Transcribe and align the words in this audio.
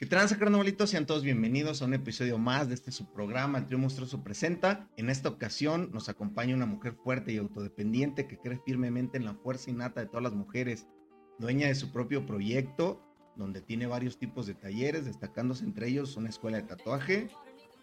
¿Qué 0.00 0.06
tranza, 0.06 0.38
carnavalitos? 0.38 0.88
Sean 0.88 1.04
todos 1.04 1.22
bienvenidos 1.22 1.82
a 1.82 1.84
un 1.84 1.92
episodio 1.92 2.38
más 2.38 2.68
de 2.68 2.74
este 2.74 2.90
su 2.90 3.12
programa, 3.12 3.58
El 3.58 3.66
Trío 3.66 3.78
Monstruoso 3.78 4.24
Presenta. 4.24 4.88
En 4.96 5.10
esta 5.10 5.28
ocasión 5.28 5.90
nos 5.92 6.08
acompaña 6.08 6.54
una 6.54 6.64
mujer 6.64 6.94
fuerte 6.94 7.34
y 7.34 7.36
autodependiente 7.36 8.26
que 8.26 8.38
cree 8.38 8.58
firmemente 8.64 9.18
en 9.18 9.26
la 9.26 9.34
fuerza 9.34 9.68
innata 9.68 10.00
de 10.00 10.06
todas 10.06 10.22
las 10.22 10.32
mujeres, 10.32 10.86
dueña 11.38 11.66
de 11.66 11.74
su 11.74 11.92
propio 11.92 12.24
proyecto, 12.24 13.04
donde 13.36 13.60
tiene 13.60 13.86
varios 13.86 14.18
tipos 14.18 14.46
de 14.46 14.54
talleres, 14.54 15.04
destacándose 15.04 15.64
entre 15.64 15.88
ellos 15.88 16.16
una 16.16 16.30
escuela 16.30 16.56
de 16.56 16.62
tatuaje, 16.66 17.28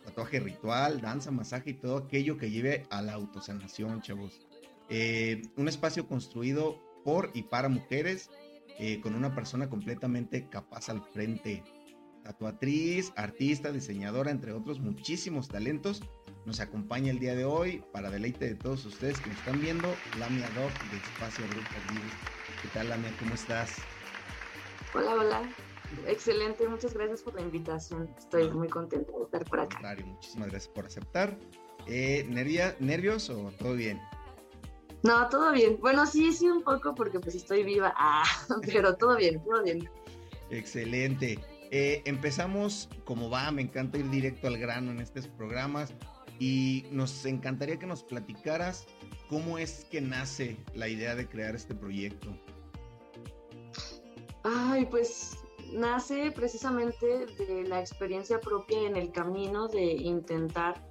tatuaje 0.04 0.39
ritual, 0.39 0.99
danza, 1.02 1.29
masaje 1.29 1.70
y 1.70 1.75
todo 1.75 1.97
aquello 1.97 2.39
que 2.39 2.49
lleve 2.49 2.88
a 2.89 3.04
la 3.04 3.13
autosanación, 3.13 4.02
chavos. 4.02 4.41
Eh, 4.89 5.43
un 5.55 5.68
espacio 5.68 6.07
construido 6.07 6.81
por 7.05 7.29
y 7.36 7.43
para 7.43 7.70
mujeres, 7.70 8.31
eh, 8.79 9.02
con 9.02 9.13
una 9.13 9.36
persona 9.36 9.70
completamente 9.70 10.49
capaz 10.49 10.89
al 10.89 11.04
frente 11.13 11.63
tatuatriz, 12.28 13.14
artista, 13.16 13.71
diseñadora, 13.71 14.32
entre 14.32 14.51
otros 14.51 14.82
muchísimos 14.82 15.47
talentos, 15.47 16.01
nos 16.46 16.60
acompaña 16.60 17.10
el 17.11 17.20
día 17.20 17.36
de 17.36 17.46
hoy 17.46 17.84
para 17.93 18.10
deleite 18.10 18.46
de 18.50 18.56
todos 18.56 18.86
ustedes 18.86 19.18
que 19.21 19.29
nos 19.29 19.39
están 19.39 19.61
viendo, 19.61 19.88
Lamia 20.20 20.50
Doc 20.50 20.71
de 20.92 20.98
Espacio 20.98 21.46
Brujas 21.48 21.84
¿Qué 22.61 22.68
tal, 22.74 22.89
Lamia? 22.89 23.14
¿Cómo 23.20 23.34
estás? 23.34 23.78
Hola, 24.93 25.15
hola. 25.15 25.42
Excelente, 26.06 26.68
muchas 26.68 26.93
gracias 26.93 27.21
por 27.21 27.36
la 27.36 27.42
invitación. 27.42 28.10
Estoy 28.18 28.51
muy 28.51 28.68
contenta 28.68 29.09
de 29.09 29.23
estar 29.23 29.46
por 29.46 29.62
acá. 29.62 29.96
muchísimas 30.06 30.50
gracias 30.50 30.73
por 30.73 30.86
aceptar. 30.86 31.37
Eh, 31.86 32.25
¿Nervios 32.28 33.30
o 33.30 33.53
todo 33.58 33.73
bien? 33.73 34.02
No, 35.03 35.30
todo 35.30 35.53
bien. 35.53 35.78
Bueno, 35.80 36.06
sí, 36.06 36.34
sí, 36.34 36.50
un 36.50 36.62
poco 36.62 36.94
porque 36.94 37.22
pues 37.22 37.36
estoy 37.36 37.64
viva. 37.64 37.94
Ah, 37.95 38.25
pero 38.66 38.98
todo 38.98 39.16
bien, 39.16 39.42
todo 39.45 39.64
bien. 39.64 39.89
Excelente. 40.50 41.39
Eh, 41.72 42.02
empezamos 42.06 42.89
como 43.03 43.30
va, 43.30 43.52
me 43.52 43.62
encanta 43.62 43.98
ir 43.98 44.09
directo 44.09 44.48
al 44.48 44.58
grano 44.58 44.92
en 44.92 45.00
estos 45.00 45.28
programas 45.28 45.94
y 46.40 46.86
nos 46.92 47.26
encantaría 47.26 47.78
que 47.78 47.88
nos 47.88 48.04
platicaras 48.04 48.86
cómo 49.30 49.58
es 49.58 49.86
que 49.86 50.00
nace 50.02 50.58
la 50.74 50.88
idea 50.88 51.16
de 51.16 51.28
crear 51.28 51.56
este 51.56 51.76
proyecto. 51.76 52.30
Ay, 54.44 54.86
pues 54.86 55.38
nace 55.74 56.32
precisamente 56.32 57.26
de 57.26 57.64
la 57.68 57.80
experiencia 57.80 58.40
propia 58.40 58.81
en 58.88 58.96
el 58.96 59.12
camino 59.12 59.68
de 59.68 59.84
intentar 59.84 60.81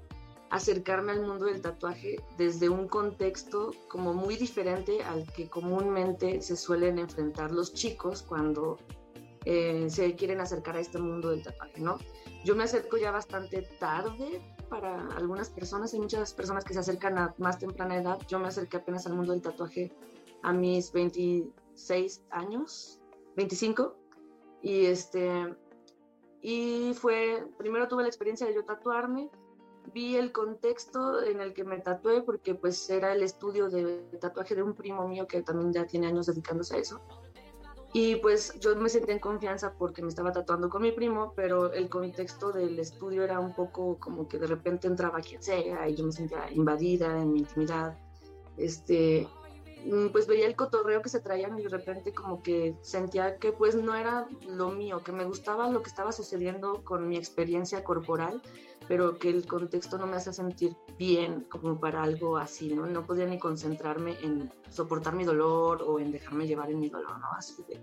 acercarme 0.51 1.13
al 1.13 1.23
mundo 1.23 1.47
del 1.47 1.61
tatuaje 1.61 2.17
desde 2.39 2.69
un 2.69 2.87
contexto 2.87 3.73
como 3.89 4.15
muy 4.15 4.37
diferente 4.37 5.03
al 5.03 5.31
que 5.33 5.49
comúnmente 5.49 6.41
se 6.41 6.57
suelen 6.57 6.99
enfrentar 6.99 7.51
los 7.51 7.73
chicos 7.73 8.23
cuando 8.23 8.79
eh, 9.47 9.87
se 9.89 10.17
quieren 10.17 10.41
acercar 10.41 10.77
a 10.77 10.81
este 10.81 10.99
mundo 10.99 11.31
del 11.31 11.43
tatuaje, 11.43 11.81
¿no? 11.81 11.99
Yo 12.45 12.57
me 12.57 12.65
acerco 12.65 12.97
ya 12.97 13.13
bastante 13.13 13.63
tarde 13.79 14.43
para 14.69 15.07
algunas 15.17 15.51
personas, 15.51 15.95
hay 15.95 16.01
muchas 16.01 16.35
personas 16.35 16.65
que 16.65 16.75
se 16.75 16.81
acercan 16.81 17.17
a 17.17 17.35
más 17.39 17.61
temprana 17.61 17.97
edad, 17.97 18.19
yo 18.27 18.41
me 18.41 18.49
acerqué 18.49 18.79
apenas 18.79 19.07
al 19.07 19.15
mundo 19.15 19.33
del 19.33 19.43
tatuaje 19.43 19.93
a 20.43 20.53
mis 20.53 20.91
26 20.93 22.25
años, 22.31 22.99
25, 23.37 23.97
y 24.63 24.87
este, 24.87 25.55
y 26.43 26.93
fue, 26.95 27.47
primero 27.57 27.87
tuve 27.87 28.03
la 28.03 28.09
experiencia 28.09 28.49
de 28.49 28.55
yo 28.55 28.65
tatuarme, 28.65 29.31
vi 29.95 30.17
el 30.17 30.33
contexto 30.33 31.23
en 31.23 31.41
el 31.41 31.55
que 31.55 31.63
me 31.63 31.79
tatué 31.79 32.23
porque 32.23 32.57
pues 32.57 32.91
era 32.91 33.13
el 33.13 33.23
estudio 33.23 33.71
de 33.71 33.99
tatuaje 34.21 34.57
de 34.57 34.65
un 34.65 34.75
primo 34.75 35.07
mío 35.07 35.29
que 35.29 35.43
también 35.43 35.73
ya 35.73 35.87
tiene 35.87 36.09
años 36.09 36.27
dedicándose 36.27 36.75
a 36.75 36.79
eso. 36.79 37.01
Y 37.99 38.17
pues 38.17 38.53
yo 38.61 38.77
me 38.77 38.91
sentí 38.91 39.13
en 39.13 39.19
confianza 39.19 39.73
porque 39.73 40.03
me 40.03 40.09
estaba 40.09 40.31
tatuando 40.31 40.69
con 40.69 40.83
mi 40.83 40.93
primo, 40.93 41.33
pero 41.35 41.73
el 41.73 41.89
contexto 41.89 42.53
del 42.53 42.79
estudio 42.79 43.25
era 43.25 43.41
un 43.41 43.55
poco 43.55 43.97
como 43.99 44.29
que 44.29 44.39
de 44.39 44.47
repente 44.47 44.87
entraba 44.87 45.23
quien 45.23 45.43
sea 45.43 45.89
y 45.89 45.95
yo 45.95 46.05
me 46.05 46.13
sentía 46.13 46.53
invadida 46.53 47.19
en 47.23 47.33
mi 47.33 47.39
intimidad. 47.39 47.97
Este, 48.59 49.27
mm, 49.87 50.09
pues 50.09 50.27
veía 50.27 50.47
el 50.47 50.55
cotorreo 50.55 51.01
que 51.01 51.09
se 51.09 51.21
traían 51.21 51.59
y 51.59 51.62
de 51.62 51.71
repente 51.71 52.12
como 52.12 52.43
que 52.43 52.77
sentía 52.83 53.39
que 53.39 53.53
pues 53.53 53.75
no 53.75 53.95
era 53.95 54.27
lo 54.47 54.69
mío, 54.73 55.03
que 55.03 55.12
me 55.12 55.25
gustaba 55.25 55.71
lo 55.71 55.81
que 55.81 55.89
estaba 55.89 56.12
sucediendo 56.12 56.85
con 56.85 57.09
mi 57.09 57.17
experiencia 57.17 57.83
corporal, 57.83 58.43
pero 58.89 59.19
que 59.19 59.31
el 59.31 59.47
contexto 59.47 59.99
no 59.99 60.07
me 60.07 60.17
hacía 60.17 60.33
sentir 60.33 60.77
bien 60.99 61.47
como 61.51 61.79
para 61.79 62.03
algo 62.03 62.37
así, 62.37 62.75
¿no? 62.75 62.87
No 62.87 63.05
podía 63.05 63.27
ni 63.27 63.39
concentrarme 63.39 64.17
en 64.23 64.51
soportar 64.71 65.15
mi 65.15 65.25
dolor 65.25 65.83
o 65.83 65.99
en 65.99 66.13
dejarme 66.13 66.47
llevar 66.47 66.71
en 66.71 66.81
mi 66.81 66.89
dolor, 66.89 67.19
¿no? 67.19 67.27
Así 67.37 67.65
de, 67.69 67.81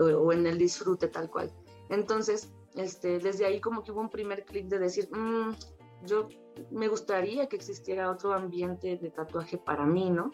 o, 0.00 0.32
en 0.32 0.46
el 0.46 0.58
disfrute 0.58 1.08
tal 1.08 1.30
cual. 1.30 1.52
Entonces, 1.88 2.50
este, 2.74 3.18
desde 3.18 3.46
ahí 3.46 3.60
como 3.60 3.82
que 3.82 3.92
hubo 3.92 4.00
un 4.00 4.10
primer 4.10 4.44
clic 4.44 4.66
de 4.66 4.78
decir, 4.78 5.08
mm, 5.10 5.54
yo 6.04 6.28
me 6.70 6.88
gustaría 6.88 7.48
que 7.48 7.56
existiera 7.56 8.10
otro 8.10 8.32
ambiente 8.32 8.96
de 8.96 9.10
tatuaje 9.10 9.58
para 9.58 9.84
mí, 9.84 10.10
¿no? 10.10 10.30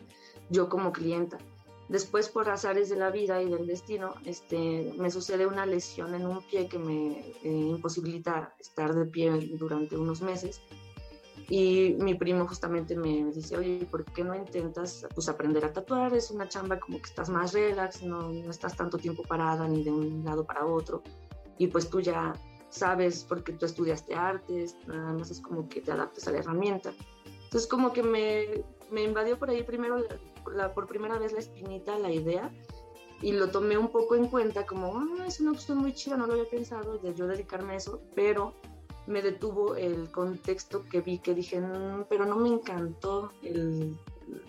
Yo 0.50 0.68
como 0.68 0.92
clienta. 0.92 1.38
Después, 1.92 2.30
por 2.30 2.48
azares 2.48 2.88
de 2.88 2.96
la 2.96 3.10
vida 3.10 3.42
y 3.42 3.50
del 3.50 3.66
destino, 3.66 4.14
este, 4.24 4.94
me 4.96 5.10
sucede 5.10 5.46
una 5.46 5.66
lesión 5.66 6.14
en 6.14 6.26
un 6.26 6.40
pie 6.40 6.66
que 6.66 6.78
me 6.78 7.18
eh, 7.20 7.34
imposibilita 7.44 8.54
estar 8.58 8.94
de 8.94 9.04
pie 9.04 9.30
durante 9.58 9.98
unos 9.98 10.22
meses. 10.22 10.62
Y 11.50 11.94
mi 11.98 12.14
primo 12.14 12.46
justamente 12.48 12.96
me 12.96 13.30
dice, 13.30 13.58
oye, 13.58 13.86
¿por 13.90 14.06
qué 14.06 14.24
no 14.24 14.34
intentas 14.34 15.06
pues, 15.14 15.28
aprender 15.28 15.66
a 15.66 15.72
tatuar? 15.74 16.14
Es 16.14 16.30
una 16.30 16.48
chamba 16.48 16.80
como 16.80 16.96
que 16.96 17.10
estás 17.10 17.28
más 17.28 17.52
relax, 17.52 18.02
no, 18.02 18.30
no 18.30 18.50
estás 18.50 18.74
tanto 18.74 18.96
tiempo 18.96 19.22
parada 19.24 19.68
ni 19.68 19.84
de 19.84 19.90
un 19.90 20.24
lado 20.24 20.46
para 20.46 20.64
otro. 20.64 21.02
Y 21.58 21.66
pues 21.66 21.90
tú 21.90 22.00
ya 22.00 22.32
sabes 22.70 23.26
porque 23.28 23.52
tú 23.52 23.66
estudiaste 23.66 24.14
artes, 24.14 24.78
nada 24.86 25.12
más 25.12 25.30
es 25.30 25.42
como 25.42 25.68
que 25.68 25.82
te 25.82 25.92
adaptes 25.92 26.26
a 26.26 26.32
la 26.32 26.38
herramienta. 26.38 26.94
Entonces 27.52 27.68
como 27.68 27.92
que 27.92 28.02
me, 28.02 28.64
me 28.90 29.02
invadió 29.02 29.38
por 29.38 29.50
ahí 29.50 29.62
primero 29.62 30.02
la, 30.54 30.72
por 30.72 30.86
primera 30.86 31.18
vez 31.18 31.34
la 31.34 31.40
espinita, 31.40 31.98
la 31.98 32.10
idea, 32.10 32.50
y 33.20 33.32
lo 33.32 33.50
tomé 33.50 33.76
un 33.76 33.88
poco 33.88 34.14
en 34.14 34.28
cuenta 34.28 34.64
como, 34.64 34.96
ah, 34.96 35.26
es 35.26 35.38
una 35.38 35.50
opción 35.50 35.76
muy 35.76 35.92
chida, 35.92 36.16
no 36.16 36.26
lo 36.26 36.32
había 36.32 36.48
pensado 36.48 36.96
de 36.96 37.12
yo 37.12 37.26
dedicarme 37.26 37.74
a 37.74 37.76
eso, 37.76 38.00
pero 38.14 38.54
me 39.06 39.20
detuvo 39.20 39.76
el 39.76 40.10
contexto 40.10 40.82
que 40.90 41.02
vi, 41.02 41.18
que 41.18 41.34
dije, 41.34 41.60
mm, 41.60 42.06
pero 42.08 42.24
no 42.24 42.36
me 42.36 42.48
encantó 42.48 43.32
el, 43.42 43.98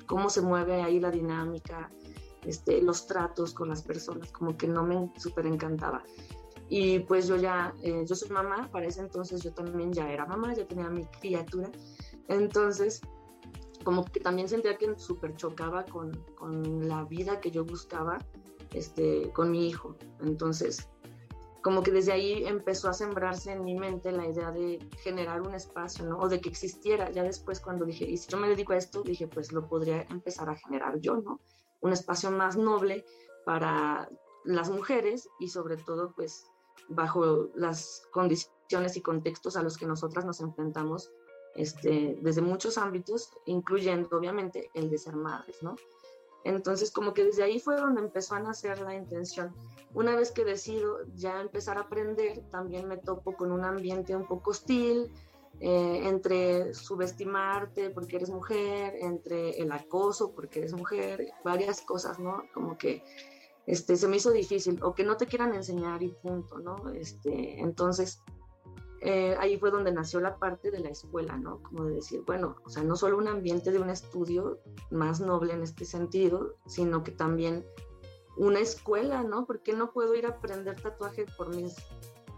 cómo 0.06 0.30
se 0.30 0.40
mueve 0.40 0.82
ahí 0.82 1.02
la 1.02 1.12
dinámica, 1.12 1.92
este, 2.46 2.82
los 2.82 3.06
tratos 3.06 3.54
con 3.54 3.68
las 3.68 3.82
personas, 3.82 4.32
como 4.32 4.56
que 4.56 4.70
no 4.70 4.82
me 4.86 5.12
súper 5.20 5.46
encantaba. 5.46 6.06
Y 6.70 7.00
pues 7.00 7.28
yo 7.28 7.36
ya, 7.36 7.74
eh, 7.84 8.06
yo 8.08 8.16
soy 8.16 8.30
mamá, 8.30 8.70
para 8.72 8.88
ese 8.88 9.02
entonces 9.02 9.44
yo 9.44 9.54
también 9.54 9.92
ya 9.92 10.10
era 10.10 10.26
mamá, 10.26 10.54
ya 10.54 10.66
tenía 10.66 10.90
mi 10.90 11.06
criatura. 11.20 11.70
Entonces, 12.28 13.02
como 13.84 14.06
que 14.06 14.20
también 14.20 14.48
sentía 14.48 14.78
que 14.78 14.98
súper 14.98 15.36
chocaba 15.36 15.86
con, 15.86 16.12
con, 16.36 16.88
la 16.88 17.04
vida 17.04 17.40
que 17.40 17.52
yo 17.52 17.66
buscaba 17.66 18.20
este, 18.72 19.32
con 19.32 19.52
mi 19.52 19.68
hijo. 19.68 19.98
Entonces, 20.22 20.90
como 21.62 21.82
que 21.82 21.92
desde 21.92 22.12
ahí 22.12 22.46
empezó 22.46 22.90
a 22.90 22.94
sembrarse 22.94 23.54
en 23.54 23.64
mi 23.64 23.76
mente 23.76 24.12
la 24.12 24.28
idea 24.28 24.52
de 24.52 24.80
generar 25.02 25.42
un 25.42 25.54
espacio, 25.54 26.06
¿no? 26.06 26.20
O 26.20 26.28
de 26.28 26.42
que 26.42 26.50
existiera. 26.50 27.10
Ya 27.12 27.24
después 27.24 27.60
cuando 27.60 27.86
dije, 27.86 28.06
y 28.06 28.18
si 28.18 28.30
yo 28.30 28.38
me 28.38 28.50
dedico 28.50 28.74
a 28.74 28.78
esto, 28.78 29.02
dije, 29.02 29.28
pues 29.28 29.52
lo 29.52 29.68
podría 29.68 30.02
empezar 30.10 30.50
a 30.50 30.56
generar 30.56 31.00
yo, 31.00 31.18
¿no? 31.18 31.40
Un 31.82 31.94
espacio 31.94 32.32
más 32.32 32.58
noble 32.58 33.06
para 33.46 34.10
las 34.44 34.70
mujeres 34.70 35.30
y 35.40 35.50
sobre 35.50 35.78
todo, 35.78 36.14
pues, 36.16 36.46
bajo 36.90 37.50
las 37.56 38.04
condiciones 38.12 38.98
y 38.98 39.02
contextos 39.02 39.56
a 39.56 39.64
los 39.64 39.78
que 39.78 39.86
nosotras 39.86 40.26
nos 40.26 40.42
enfrentamos 40.42 41.12
este, 41.56 42.18
desde 42.22 42.42
muchos 42.42 42.78
ámbitos, 42.78 43.32
incluyendo 43.46 44.10
obviamente 44.18 44.70
el 44.74 44.90
de 44.90 44.98
ser 44.98 45.16
madres. 45.16 45.60
Entonces, 46.44 46.92
como 46.92 47.14
que 47.14 47.24
desde 47.24 47.44
ahí 47.44 47.60
fue 47.60 47.78
donde 47.78 48.02
empezó 48.02 48.36
a 48.36 48.40
nacer 48.40 48.80
la 48.82 48.96
intención. 48.96 49.54
Una 49.94 50.16
vez 50.16 50.32
que 50.32 50.44
decido 50.44 51.00
ya 51.16 51.40
empezar 51.40 51.78
a 51.78 51.82
aprender, 51.82 52.44
también 52.50 52.88
me 52.88 52.98
topo 52.98 53.36
con 53.36 53.52
un 53.52 53.64
ambiente 53.64 54.16
un 54.16 54.26
poco 54.26 54.52
hostil, 54.52 55.12
eh, 55.60 56.02
entre 56.08 56.74
subestimarte 56.74 57.92
porque 57.92 58.16
eres 58.16 58.30
mujer, 58.30 58.96
entre 59.00 59.52
el 59.52 59.72
acoso 59.72 60.32
porque 60.34 60.60
eres 60.60 60.74
mujer, 60.74 61.32
varias 61.44 61.82
cosas, 61.82 62.20
¿no? 62.20 62.44
Como 62.54 62.78
que 62.78 63.04
este, 63.66 63.96
se 63.96 64.08
me 64.08 64.18
hizo 64.18 64.32
difícil, 64.32 64.82
o 64.84 64.94
que 64.94 65.04
no 65.04 65.16
te 65.16 65.26
quieran 65.26 65.54
enseñar 65.54 66.04
y 66.04 66.10
punto, 66.10 66.58
¿no? 66.58 66.90
Este, 66.90 67.62
entonces, 67.62 68.22
eh, 69.06 69.36
ahí 69.38 69.58
fue 69.58 69.70
donde 69.70 69.92
nació 69.92 70.22
la 70.22 70.38
parte 70.38 70.72
de 70.72 70.80
la 70.80 70.90
escuela, 70.90 71.36
¿no? 71.36 71.62
Como 71.62 71.84
de 71.84 71.96
decir, 71.96 72.24
bueno, 72.26 72.56
o 72.64 72.70
sea, 72.70 72.84
no 72.84 72.96
solo 72.96 73.18
un 73.18 73.28
ambiente 73.28 73.72
de 73.72 73.80
un 73.80 73.90
estudio 73.90 74.60
más 74.92 75.20
noble 75.20 75.52
en 75.52 75.62
este 75.62 75.84
sentido, 75.84 76.56
sino 76.68 77.04
que 77.04 77.12
también 77.12 77.66
una 78.38 78.60
escuela, 78.60 79.22
¿no? 79.24 79.46
Porque 79.46 79.74
no 79.74 79.92
puedo 79.92 80.16
ir 80.16 80.26
a 80.26 80.30
aprender 80.30 80.80
tatuaje 80.80 81.26
por 81.38 81.54
mis 81.54 81.76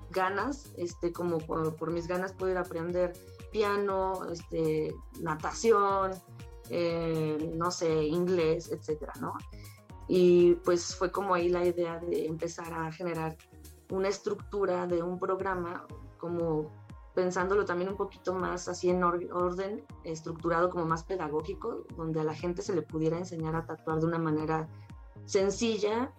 ganas, 0.09 0.73
este, 0.75 1.13
como 1.13 1.37
por, 1.37 1.91
mis 1.91 2.07
ganas 2.07 2.33
puedo 2.33 2.51
ir 2.51 2.57
a 2.57 2.61
aprender 2.61 3.13
piano, 3.51 4.25
este, 4.31 4.95
natación, 5.21 6.13
eh, 6.71 7.53
no 7.55 7.69
sé, 7.69 8.05
inglés, 8.05 8.71
etcétera, 8.71 9.13
¿no? 9.21 9.33
Y 10.07 10.55
pues 10.63 10.95
fue 10.95 11.11
como 11.11 11.35
ahí 11.35 11.47
la 11.47 11.63
idea 11.63 11.99
de 11.99 12.25
empezar 12.25 12.73
a 12.73 12.91
generar 12.91 13.37
una 13.91 14.07
estructura 14.07 14.87
de 14.87 15.03
un 15.03 15.19
programa 15.19 15.85
como 16.25 16.71
pensándolo 17.13 17.65
también 17.65 17.91
un 17.91 17.95
poquito 17.95 18.33
más 18.33 18.67
así 18.67 18.89
en 18.89 19.03
orden, 19.03 19.85
estructurado 20.03 20.71
como 20.71 20.85
más 20.85 21.03
pedagógico, 21.03 21.85
donde 21.95 22.19
a 22.19 22.23
la 22.23 22.33
gente 22.33 22.63
se 22.63 22.73
le 22.73 22.81
pudiera 22.81 23.15
enseñar 23.15 23.55
a 23.55 23.63
tatuar 23.63 23.99
de 23.99 24.07
una 24.07 24.17
manera 24.17 24.67
sencilla, 25.25 26.11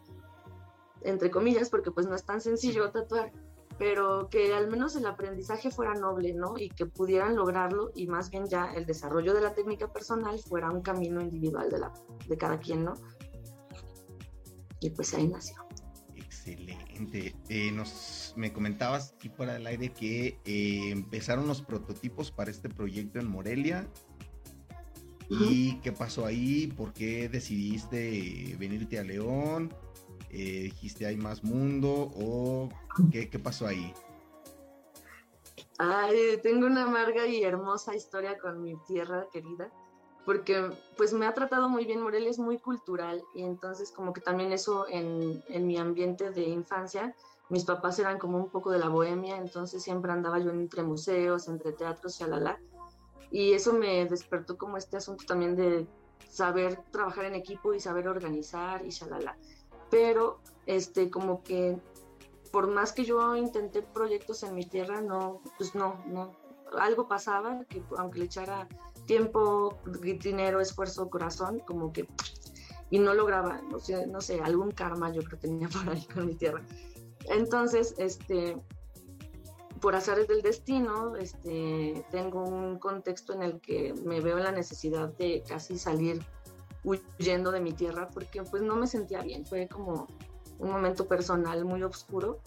entre 1.02 1.32
comillas, 1.32 1.70
porque 1.70 1.90
pues 1.90 2.06
no 2.06 2.14
es 2.14 2.24
tan 2.24 2.40
sencillo 2.40 2.92
tatuar, 2.92 3.32
pero 3.78 4.28
que 4.30 4.54
al 4.54 4.68
menos 4.68 4.94
el 4.94 5.06
aprendizaje 5.06 5.72
fuera 5.72 5.94
noble, 5.94 6.34
¿no? 6.34 6.54
Y 6.56 6.70
que 6.70 6.86
pudieran 6.86 7.34
lograrlo 7.34 7.90
y 7.96 8.06
más 8.06 8.30
bien 8.30 8.46
ya 8.46 8.72
el 8.72 8.86
desarrollo 8.86 9.34
de 9.34 9.40
la 9.40 9.54
técnica 9.54 9.92
personal 9.92 10.38
fuera 10.38 10.70
un 10.70 10.82
camino 10.82 11.20
individual 11.20 11.68
de, 11.68 11.80
la, 11.80 11.92
de 12.28 12.38
cada 12.38 12.60
quien, 12.60 12.84
¿no? 12.84 12.94
Y 14.78 14.90
pues 14.90 15.12
ahí 15.14 15.26
nació. 15.26 15.65
Excelente. 16.46 17.34
Eh, 17.48 17.72
nos, 17.72 18.32
me 18.36 18.52
comentabas 18.52 19.14
aquí 19.16 19.28
fuera 19.28 19.54
del 19.54 19.66
aire 19.66 19.92
que 19.92 20.38
eh, 20.44 20.90
empezaron 20.90 21.48
los 21.48 21.60
prototipos 21.60 22.30
para 22.30 22.52
este 22.52 22.68
proyecto 22.68 23.18
en 23.18 23.28
Morelia. 23.28 23.88
¿Y 25.28 25.80
qué 25.80 25.90
pasó 25.90 26.24
ahí? 26.24 26.68
¿Por 26.68 26.92
qué 26.92 27.28
decidiste 27.28 28.54
venirte 28.60 29.00
a 29.00 29.02
León? 29.02 29.74
Eh, 30.30 30.62
¿Dijiste 30.64 31.06
hay 31.06 31.16
más 31.16 31.42
mundo? 31.42 32.12
¿O 32.14 32.68
qué, 33.10 33.28
qué 33.28 33.40
pasó 33.40 33.66
ahí? 33.66 33.92
Ay, 35.78 36.38
tengo 36.44 36.66
una 36.66 36.84
amarga 36.84 37.26
y 37.26 37.42
hermosa 37.42 37.96
historia 37.96 38.38
con 38.38 38.62
mi 38.62 38.76
tierra 38.86 39.26
querida 39.32 39.68
porque 40.26 40.70
pues 40.96 41.12
me 41.12 41.24
ha 41.24 41.32
tratado 41.34 41.68
muy 41.68 41.86
bien, 41.86 42.02
Morelia 42.02 42.28
es 42.28 42.40
muy 42.40 42.58
cultural 42.58 43.22
y 43.32 43.44
entonces 43.44 43.92
como 43.92 44.12
que 44.12 44.20
también 44.20 44.52
eso 44.52 44.86
en, 44.88 45.42
en, 45.48 45.66
mi 45.68 45.78
ambiente 45.78 46.30
de 46.30 46.42
infancia, 46.42 47.14
mis 47.48 47.64
papás 47.64 48.00
eran 48.00 48.18
como 48.18 48.36
un 48.36 48.50
poco 48.50 48.72
de 48.72 48.80
la 48.80 48.88
bohemia, 48.88 49.36
entonces 49.36 49.84
siempre 49.84 50.10
andaba 50.10 50.40
yo 50.40 50.50
entre 50.50 50.82
museos, 50.82 51.46
entre 51.46 51.72
teatros, 51.72 52.18
shalala, 52.18 52.58
y 53.30 53.52
eso 53.52 53.72
me 53.72 54.04
despertó 54.06 54.58
como 54.58 54.76
este 54.76 54.96
asunto 54.96 55.24
también 55.26 55.54
de 55.54 55.86
saber 56.28 56.82
trabajar 56.90 57.26
en 57.26 57.36
equipo 57.36 57.72
y 57.72 57.78
saber 57.78 58.08
organizar 58.08 58.84
y 58.84 58.90
shalala, 58.90 59.38
pero 59.90 60.40
este 60.66 61.08
como 61.08 61.44
que 61.44 61.78
por 62.50 62.66
más 62.66 62.92
que 62.92 63.04
yo 63.04 63.36
intenté 63.36 63.82
proyectos 63.82 64.42
en 64.42 64.56
mi 64.56 64.64
tierra, 64.64 65.00
no, 65.00 65.40
pues 65.56 65.76
no, 65.76 66.02
no, 66.06 66.32
algo 66.76 67.06
pasaba 67.06 67.64
que 67.68 67.80
aunque 67.96 68.18
le 68.18 68.24
echara 68.24 68.66
tiempo, 69.06 69.78
dinero, 70.20 70.60
esfuerzo, 70.60 71.08
corazón, 71.08 71.60
como 71.60 71.92
que, 71.92 72.08
y 72.90 72.98
no 72.98 73.14
lograba, 73.14 73.60
no 73.62 73.78
sé, 73.78 74.06
no 74.06 74.20
sé, 74.20 74.40
algún 74.40 74.72
karma 74.72 75.12
yo 75.12 75.22
creo 75.22 75.38
que 75.38 75.48
tenía 75.48 75.68
por 75.84 75.88
ahí 75.88 76.04
con 76.12 76.26
mi 76.26 76.34
tierra. 76.34 76.62
Entonces, 77.28 77.94
este, 77.98 78.56
por 79.80 79.94
azares 79.94 80.28
del 80.28 80.42
destino, 80.42 81.16
este, 81.16 82.04
tengo 82.10 82.42
un 82.42 82.78
contexto 82.78 83.32
en 83.32 83.42
el 83.42 83.60
que 83.60 83.94
me 84.04 84.20
veo 84.20 84.38
en 84.38 84.44
la 84.44 84.52
necesidad 84.52 85.08
de 85.16 85.42
casi 85.46 85.78
salir 85.78 86.22
huyendo 86.84 87.50
de 87.50 87.60
mi 87.60 87.72
tierra 87.72 88.08
porque 88.10 88.42
pues 88.44 88.62
no 88.62 88.76
me 88.76 88.86
sentía 88.86 89.20
bien, 89.20 89.44
fue 89.44 89.66
como 89.66 90.06
un 90.58 90.70
momento 90.70 91.06
personal 91.06 91.64
muy 91.64 91.82
oscuro 91.82 92.38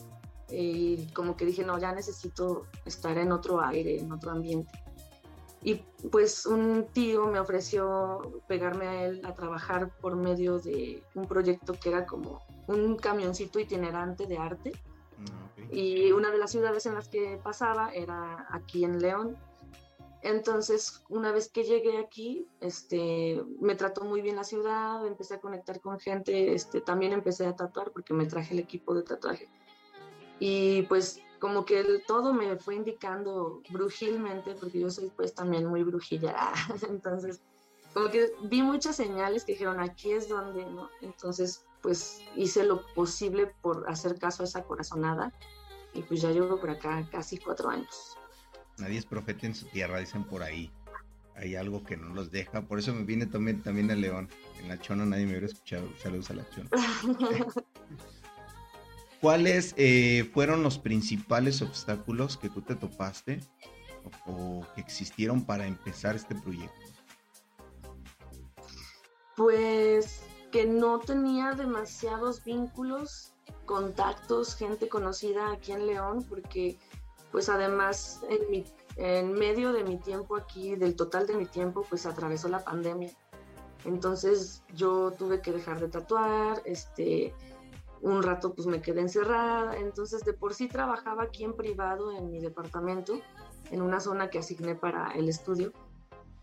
y 0.50 1.07
como 1.13 1.35
que 1.35 1.45
dije, 1.45 1.63
no, 1.63 1.77
ya 1.77 1.94
necesito 1.94 2.65
estar 2.85 3.17
en 3.17 3.31
otro 3.31 3.62
aire, 3.62 4.00
en 4.00 4.12
otro 4.12 4.31
ambiente. 4.31 4.71
Y 5.61 5.75
pues 6.11 6.45
un 6.45 6.88
tío 6.94 7.27
me 7.27 7.39
ofreció 7.39 8.41
pegarme 8.47 8.88
a 8.88 9.06
él 9.06 9.21
a 9.25 9.35
trabajar 9.35 9.89
por 10.00 10.15
medio 10.15 10.59
de 10.59 11.03
un 11.15 11.27
proyecto 11.27 11.73
que 11.73 11.89
era 11.89 12.06
como 12.06 12.41
un 12.67 12.95
camioncito 12.95 13.59
itinerante 13.59 14.25
de 14.25 14.38
arte. 14.38 14.71
Mm, 15.17 15.75
y 15.75 16.11
una 16.13 16.31
de 16.31 16.38
las 16.38 16.51
ciudades 16.51 16.85
en 16.85 16.94
las 16.94 17.09
que 17.09 17.39
pasaba 17.44 17.94
era 17.94 18.47
aquí 18.51 18.85
en 18.85 19.00
León. 19.00 19.38
Entonces, 20.21 21.03
una 21.09 21.31
vez 21.31 21.50
que 21.50 21.63
llegué 21.63 21.97
aquí, 21.97 22.47
este, 22.59 23.41
me 23.59 23.75
trató 23.75 24.03
muy 24.03 24.21
bien 24.21 24.35
la 24.35 24.44
ciudad, 24.44 25.05
empecé 25.05 25.35
a 25.35 25.39
conectar 25.39 25.79
con 25.79 26.00
gente, 26.00 26.53
este, 26.53 26.81
también 26.81 27.13
empecé 27.13 27.45
a 27.45 27.55
tatuar 27.55 27.91
porque 27.91 28.13
me 28.13 28.25
traje 28.25 28.53
el 28.53 28.59
equipo 28.59 28.94
de 28.94 29.03
tatuaje. 29.03 29.50
Y 30.39 30.83
pues 30.83 31.21
como 31.39 31.65
que 31.65 31.83
todo 32.07 32.33
me 32.33 32.57
fue 32.57 32.75
indicando 32.75 33.62
brujilmente, 33.69 34.56
porque 34.56 34.80
yo 34.80 34.89
soy 34.89 35.12
pues 35.15 35.33
también 35.33 35.65
muy 35.65 35.83
brujilla, 35.83 36.53
entonces 36.89 37.41
como 37.94 38.09
que 38.09 38.31
vi 38.44 38.62
muchas 38.62 38.95
señales 38.95 39.44
que 39.44 39.53
dijeron 39.53 39.80
aquí 39.80 40.12
es 40.12 40.30
donde, 40.30 40.65
¿no? 40.65 40.89
Entonces 41.01 41.65
pues 41.81 42.21
hice 42.36 42.63
lo 42.63 42.86
posible 42.94 43.47
por 43.62 43.89
hacer 43.89 44.19
caso 44.19 44.44
a 44.44 44.45
esa 44.45 44.63
corazonada 44.63 45.33
y 45.94 46.01
pues 46.03 46.21
ya 46.21 46.30
llevo 46.31 46.59
por 46.59 46.69
acá 46.69 47.07
casi 47.12 47.38
cuatro 47.38 47.69
años. 47.69 48.18
Nadie 48.77 49.00
es 49.00 49.06
profeta 49.06 49.45
en 49.45 49.56
su 49.56 49.65
tierra, 49.68 50.00
dicen 50.00 50.24
por 50.24 50.44
ahí. 50.44 50.71
Hay 51.36 51.56
algo 51.56 51.83
que 51.83 51.95
no 51.95 52.13
los 52.13 52.31
deja, 52.31 52.62
por 52.62 52.80
eso 52.80 52.94
me 52.94 53.03
vine 53.03 53.25
también, 53.25 53.63
también 53.63 53.89
a 53.91 53.95
León. 53.95 54.30
En 54.59 54.68
la 54.68 54.77
Chona 54.80 55.06
nadie 55.06 55.24
me 55.24 55.31
hubiera 55.31 55.45
escuchado. 55.45 55.88
Saludos 55.97 56.30
a 56.31 56.33
la 56.33 56.50
Chona. 56.50 56.69
¿Cuáles 59.21 59.74
eh, 59.75 60.30
fueron 60.33 60.63
los 60.63 60.80
principales 60.80 61.62
obstáculos 61.62 62.38
que 62.38 62.50
tú 62.50 62.62
te 62.62 62.75
topaste 62.75 63.42
o, 64.25 64.66
que 64.75 64.81
existieron 64.81 65.45
para 65.45 65.68
empezar 65.68 66.16
este 66.16 66.36
proyecto? 66.36 66.80
Pues 69.36 70.21
que 70.51 70.66
no 70.66 71.00
tenía 71.00 71.51
demasiados 71.51 72.44
vínculos, 72.44 73.33
contactos, 73.66 74.56
gente 74.56 74.88
conocida 74.88 75.51
aquí 75.51 75.74
en 75.74 75.86
León, 75.86 76.25
porque 76.27 76.77
pues 77.31 77.50
además 77.50 78.22
en, 78.30 78.65
en 78.95 79.33
medio 79.33 79.74
de 79.74 79.83
mi 79.83 79.98
tiempo 79.98 80.38
aquí, 80.38 80.75
del 80.75 80.95
total 80.95 81.27
de 81.27 81.36
mi 81.36 81.45
tiempo, 81.45 81.86
pues 81.89 82.06
atravesó 82.06 82.48
la 82.48 82.63
pandemia. 82.63 83.12
Entonces 83.86 84.63
yo 84.74 85.12
tuve 85.12 85.42
que 85.42 85.51
dejar 85.51 85.80
de 85.80 85.88
tatuar, 85.88 86.62
este, 86.65 87.33
un 88.01 88.24
rato 88.24 88.54
pues 88.54 88.68
me 88.68 88.81
quedé 88.81 89.01
encerrada, 89.01 89.75
entonces 89.78 90.24
de 90.24 90.34
por 90.34 90.54
sí 90.54 90.68
trabajaba 90.68 91.24
aquí 91.24 91.44
en 91.44 91.54
privado 91.54 92.12
en 92.12 92.31
mi 92.31 92.40
departamento, 92.40 93.19
en 93.72 93.81
una 93.81 94.00
zona 94.00 94.30
que 94.30 94.40
asigné 94.40 94.75
para 94.75 95.12
el 95.12 95.30
estudio, 95.30 95.74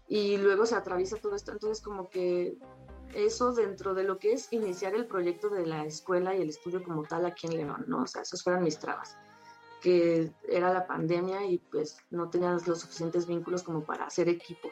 y 0.09 0.37
luego 0.37 0.67
se 0.67 0.77
atraviesa 0.77 1.17
todo 1.17 1.35
esto, 1.35 1.53
entonces 1.53 1.83
como 1.83 2.09
que 2.09 2.57
eso 3.15 3.53
dentro 3.53 3.95
de 3.95 4.05
lo 4.05 4.19
que 4.19 4.33
es 4.33 4.53
iniciar 4.53 4.95
el 4.95 5.07
proyecto 5.07 5.49
de 5.49 5.67
la 5.67 5.85
escuela 5.85 6.35
y 6.35 6.43
el 6.43 6.51
estudio 6.51 6.83
como 6.83 7.03
tal 7.05 7.27
aquí 7.27 7.47
en 7.47 7.57
León, 7.57 7.85
¿no? 7.89 8.03
O 8.03 8.07
sea, 8.07 8.23
esos 8.23 8.43
fueron 8.43 8.63
mis 8.63 8.79
trabas, 8.79 9.17
que 9.81 10.33
era 10.49 10.73
la 10.73 10.87
pandemia 10.87 11.47
y 11.47 11.59
pues 11.59 11.99
no 12.11 12.29
tenía 12.29 12.53
los 12.53 12.81
suficientes 12.81 13.27
vínculos 13.27 13.63
como 13.63 13.85
para 13.85 14.07
hacer 14.07 14.29
equipo. 14.29 14.69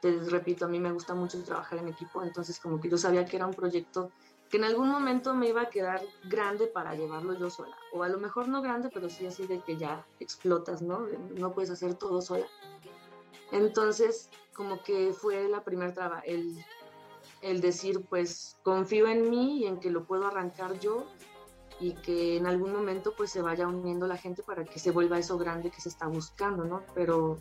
Te 0.00 0.18
repito, 0.20 0.64
a 0.64 0.68
mí 0.68 0.80
me 0.80 0.92
gusta 0.92 1.14
mucho 1.14 1.42
trabajar 1.44 1.78
en 1.78 1.88
equipo, 1.88 2.22
entonces 2.22 2.58
como 2.58 2.80
que 2.80 2.88
yo 2.88 2.98
sabía 2.98 3.24
que 3.24 3.36
era 3.36 3.46
un 3.46 3.54
proyecto 3.54 4.10
que 4.52 4.58
en 4.58 4.64
algún 4.64 4.90
momento 4.90 5.34
me 5.34 5.48
iba 5.48 5.62
a 5.62 5.70
quedar 5.70 6.02
grande 6.24 6.66
para 6.66 6.94
llevarlo 6.94 7.32
yo 7.38 7.48
sola. 7.48 7.74
O 7.90 8.02
a 8.02 8.08
lo 8.10 8.18
mejor 8.18 8.48
no 8.48 8.60
grande, 8.60 8.90
pero 8.92 9.08
sí 9.08 9.24
así 9.24 9.46
de 9.46 9.60
que 9.60 9.78
ya 9.78 10.06
explotas, 10.20 10.82
¿no? 10.82 11.06
No 11.38 11.54
puedes 11.54 11.70
hacer 11.70 11.94
todo 11.94 12.20
sola. 12.20 12.44
Entonces, 13.50 14.28
como 14.54 14.82
que 14.82 15.14
fue 15.14 15.48
la 15.48 15.64
primera 15.64 15.94
traba, 15.94 16.20
el, 16.20 16.62
el 17.40 17.62
decir, 17.62 18.04
pues 18.10 18.58
confío 18.62 19.06
en 19.08 19.30
mí 19.30 19.60
y 19.60 19.66
en 19.66 19.80
que 19.80 19.90
lo 19.90 20.04
puedo 20.04 20.26
arrancar 20.26 20.78
yo 20.80 21.06
y 21.80 21.94
que 21.94 22.36
en 22.36 22.46
algún 22.46 22.74
momento 22.74 23.14
pues 23.16 23.30
se 23.30 23.40
vaya 23.40 23.66
uniendo 23.66 24.06
la 24.06 24.18
gente 24.18 24.42
para 24.42 24.66
que 24.66 24.78
se 24.78 24.90
vuelva 24.90 25.18
eso 25.18 25.38
grande 25.38 25.70
que 25.70 25.80
se 25.80 25.88
está 25.88 26.08
buscando, 26.08 26.64
¿no? 26.64 26.82
Pero 26.94 27.38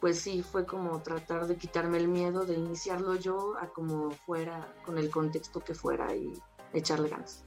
pues 0.00 0.18
sí, 0.18 0.42
fue 0.42 0.64
como 0.64 1.02
tratar 1.02 1.46
de 1.46 1.56
quitarme 1.56 1.98
el 1.98 2.08
miedo 2.08 2.46
de 2.46 2.54
iniciarlo 2.54 3.16
yo 3.16 3.54
a 3.60 3.68
como 3.68 4.10
fuera, 4.10 4.74
con 4.84 4.96
el 4.96 5.10
contexto 5.10 5.60
que 5.60 5.74
fuera 5.74 6.14
y 6.16 6.32
echarle 6.72 7.08
ganas. 7.08 7.44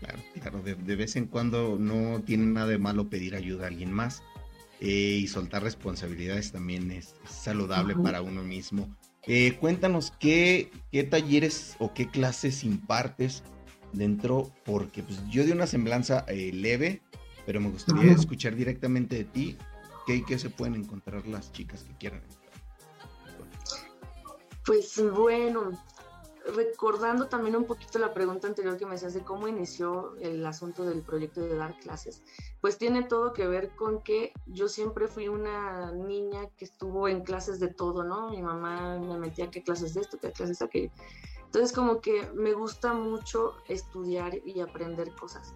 Claro, 0.00 0.18
claro, 0.34 0.62
de, 0.62 0.96
vez 0.96 1.16
en 1.16 1.26
cuando 1.26 1.76
no 1.78 2.22
tiene 2.22 2.46
nada 2.46 2.68
de 2.68 2.78
malo 2.78 3.10
pedir 3.10 3.34
ayuda 3.34 3.64
a 3.64 3.68
alguien 3.68 3.92
más 3.92 4.22
eh, 4.80 5.18
y 5.22 5.26
soltar 5.26 5.64
responsabilidades 5.64 6.52
también 6.52 6.90
es, 6.92 7.14
saludable 7.28 7.96
para 7.96 8.22
uno 8.22 8.42
mismo. 8.42 8.88
Eh, 9.26 9.56
cuéntanos 9.58 10.12
qué, 10.20 10.70
qué 10.92 11.02
talleres 11.02 11.74
o 11.80 11.92
qué 11.92 12.08
clases 12.08 12.62
impartes 12.62 13.42
dentro, 13.92 14.52
porque 14.64 15.02
pues, 15.02 15.20
yo 15.28 15.44
de 15.44 15.52
una 15.52 15.66
semblanza 15.66 16.24
eh, 16.28 16.52
leve, 16.52 17.02
pero 17.44 17.60
me 17.60 17.70
gustaría 17.70 18.12
escuchar 18.12 18.54
directamente 18.54 19.16
de 19.16 19.24
ti 19.24 19.58
qué, 20.06 20.24
qué 20.24 20.38
se 20.38 20.48
pueden 20.48 20.76
encontrar 20.76 21.26
las 21.26 21.52
chicas 21.52 21.82
que 21.82 21.94
quieran 21.96 22.22
Pues 24.64 25.02
bueno, 25.14 25.72
recordando 26.54 27.28
también 27.28 27.56
un 27.56 27.64
poquito 27.64 27.98
la 27.98 28.14
pregunta 28.14 28.46
anterior 28.46 28.76
que 28.76 28.86
me 28.86 28.94
hacías 28.94 29.14
de 29.14 29.22
cómo 29.22 29.48
inició 29.48 30.16
el 30.20 30.44
asunto 30.46 30.84
del 30.84 31.02
proyecto 31.02 31.40
de 31.40 31.56
dar 31.56 31.78
clases, 31.78 32.22
pues 32.60 32.78
tiene 32.78 33.02
todo 33.02 33.32
que 33.32 33.46
ver 33.46 33.74
con 33.76 34.02
que 34.02 34.32
yo 34.46 34.68
siempre 34.68 35.08
fui 35.08 35.28
una 35.28 35.92
niña 35.92 36.48
que 36.56 36.64
estuvo 36.64 37.08
en 37.08 37.22
clases 37.22 37.60
de 37.60 37.68
todo, 37.68 38.04
¿no? 38.04 38.30
Mi 38.30 38.42
mamá 38.42 38.98
me 38.98 39.18
metía 39.18 39.46
a 39.46 39.50
qué 39.50 39.62
clases 39.62 39.94
de 39.94 40.00
esto, 40.02 40.18
qué 40.18 40.32
clases 40.32 40.58
de 40.58 40.64
aquello. 40.64 40.90
Entonces 41.44 41.72
como 41.72 42.00
que 42.00 42.30
me 42.34 42.52
gusta 42.52 42.92
mucho 42.92 43.56
estudiar 43.68 44.34
y 44.44 44.60
aprender 44.60 45.14
cosas. 45.14 45.54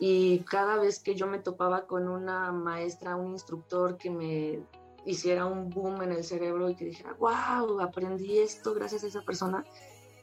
y 0.00 0.40
cada 0.44 0.76
vez 0.76 1.00
que 1.00 1.16
yo 1.16 1.26
me 1.26 1.40
topaba 1.40 1.86
con 1.86 2.08
una 2.08 2.52
maestra, 2.52 3.16
un 3.16 3.32
instructor 3.32 3.96
que 3.96 4.10
me 4.10 4.62
hiciera 5.04 5.46
un 5.46 5.70
boom 5.70 6.02
en 6.02 6.12
el 6.12 6.24
cerebro 6.24 6.68
y 6.68 6.76
que 6.76 6.84
dijera, 6.84 7.14
wow, 7.14 7.80
aprendí 7.80 8.38
esto 8.38 8.74
gracias 8.74 9.04
a 9.04 9.06
esa 9.06 9.22
persona, 9.22 9.64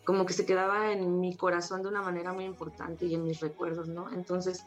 como 0.05 0.25
que 0.25 0.33
se 0.33 0.45
quedaba 0.45 0.91
en 0.91 1.19
mi 1.19 1.35
corazón 1.35 1.81
de 1.81 1.89
una 1.89 2.01
manera 2.01 2.31
muy 2.31 2.45
importante 2.45 3.05
y 3.05 3.15
en 3.15 3.23
mis 3.23 3.39
recuerdos, 3.39 3.89
¿no? 3.89 4.11
Entonces, 4.13 4.63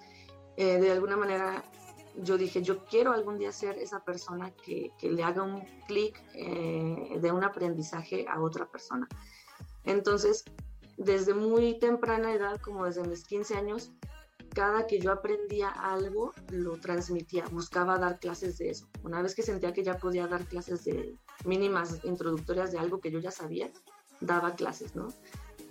eh, 0.57 0.79
de 0.79 0.91
alguna 0.91 1.17
manera 1.17 1.65
yo 2.23 2.37
dije, 2.37 2.63
yo 2.63 2.85
quiero 2.85 3.13
algún 3.13 3.39
día 3.39 3.53
ser 3.53 3.79
esa 3.79 4.05
persona 4.05 4.51
que, 4.51 4.93
que 4.99 5.11
le 5.11 5.23
haga 5.23 5.43
un 5.43 5.61
clic 5.87 6.21
eh, 6.35 7.19
de 7.21 7.33
un 7.33 7.45
aprendizaje 7.45 8.27
a 8.29 8.41
otra 8.41 8.67
persona. 8.67 9.09
Entonces, 9.85 10.45
desde 10.97 11.35
muy 11.35 11.79
temprana 11.79 12.35
edad, 12.35 12.61
como 12.61 12.85
desde 12.85 13.07
mis 13.07 13.25
15 13.25 13.55
años, 13.55 13.93
cada 14.53 14.87
que 14.87 14.99
yo 14.99 15.13
aprendía 15.13 15.69
algo, 15.69 16.33
lo 16.51 16.79
transmitía, 16.81 17.45
buscaba 17.53 17.99
dar 17.99 18.19
clases 18.19 18.59
de 18.59 18.71
eso. 18.71 18.89
Una 19.05 19.23
vez 19.23 19.35
que 19.35 19.43
sentía 19.43 19.73
que 19.73 19.85
ya 19.85 19.99
podía 19.99 20.27
dar 20.27 20.45
clases 20.47 20.85
de 20.85 21.15
mínimas 21.45 22.01
introductorias 22.05 22.73
de 22.73 22.79
algo 22.79 23.01
que 23.01 23.11
yo 23.11 23.21
ya 23.21 23.31
sabía, 23.31 23.71
daba 24.21 24.55
clases, 24.55 24.95
¿no? 24.95 25.09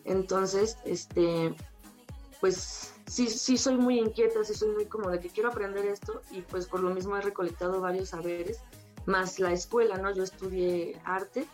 Entonces, 0.05 0.77
este, 0.85 1.53
pues 2.39 2.93
sí, 3.07 3.27
sí 3.27 3.57
soy 3.57 3.77
muy 3.77 3.99
inquieta, 3.99 4.43
sí 4.43 4.53
soy 4.53 4.69
muy 4.69 4.85
como 4.85 5.09
de 5.09 5.19
que 5.19 5.29
quiero 5.29 5.49
aprender 5.49 5.85
esto 5.85 6.21
y 6.31 6.41
pues 6.41 6.67
por 6.67 6.81
lo 6.81 6.91
mismo 6.91 7.17
he 7.17 7.21
recolectado 7.21 7.81
varios 7.81 8.09
saberes, 8.09 8.61
más 9.05 9.39
la 9.39 9.51
escuela, 9.51 9.97
¿no? 9.97 10.13
Yo 10.13 10.23
estudié 10.23 10.99
arte, 11.03 11.45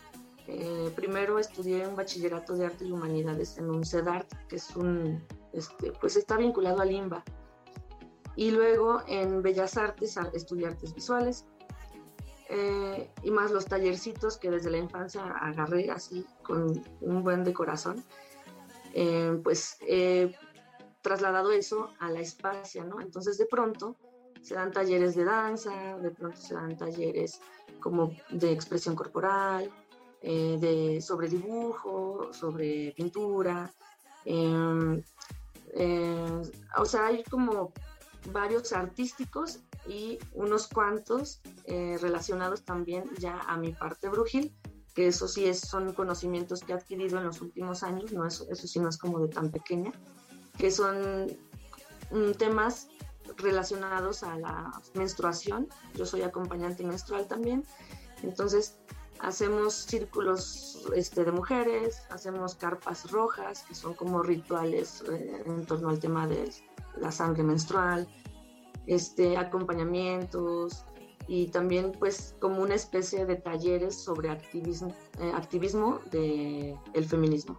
eh, 0.47 0.91
primero 0.95 1.39
estudié 1.39 1.87
un 1.87 1.95
bachillerato 1.95 2.55
de 2.55 2.65
arte 2.65 2.85
y 2.85 2.91
humanidades 2.91 3.57
en 3.57 3.69
un 3.69 3.85
CEDART, 3.85 4.27
que 4.47 4.57
es 4.57 4.75
un, 4.75 5.23
este, 5.53 5.91
pues 5.93 6.15
está 6.15 6.37
vinculado 6.37 6.81
al 6.81 6.91
IMBA. 6.91 7.23
Y 8.35 8.51
luego 8.51 9.03
en 9.07 9.43
Bellas 9.43 9.77
Artes 9.77 10.17
estudié 10.33 10.67
artes 10.67 10.93
visuales, 10.93 11.45
eh, 12.49 13.09
y 13.23 13.31
más 13.31 13.51
los 13.51 13.65
tallercitos 13.65 14.37
que 14.37 14.51
desde 14.51 14.69
la 14.69 14.77
infancia 14.77 15.23
agarré 15.23 15.89
así 15.89 16.25
con 16.43 16.81
un 17.01 17.23
buen 17.23 17.43
de 17.43 17.53
corazón, 17.53 18.03
eh, 18.93 19.39
pues 19.43 19.77
he 19.81 20.35
trasladado 21.01 21.51
eso 21.51 21.89
a 21.99 22.09
la 22.09 22.19
espacia, 22.19 22.83
¿no? 22.83 23.01
Entonces 23.01 23.37
de 23.37 23.45
pronto 23.45 23.95
se 24.41 24.55
dan 24.55 24.71
talleres 24.71 25.15
de 25.15 25.25
danza, 25.25 25.97
de 25.97 26.11
pronto 26.11 26.37
se 26.37 26.53
dan 26.53 26.77
talleres 26.77 27.39
como 27.79 28.11
de 28.29 28.51
expresión 28.51 28.95
corporal, 28.95 29.69
eh, 30.21 30.57
de, 30.59 31.01
sobre 31.01 31.27
dibujo, 31.27 32.31
sobre 32.31 32.93
pintura. 32.95 33.71
Em, 34.25 35.01
o 36.77 36.85
sea, 36.85 37.07
hay 37.07 37.23
como 37.23 37.73
varios 38.31 38.71
artísticos 38.73 39.59
y 39.87 40.19
unos 40.33 40.67
cuantos 40.67 41.41
eh, 41.65 41.97
relacionados 42.01 42.63
también 42.63 43.03
ya 43.19 43.39
a 43.39 43.57
mi 43.57 43.73
parte 43.73 44.07
brujil, 44.09 44.53
que 44.93 45.07
eso 45.07 45.27
sí 45.27 45.45
es, 45.45 45.59
son 45.59 45.93
conocimientos 45.93 46.61
que 46.61 46.73
he 46.73 46.75
adquirido 46.75 47.17
en 47.17 47.25
los 47.25 47.41
últimos 47.41 47.83
años, 47.83 48.11
no 48.11 48.25
eso, 48.25 48.45
eso 48.49 48.67
sí 48.67 48.79
no 48.79 48.89
es 48.89 48.97
como 48.97 49.19
de 49.19 49.27
tan 49.27 49.51
pequeña, 49.51 49.91
que 50.57 50.71
son 50.71 51.27
mm, 52.11 52.31
temas 52.37 52.87
relacionados 53.37 54.23
a 54.23 54.37
la 54.37 54.71
menstruación. 54.93 55.67
Yo 55.95 56.05
soy 56.05 56.21
acompañante 56.21 56.83
menstrual 56.83 57.27
también, 57.27 57.65
entonces 58.21 58.77
hacemos 59.19 59.73
círculos 59.73 60.83
este, 60.95 61.23
de 61.23 61.31
mujeres, 61.31 62.03
hacemos 62.09 62.55
carpas 62.55 63.09
rojas, 63.09 63.63
que 63.63 63.73
son 63.73 63.93
como 63.93 64.21
rituales 64.21 65.03
eh, 65.09 65.43
en 65.45 65.65
torno 65.65 65.89
al 65.89 65.99
tema 65.99 66.27
de 66.27 66.51
la 66.99 67.11
sangre 67.11 67.43
menstrual 67.43 68.07
este, 68.85 69.37
acompañamientos 69.37 70.85
y 71.27 71.47
también 71.47 71.91
pues 71.97 72.35
como 72.39 72.61
una 72.61 72.75
especie 72.75 73.25
de 73.25 73.35
talleres 73.35 73.95
sobre 73.95 74.29
activismo, 74.29 74.93
eh, 75.19 75.31
activismo 75.33 75.99
del 76.11 76.75
el 76.93 77.05
feminismo. 77.05 77.57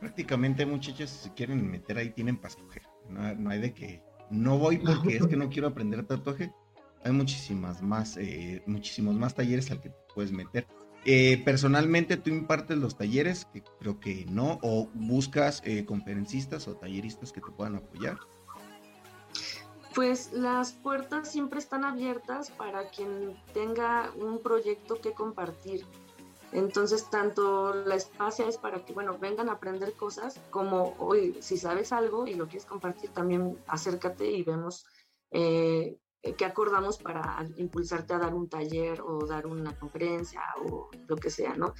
Prácticamente 0.00 0.66
muchachos 0.66 1.10
si 1.10 1.30
quieren 1.30 1.70
meter 1.70 1.98
ahí 1.98 2.10
tienen 2.10 2.36
para 2.36 2.48
escoger, 2.48 2.82
no, 3.08 3.50
hay 3.50 3.60
de 3.60 3.72
que 3.72 4.02
no 4.30 4.58
voy 4.58 4.78
porque 4.78 5.16
es 5.16 5.26
que 5.26 5.36
no 5.36 5.48
quiero 5.48 5.68
aprender 5.68 6.04
tatuaje, 6.04 6.52
hay 7.04 7.12
muchísimas 7.12 7.82
más, 7.82 8.16
eh, 8.16 8.62
muchísimos 8.66 9.14
más 9.14 9.34
talleres 9.34 9.70
al 9.70 9.80
que 9.80 9.90
te 9.90 9.96
puedes 10.14 10.32
meter. 10.32 10.66
Eh, 11.04 11.42
personalmente, 11.44 12.16
¿tú 12.16 12.30
impartes 12.30 12.78
los 12.78 12.96
talleres? 12.96 13.44
Que 13.52 13.62
creo 13.80 13.98
que 13.98 14.24
no. 14.30 14.60
¿O 14.62 14.88
buscas 14.94 15.60
conferencistas 15.84 16.68
o 16.68 16.76
talleristas 16.76 17.32
que 17.32 17.40
te 17.40 17.50
puedan 17.50 17.74
apoyar? 17.74 18.18
Pues 19.94 20.32
las 20.32 20.72
puertas 20.72 21.30
siempre 21.30 21.58
están 21.58 21.84
abiertas 21.84 22.50
para 22.50 22.88
quien 22.88 23.36
tenga 23.52 24.10
un 24.16 24.40
proyecto 24.40 25.00
que 25.00 25.12
compartir. 25.12 25.84
Entonces, 26.52 27.08
tanto 27.10 27.74
la 27.74 27.94
espacia 27.94 28.46
es 28.46 28.58
para 28.58 28.84
que, 28.84 28.92
bueno, 28.92 29.18
vengan 29.18 29.48
a 29.48 29.52
aprender 29.52 29.94
cosas, 29.94 30.38
como 30.50 30.94
hoy, 30.98 31.36
si 31.40 31.56
sabes 31.56 31.92
algo 31.92 32.26
y 32.26 32.34
lo 32.34 32.46
quieres 32.46 32.66
compartir, 32.66 33.10
también 33.10 33.58
acércate 33.66 34.30
y 34.30 34.42
vemos 34.42 34.84
eh, 35.30 35.98
qué 36.36 36.44
acordamos 36.44 36.98
para 36.98 37.46
impulsarte 37.56 38.14
a 38.14 38.18
dar 38.18 38.34
un 38.34 38.48
taller 38.48 39.00
o 39.00 39.26
dar 39.26 39.46
una 39.46 39.76
conferencia 39.78 40.42
o 40.64 40.90
lo 41.06 41.16
que 41.16 41.30
sea, 41.30 41.54
¿no? 41.54 41.74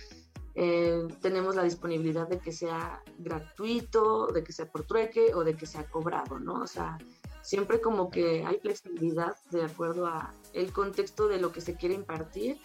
Eh, 0.55 1.09
tenemos 1.21 1.57
la 1.57 1.63
disponibilidad 1.63 2.29
de 2.29 2.39
que 2.39 2.53
sea 2.53 3.03
gratuito, 3.19 4.27
de 4.27 4.45
que 4.45 4.53
sea 4.53 4.71
por 4.71 4.85
trueque 4.85 5.35
o 5.35 5.45
de 5.45 5.55
que 5.55 5.67
sea 5.67 5.85
cobrado, 5.85 6.39
¿no? 6.39 6.63
O 6.63 6.67
sea, 6.67 6.99
siempre 7.43 7.81
como 7.81 8.11
que 8.11 8.45
hay 8.45 8.59
flexibilidad 8.59 9.35
de 9.51 9.65
acuerdo 9.65 10.07
a 10.07 10.35
el 10.53 10.73
contexto 10.73 11.29
de 11.29 11.39
lo 11.39 11.53
que 11.53 11.61
se 11.61 11.75
quiere 11.77 11.95
impartir 11.95 12.59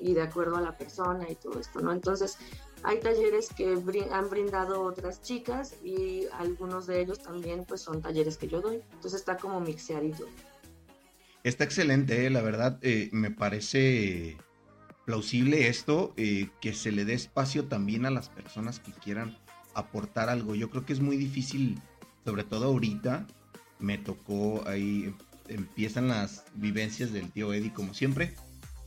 y 0.00 0.14
de 0.14 0.22
acuerdo 0.22 0.56
a 0.56 0.60
la 0.60 0.76
persona 0.76 1.28
y 1.30 1.34
todo 1.34 1.60
esto, 1.60 1.80
¿no? 1.80 1.92
Entonces, 1.92 2.38
hay 2.82 3.00
talleres 3.00 3.48
que 3.48 3.78
han 4.10 4.28
brindado 4.28 4.82
otras 4.82 5.22
chicas 5.22 5.74
y 5.82 6.26
algunos 6.32 6.86
de 6.86 7.00
ellos 7.00 7.18
también 7.18 7.64
pues 7.64 7.80
son 7.80 8.02
talleres 8.02 8.36
que 8.36 8.46
yo 8.46 8.60
doy. 8.60 8.82
Entonces 8.92 9.20
está 9.20 9.36
como 9.36 9.60
mixeadito. 9.60 10.26
Está 11.42 11.64
excelente, 11.64 12.26
¿eh? 12.26 12.30
la 12.30 12.42
verdad 12.42 12.78
eh, 12.82 13.08
me 13.12 13.30
parece 13.30 14.36
plausible 15.04 15.68
esto, 15.68 16.14
eh, 16.16 16.48
que 16.60 16.72
se 16.72 16.92
le 16.92 17.04
dé 17.04 17.14
espacio 17.14 17.66
también 17.66 18.06
a 18.06 18.10
las 18.10 18.28
personas 18.28 18.80
que 18.80 18.92
quieran 18.92 19.36
aportar 19.74 20.28
algo. 20.28 20.54
Yo 20.54 20.70
creo 20.70 20.84
que 20.84 20.92
es 20.92 21.00
muy 21.00 21.16
difícil, 21.16 21.80
sobre 22.24 22.44
todo 22.44 22.66
ahorita, 22.66 23.26
me 23.78 23.98
tocó 23.98 24.66
ahí, 24.66 25.14
empiezan 25.48 26.08
las 26.08 26.44
vivencias 26.54 27.12
del 27.12 27.30
tío 27.30 27.52
Eddie 27.52 27.72
como 27.72 27.94
siempre. 27.94 28.34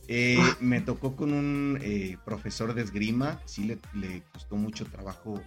Eh, 0.08 0.38
me 0.60 0.80
tocó 0.80 1.14
con 1.16 1.34
un 1.34 1.78
eh, 1.82 2.16
profesor 2.24 2.74
de 2.74 2.82
esgrima, 2.82 3.40
sí 3.44 3.64
le, 3.64 3.78
le, 3.94 4.22
costó 4.32 4.56
mucho 4.56 4.86
trabajo 4.86 5.42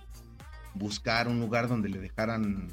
buscar 0.75 1.27
un 1.27 1.39
lugar 1.39 1.67
donde 1.67 1.89
le 1.89 1.99
dejaran 1.99 2.71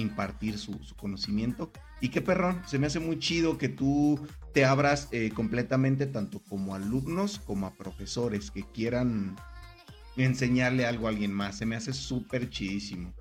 impartir 0.00 0.58
su, 0.58 0.78
conocimiento. 0.96 1.70
Y 2.00 2.08
qué 2.10 2.20
perrón, 2.20 2.62
se 2.66 2.78
me 2.78 2.86
hace 2.86 3.00
muy 3.00 3.18
chido 3.18 3.58
que 3.58 3.68
tú 3.68 4.20
te 4.52 4.64
abras 4.64 5.08
eh, 5.12 5.30
completamente 5.34 6.06
tanto 6.06 6.40
como 6.48 6.74
alumnos 6.74 7.40
como 7.40 7.66
a 7.66 7.74
profesores 7.74 8.50
que 8.50 8.64
quieran 8.64 9.36
enseñarle 10.16 10.86
algo 10.86 11.06
a 11.06 11.10
alguien 11.10 11.32
más. 11.32 11.58
Se 11.58 11.66
me 11.66 11.76
hace 11.76 11.92
súper 11.92 12.50
chidísimo. 12.50 13.12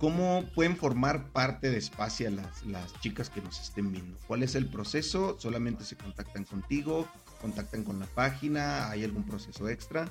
¿Cómo 0.00 0.46
pueden 0.54 0.78
formar 0.78 1.30
parte 1.30 1.70
de 1.70 1.76
Espacia 1.76 2.30
las, 2.30 2.64
las 2.64 2.98
chicas 3.00 3.28
que 3.28 3.42
nos 3.42 3.60
estén 3.60 3.92
viendo? 3.92 4.16
¿Cuál 4.26 4.42
es 4.42 4.54
el 4.54 4.66
proceso? 4.70 5.38
¿Solamente 5.38 5.84
se 5.84 5.94
contactan 5.94 6.44
contigo? 6.44 7.06
¿Contactan 7.42 7.84
con 7.84 8.00
la 8.00 8.06
página? 8.06 8.88
¿Hay 8.88 9.04
algún 9.04 9.24
proceso 9.26 9.68
extra? 9.68 10.10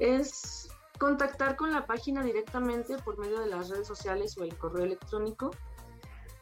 Es 0.00 0.68
contactar 0.98 1.54
con 1.54 1.70
la 1.70 1.86
página 1.86 2.24
directamente 2.24 2.96
por 2.98 3.18
medio 3.18 3.38
de 3.38 3.46
las 3.46 3.68
redes 3.68 3.86
sociales 3.86 4.36
o 4.36 4.42
el 4.42 4.56
correo 4.58 4.84
electrónico. 4.84 5.52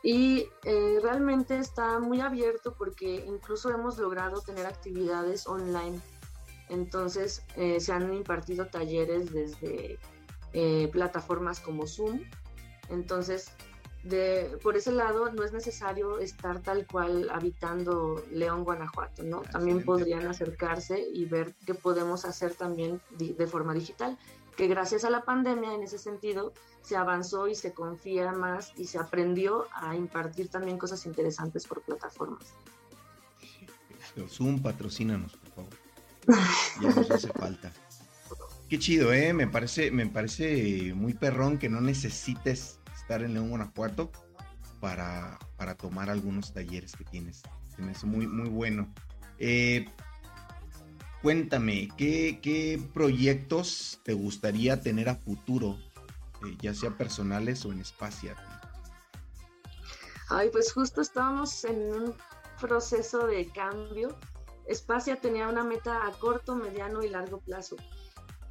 Y 0.02 0.49
eh, 0.64 0.99
realmente 1.00 1.59
está 1.59 2.00
muy 2.00 2.21
abierto 2.21 2.75
porque 2.76 3.25
incluso 3.26 3.71
hemos 3.71 3.99
logrado 3.99 4.40
tener 4.40 4.66
actividades 4.66 5.47
online. 5.47 6.00
Entonces 6.68 7.42
eh, 7.56 7.78
se 7.80 7.92
han 7.92 8.12
impartido 8.12 8.66
talleres 8.66 9.32
desde 9.32 9.99
eh, 10.52 10.88
plataformas 10.92 11.61
como 11.61 11.87
Zoom. 11.87 12.21
Entonces, 12.88 13.52
de, 14.02 14.59
por 14.62 14.76
ese 14.76 14.90
lado 14.90 15.30
no 15.32 15.44
es 15.44 15.52
necesario 15.52 16.18
estar 16.18 16.61
tal 16.61 16.87
cual 16.87 17.30
habitando 17.30 18.25
León, 18.32 18.64
Guanajuato, 18.64 19.23
¿no? 19.23 19.42
También 19.42 19.85
podrían 19.85 20.26
acercarse 20.26 21.00
y 21.00 21.25
ver 21.25 21.54
qué 21.64 21.75
podemos 21.75 22.25
hacer 22.25 22.54
también 22.54 23.00
de, 23.11 23.47
forma 23.47 23.75
digital, 23.75 24.18
que 24.56 24.68
gracias 24.68 25.04
a 25.04 25.11
la 25.11 25.23
pandemia 25.23 25.75
en 25.75 25.82
ese 25.82 25.99
sentido 25.99 26.52
se 26.82 26.97
avanzó 26.97 27.49
y 27.49 27.54
se 27.54 27.73
confía 27.73 28.32
más 28.32 28.73
y 28.76 28.87
se 28.87 28.99
aprendió 28.99 29.66
a 29.73 29.94
impartir 29.97 30.49
también 30.49 30.78
cosas 30.78 31.06
interesantes 31.06 31.66
por 31.66 31.82
plataformas. 31.82 32.54
Zoom, 34.28 34.61
patrocínanos, 34.61 35.37
por 35.37 35.50
favor. 35.50 35.73
Ya 36.80 36.88
nos 36.94 37.11
hace 37.11 37.28
falta. 37.28 37.73
Qué 38.68 38.78
chido, 38.78 39.12
¿eh? 39.12 39.32
Me 39.32 39.47
parece, 39.47 39.90
me 39.90 40.06
parece 40.06 40.92
muy 40.94 41.14
perrón 41.14 41.59
que 41.59 41.68
no 41.68 41.80
necesites 41.80 42.80
estar 42.94 43.23
en 43.23 43.35
León, 43.35 43.50
Guanajuato 43.50 44.11
para, 44.80 45.38
para 45.56 45.75
tomar 45.75 46.11
algunos 46.11 46.52
talleres 46.52 46.97
que 46.97 47.04
tienes. 47.04 47.42
Se 47.75 47.82
me 47.82 47.92
hace 47.92 48.06
muy, 48.06 48.26
muy 48.26 48.49
bueno. 48.49 48.92
Eh, 49.38 49.87
cuéntame, 51.22 51.88
¿qué, 51.96 52.82
proyectos 52.92 54.00
te 54.02 54.12
gustaría 54.12 54.80
tener 54.80 55.08
a 55.08 55.14
futuro, 55.14 55.78
eh, 56.44 56.56
ya 56.60 56.74
sea 56.74 56.90
personales 56.90 57.64
o 57.64 57.72
en 57.72 57.80
espacio? 57.80 58.34
Ay, 60.28 60.48
pues 60.50 60.72
justo 60.72 61.00
estábamos 61.00 61.64
en 61.64 61.94
un 61.94 62.14
proceso 62.60 63.26
de 63.26 63.46
cambio. 63.46 64.18
Espacia 64.66 65.20
tenía 65.20 65.48
una 65.48 65.64
meta 65.64 66.06
a 66.06 66.10
corto, 66.12 66.54
mediano 66.56 67.02
y 67.02 67.08
largo 67.08 67.38
plazo 67.38 67.76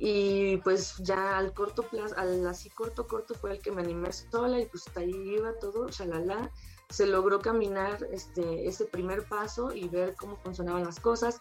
y 0.03 0.57
pues 0.57 0.97
ya 0.97 1.37
al 1.37 1.53
corto 1.53 1.83
plazo, 1.83 2.15
al 2.17 2.47
así 2.47 2.71
corto, 2.71 3.05
corto 3.05 3.35
fue 3.35 3.51
el 3.51 3.61
que 3.61 3.71
me 3.71 3.83
animé 3.83 4.11
sola 4.11 4.59
y 4.59 4.65
pues 4.65 4.85
ahí 4.95 5.11
iba 5.11 5.53
todo, 5.59 5.89
shalala. 5.89 6.49
Se 6.89 7.05
logró 7.05 7.39
caminar 7.39 7.99
este, 8.11 8.67
ese 8.67 8.85
primer 8.85 9.27
paso 9.29 9.71
y 9.71 9.87
ver 9.89 10.15
cómo 10.15 10.37
funcionaban 10.37 10.85
las 10.85 10.99
cosas. 10.99 11.39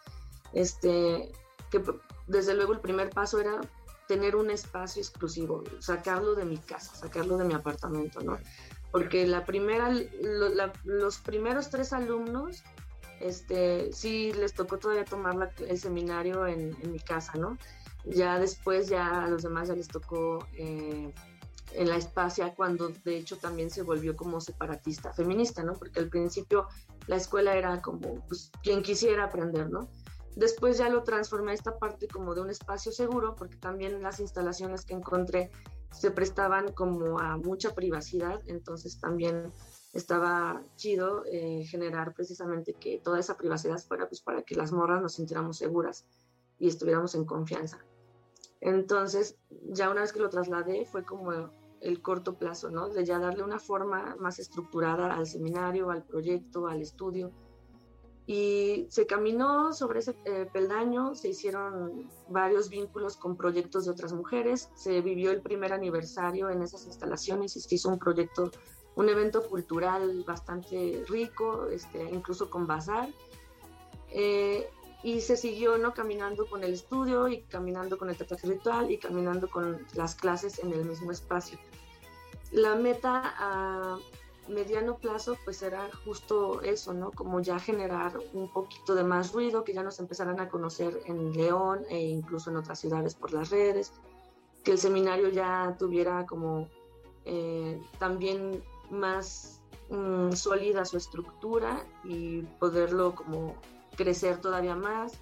Este, 0.52 1.30
que 1.70 1.82
desde 2.26 2.54
luego 2.54 2.72
el 2.72 2.80
primer 2.80 3.10
paso 3.10 3.40
era 3.40 3.60
tener 4.08 4.34
un 4.34 4.50
espacio 4.50 5.00
exclusivo, 5.00 5.62
sacarlo 5.78 6.34
de 6.34 6.44
mi 6.44 6.58
casa, 6.58 6.94
sacarlo 6.94 7.38
de 7.38 7.44
mi 7.44 7.54
apartamento, 7.54 8.20
¿no? 8.20 8.38
Porque 8.90 9.26
la 9.26 9.44
primera, 9.44 9.88
los 10.84 11.18
primeros 11.18 11.70
tres 11.70 11.92
alumnos, 11.92 12.64
este, 13.20 13.92
sí 13.92 14.32
les 14.32 14.54
tocó 14.54 14.78
todavía 14.78 15.04
tomar 15.04 15.52
el 15.58 15.78
seminario 15.78 16.46
en, 16.46 16.76
en 16.82 16.92
mi 16.92 16.98
casa, 16.98 17.34
¿no? 17.38 17.56
Ya 18.04 18.38
después 18.38 18.88
ya 18.88 19.24
a 19.24 19.28
los 19.28 19.42
demás 19.42 19.68
ya 19.68 19.74
les 19.74 19.86
tocó 19.86 20.44
eh, 20.54 21.12
en 21.72 21.88
la 21.88 21.96
espacia 21.96 22.54
cuando 22.54 22.88
de 23.04 23.16
hecho 23.16 23.36
también 23.36 23.70
se 23.70 23.82
volvió 23.82 24.16
como 24.16 24.40
separatista 24.40 25.12
feminista, 25.12 25.62
¿no? 25.62 25.74
Porque 25.74 26.00
al 26.00 26.08
principio 26.08 26.66
la 27.06 27.16
escuela 27.16 27.54
era 27.56 27.80
como 27.80 28.24
pues, 28.26 28.50
quien 28.62 28.82
quisiera 28.82 29.24
aprender, 29.24 29.70
¿no? 29.70 29.88
Después 30.36 30.78
ya 30.78 30.88
lo 30.88 31.02
transformé 31.02 31.52
esta 31.52 31.78
parte 31.78 32.06
como 32.08 32.34
de 32.34 32.40
un 32.40 32.50
espacio 32.50 32.92
seguro, 32.92 33.34
porque 33.36 33.56
también 33.56 34.02
las 34.02 34.20
instalaciones 34.20 34.84
que 34.84 34.94
encontré 34.94 35.50
se 35.90 36.10
prestaban 36.10 36.72
como 36.72 37.18
a 37.18 37.36
mucha 37.36 37.74
privacidad, 37.74 38.40
entonces 38.46 39.00
también 39.00 39.52
estaba 39.92 40.62
chido 40.76 41.24
eh, 41.26 41.64
generar 41.64 42.14
precisamente 42.14 42.74
que 42.74 43.00
toda 43.02 43.18
esa 43.18 43.36
privacidad 43.36 43.78
fuera 43.78 44.08
pues 44.08 44.20
para 44.20 44.42
que 44.42 44.54
las 44.54 44.72
morras 44.72 45.02
nos 45.02 45.14
sintiéramos 45.14 45.58
seguras 45.58 46.06
y 46.58 46.68
estuviéramos 46.68 47.14
en 47.16 47.24
confianza. 47.24 47.84
Entonces, 48.60 49.36
ya 49.70 49.90
una 49.90 50.02
vez 50.02 50.12
que 50.12 50.20
lo 50.20 50.28
trasladé, 50.28 50.84
fue 50.84 51.04
como 51.04 51.50
el 51.80 52.02
corto 52.02 52.36
plazo, 52.36 52.70
¿no? 52.70 52.88
De 52.88 53.04
ya 53.04 53.18
darle 53.18 53.42
una 53.42 53.58
forma 53.58 54.16
más 54.20 54.38
estructurada 54.38 55.14
al 55.14 55.26
seminario, 55.26 55.90
al 55.90 56.04
proyecto, 56.04 56.66
al 56.66 56.82
estudio. 56.82 57.32
Y 58.30 58.86
se 58.90 59.08
caminó 59.08 59.72
sobre 59.72 59.98
ese 59.98 60.14
eh, 60.24 60.48
peldaño, 60.52 61.16
se 61.16 61.30
hicieron 61.30 62.08
varios 62.28 62.68
vínculos 62.68 63.16
con 63.16 63.36
proyectos 63.36 63.86
de 63.86 63.90
otras 63.90 64.12
mujeres, 64.12 64.70
se 64.76 65.00
vivió 65.00 65.32
el 65.32 65.40
primer 65.40 65.72
aniversario 65.72 66.48
en 66.48 66.62
esas 66.62 66.86
instalaciones 66.86 67.56
y 67.56 67.60
se 67.60 67.74
hizo 67.74 67.88
un 67.88 67.98
proyecto, 67.98 68.52
un 68.94 69.08
evento 69.08 69.42
cultural 69.42 70.22
bastante 70.24 71.02
rico, 71.08 71.66
este, 71.72 72.04
incluso 72.04 72.48
con 72.48 72.68
bazar. 72.68 73.08
Eh, 74.10 74.70
y 75.02 75.20
se 75.22 75.36
siguió 75.36 75.76
no 75.76 75.92
caminando 75.92 76.46
con 76.46 76.62
el 76.62 76.74
estudio 76.74 77.26
y 77.26 77.42
caminando 77.42 77.98
con 77.98 78.10
el 78.10 78.16
tatuaje 78.16 78.46
ritual 78.46 78.92
y 78.92 78.98
caminando 78.98 79.50
con 79.50 79.84
las 79.96 80.14
clases 80.14 80.60
en 80.60 80.72
el 80.72 80.84
mismo 80.84 81.10
espacio. 81.10 81.58
La 82.52 82.76
meta 82.76 83.34
a 83.38 83.98
mediano 84.50 84.98
plazo 84.98 85.36
pues 85.44 85.62
era 85.62 85.88
justo 86.04 86.60
eso, 86.62 86.92
¿no? 86.92 87.10
Como 87.12 87.40
ya 87.40 87.58
generar 87.58 88.18
un 88.32 88.52
poquito 88.52 88.94
de 88.94 89.04
más 89.04 89.32
ruido, 89.32 89.64
que 89.64 89.72
ya 89.72 89.82
nos 89.82 89.98
empezaran 90.00 90.40
a 90.40 90.48
conocer 90.48 91.00
en 91.06 91.32
León 91.32 91.84
e 91.88 92.00
incluso 92.00 92.50
en 92.50 92.56
otras 92.56 92.78
ciudades 92.78 93.14
por 93.14 93.32
las 93.32 93.50
redes, 93.50 93.92
que 94.64 94.72
el 94.72 94.78
seminario 94.78 95.28
ya 95.28 95.76
tuviera 95.78 96.26
como 96.26 96.68
eh, 97.24 97.80
también 97.98 98.62
más 98.90 99.60
mm, 99.88 100.32
sólida 100.32 100.84
su 100.84 100.96
estructura 100.96 101.84
y 102.04 102.42
poderlo 102.58 103.14
como 103.14 103.54
crecer 103.96 104.40
todavía 104.40 104.74
más. 104.74 105.12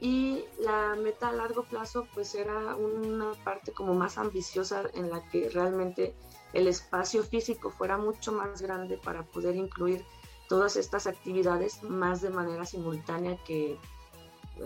Y 0.00 0.44
la 0.58 0.96
meta 0.96 1.28
a 1.28 1.32
largo 1.32 1.64
plazo 1.64 2.06
pues 2.14 2.34
era 2.34 2.74
una 2.74 3.32
parte 3.44 3.72
como 3.72 3.94
más 3.94 4.16
ambiciosa 4.16 4.84
en 4.94 5.10
la 5.10 5.22
que 5.28 5.50
realmente 5.50 6.14
el 6.52 6.66
espacio 6.66 7.22
físico 7.22 7.70
fuera 7.70 7.96
mucho 7.96 8.32
más 8.32 8.60
grande 8.62 8.98
para 8.98 9.22
poder 9.22 9.56
incluir 9.56 10.04
todas 10.48 10.76
estas 10.76 11.06
actividades 11.06 11.82
más 11.82 12.20
de 12.22 12.30
manera 12.30 12.64
simultánea 12.64 13.36
que 13.44 13.78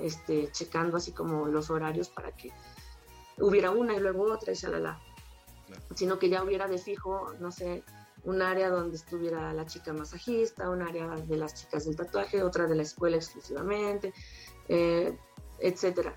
este, 0.00 0.50
checando 0.50 0.96
así 0.96 1.12
como 1.12 1.46
los 1.46 1.70
horarios 1.70 2.08
para 2.08 2.32
que 2.32 2.50
hubiera 3.38 3.70
una 3.70 3.94
y 3.94 4.00
luego 4.00 4.32
otra 4.32 4.52
y 4.52 4.56
shalala. 4.56 5.00
Sino 5.94 6.18
que 6.18 6.28
ya 6.28 6.42
hubiera 6.42 6.68
de 6.68 6.78
fijo, 6.78 7.32
no 7.40 7.50
sé, 7.50 7.84
un 8.24 8.42
área 8.42 8.70
donde 8.70 8.96
estuviera 8.96 9.52
la 9.52 9.66
chica 9.66 9.92
masajista, 9.92 10.70
un 10.70 10.82
área 10.82 11.08
de 11.08 11.36
las 11.36 11.54
chicas 11.54 11.84
del 11.84 11.96
tatuaje, 11.96 12.42
otra 12.42 12.66
de 12.66 12.74
la 12.74 12.82
escuela 12.82 13.16
exclusivamente, 13.16 14.12
eh, 14.68 15.16
etcétera. 15.58 16.16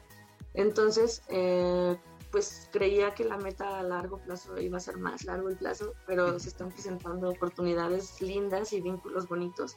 Entonces, 0.54 1.22
eh, 1.28 1.98
pues 2.38 2.70
creía 2.72 3.16
que 3.16 3.24
la 3.24 3.40
meta 3.40 3.80
a 3.80 3.82
largo 3.82 4.20
plazo 4.20 4.60
iba 4.60 4.78
a 4.78 4.80
ser 4.80 5.00
más 5.00 5.26
largo 5.26 5.50
el 5.50 5.58
plazo, 5.58 5.94
pero 6.06 6.38
se 6.38 6.50
están 6.50 6.70
presentando 6.70 7.32
oportunidades 7.32 8.22
lindas 8.22 8.74
y 8.74 8.82
vínculos 8.82 9.28
bonitos 9.28 9.76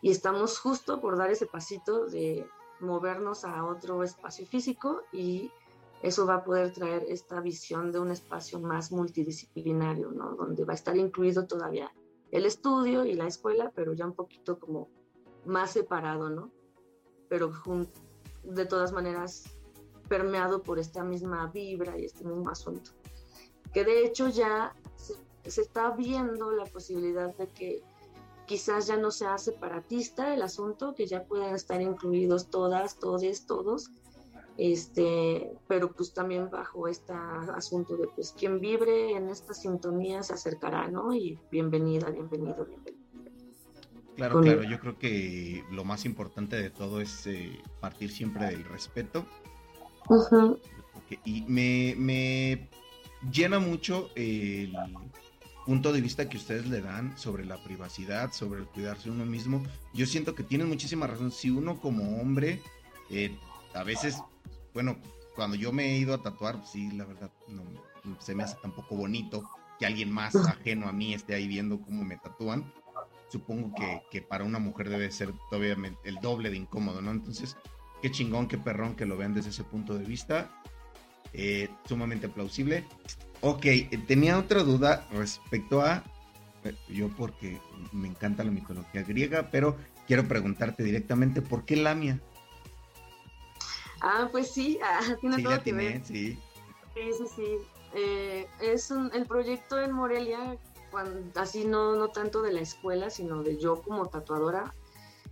y 0.00 0.10
estamos 0.10 0.58
justo 0.58 1.00
por 1.00 1.16
dar 1.16 1.30
ese 1.30 1.46
pasito 1.46 2.06
de 2.06 2.44
movernos 2.80 3.44
a 3.44 3.64
otro 3.64 4.02
espacio 4.02 4.44
físico 4.48 5.02
y 5.12 5.52
eso 6.02 6.26
va 6.26 6.34
a 6.34 6.44
poder 6.44 6.72
traer 6.72 7.04
esta 7.06 7.40
visión 7.40 7.92
de 7.92 8.00
un 8.00 8.10
espacio 8.10 8.58
más 8.58 8.90
multidisciplinario, 8.90 10.10
¿no? 10.10 10.34
Donde 10.34 10.64
va 10.64 10.72
a 10.72 10.74
estar 10.74 10.96
incluido 10.96 11.46
todavía 11.46 11.92
el 12.32 12.46
estudio 12.46 13.04
y 13.04 13.14
la 13.14 13.28
escuela, 13.28 13.70
pero 13.76 13.92
ya 13.92 14.06
un 14.06 14.14
poquito 14.14 14.58
como 14.58 14.88
más 15.44 15.70
separado, 15.70 16.30
¿no? 16.30 16.50
Pero 17.28 17.52
de 18.42 18.66
todas 18.66 18.90
maneras 18.90 19.44
permeado 20.12 20.62
por 20.62 20.78
esta 20.78 21.02
misma 21.02 21.46
vibra 21.46 21.98
y 21.98 22.04
este 22.04 22.22
mismo 22.22 22.50
asunto. 22.50 22.90
Que 23.72 23.82
de 23.82 24.04
hecho 24.04 24.28
ya 24.28 24.74
se, 24.94 25.14
se 25.50 25.62
está 25.62 25.92
viendo 25.92 26.52
la 26.52 26.66
posibilidad 26.66 27.34
de 27.34 27.46
que 27.46 27.82
quizás 28.44 28.88
ya 28.88 28.98
no 28.98 29.10
sea 29.10 29.38
separatista 29.38 30.34
el 30.34 30.42
asunto, 30.42 30.94
que 30.94 31.06
ya 31.06 31.24
puedan 31.24 31.54
estar 31.54 31.80
incluidos 31.80 32.50
todas, 32.50 32.98
todes, 32.98 33.46
todos, 33.46 33.90
este, 34.58 35.50
pero 35.66 35.90
pues 35.90 36.12
también 36.12 36.50
bajo 36.50 36.88
este 36.88 37.14
asunto 37.14 37.96
de 37.96 38.06
pues 38.08 38.34
quien 38.38 38.60
vibre 38.60 39.12
en 39.12 39.30
esta 39.30 39.54
sintonía 39.54 40.22
se 40.22 40.34
acercará, 40.34 40.88
¿no? 40.88 41.14
Y 41.14 41.38
bienvenida, 41.50 42.10
bienvenido, 42.10 42.66
bienvenido. 42.66 43.02
Claro, 44.14 44.42
claro, 44.42 44.62
yo 44.62 44.78
creo 44.78 44.98
que 44.98 45.64
lo 45.70 45.84
más 45.84 46.04
importante 46.04 46.56
de 46.56 46.68
todo 46.68 47.00
es 47.00 47.26
eh, 47.26 47.58
partir 47.80 48.10
siempre 48.10 48.44
del 48.44 48.64
respeto. 48.64 49.24
Y 51.24 51.42
me, 51.42 51.94
me 51.98 52.68
llena 53.30 53.58
mucho 53.58 54.10
el 54.14 54.74
punto 55.66 55.92
de 55.92 56.00
vista 56.00 56.28
que 56.28 56.38
ustedes 56.38 56.66
le 56.66 56.80
dan 56.80 57.16
sobre 57.18 57.44
la 57.44 57.62
privacidad, 57.62 58.32
sobre 58.32 58.60
el 58.60 58.66
cuidarse 58.66 59.10
uno 59.10 59.26
mismo. 59.26 59.62
Yo 59.92 60.06
siento 60.06 60.34
que 60.34 60.42
tienen 60.42 60.68
muchísima 60.68 61.06
razón. 61.06 61.30
Si 61.30 61.50
uno 61.50 61.80
como 61.80 62.20
hombre 62.20 62.60
eh, 63.10 63.36
a 63.74 63.84
veces 63.84 64.22
bueno, 64.74 64.96
cuando 65.34 65.56
yo 65.56 65.72
me 65.72 65.92
he 65.92 65.98
ido 65.98 66.14
a 66.14 66.22
tatuar, 66.22 66.64
sí, 66.64 66.90
la 66.92 67.04
verdad, 67.04 67.30
no 67.48 67.62
se 68.20 68.34
me 68.34 68.42
hace 68.42 68.56
tampoco 68.62 68.96
bonito 68.96 69.48
que 69.78 69.86
alguien 69.86 70.10
más 70.10 70.34
ajeno 70.34 70.88
a 70.88 70.92
mí 70.92 71.14
esté 71.14 71.34
ahí 71.34 71.46
viendo 71.46 71.80
cómo 71.80 72.04
me 72.04 72.16
tatúan. 72.16 72.72
Supongo 73.28 73.74
que, 73.74 74.02
que 74.10 74.20
para 74.20 74.44
una 74.44 74.58
mujer 74.58 74.90
debe 74.90 75.10
ser 75.10 75.32
todavía 75.48 75.76
el 76.04 76.16
doble 76.16 76.50
de 76.50 76.56
incómodo, 76.56 77.00
¿no? 77.00 77.10
Entonces, 77.10 77.56
qué 78.02 78.10
chingón, 78.10 78.48
qué 78.48 78.58
perrón 78.58 78.96
que 78.96 79.06
lo 79.06 79.16
vean 79.16 79.32
desde 79.32 79.50
ese 79.50 79.64
punto 79.64 79.96
de 79.96 80.04
vista. 80.04 80.50
Eh, 81.32 81.70
sumamente 81.86 82.28
plausible. 82.28 82.84
Ok, 83.40 83.64
tenía 84.06 84.38
otra 84.38 84.62
duda 84.62 85.06
respecto 85.12 85.80
a, 85.80 86.04
eh, 86.64 86.74
yo 86.88 87.08
porque 87.16 87.58
me 87.92 88.08
encanta 88.08 88.44
la 88.44 88.50
mitología 88.50 89.02
griega, 89.02 89.48
pero 89.50 89.76
quiero 90.06 90.28
preguntarte 90.28 90.82
directamente, 90.82 91.40
¿por 91.40 91.64
qué 91.64 91.76
Lamia? 91.76 92.20
Ah, 94.02 94.28
pues 94.30 94.52
sí, 94.52 94.78
ah, 94.82 95.00
tiene 95.20 95.36
sí, 95.36 95.42
todo 95.42 95.62
que 95.62 95.72
ver. 95.72 96.04
Sí, 96.04 96.38
sí, 96.94 97.12
sí. 97.18 97.24
sí. 97.36 97.58
Eh, 97.94 98.46
es 98.60 98.90
el 98.90 99.26
proyecto 99.26 99.78
en 99.78 99.92
Morelia, 99.92 100.56
así 101.34 101.64
no, 101.64 101.94
no 101.94 102.08
tanto 102.08 102.42
de 102.42 102.52
la 102.52 102.60
escuela, 102.60 103.10
sino 103.10 103.42
de 103.42 103.58
yo 103.58 103.82
como 103.82 104.08
tatuadora. 104.08 104.74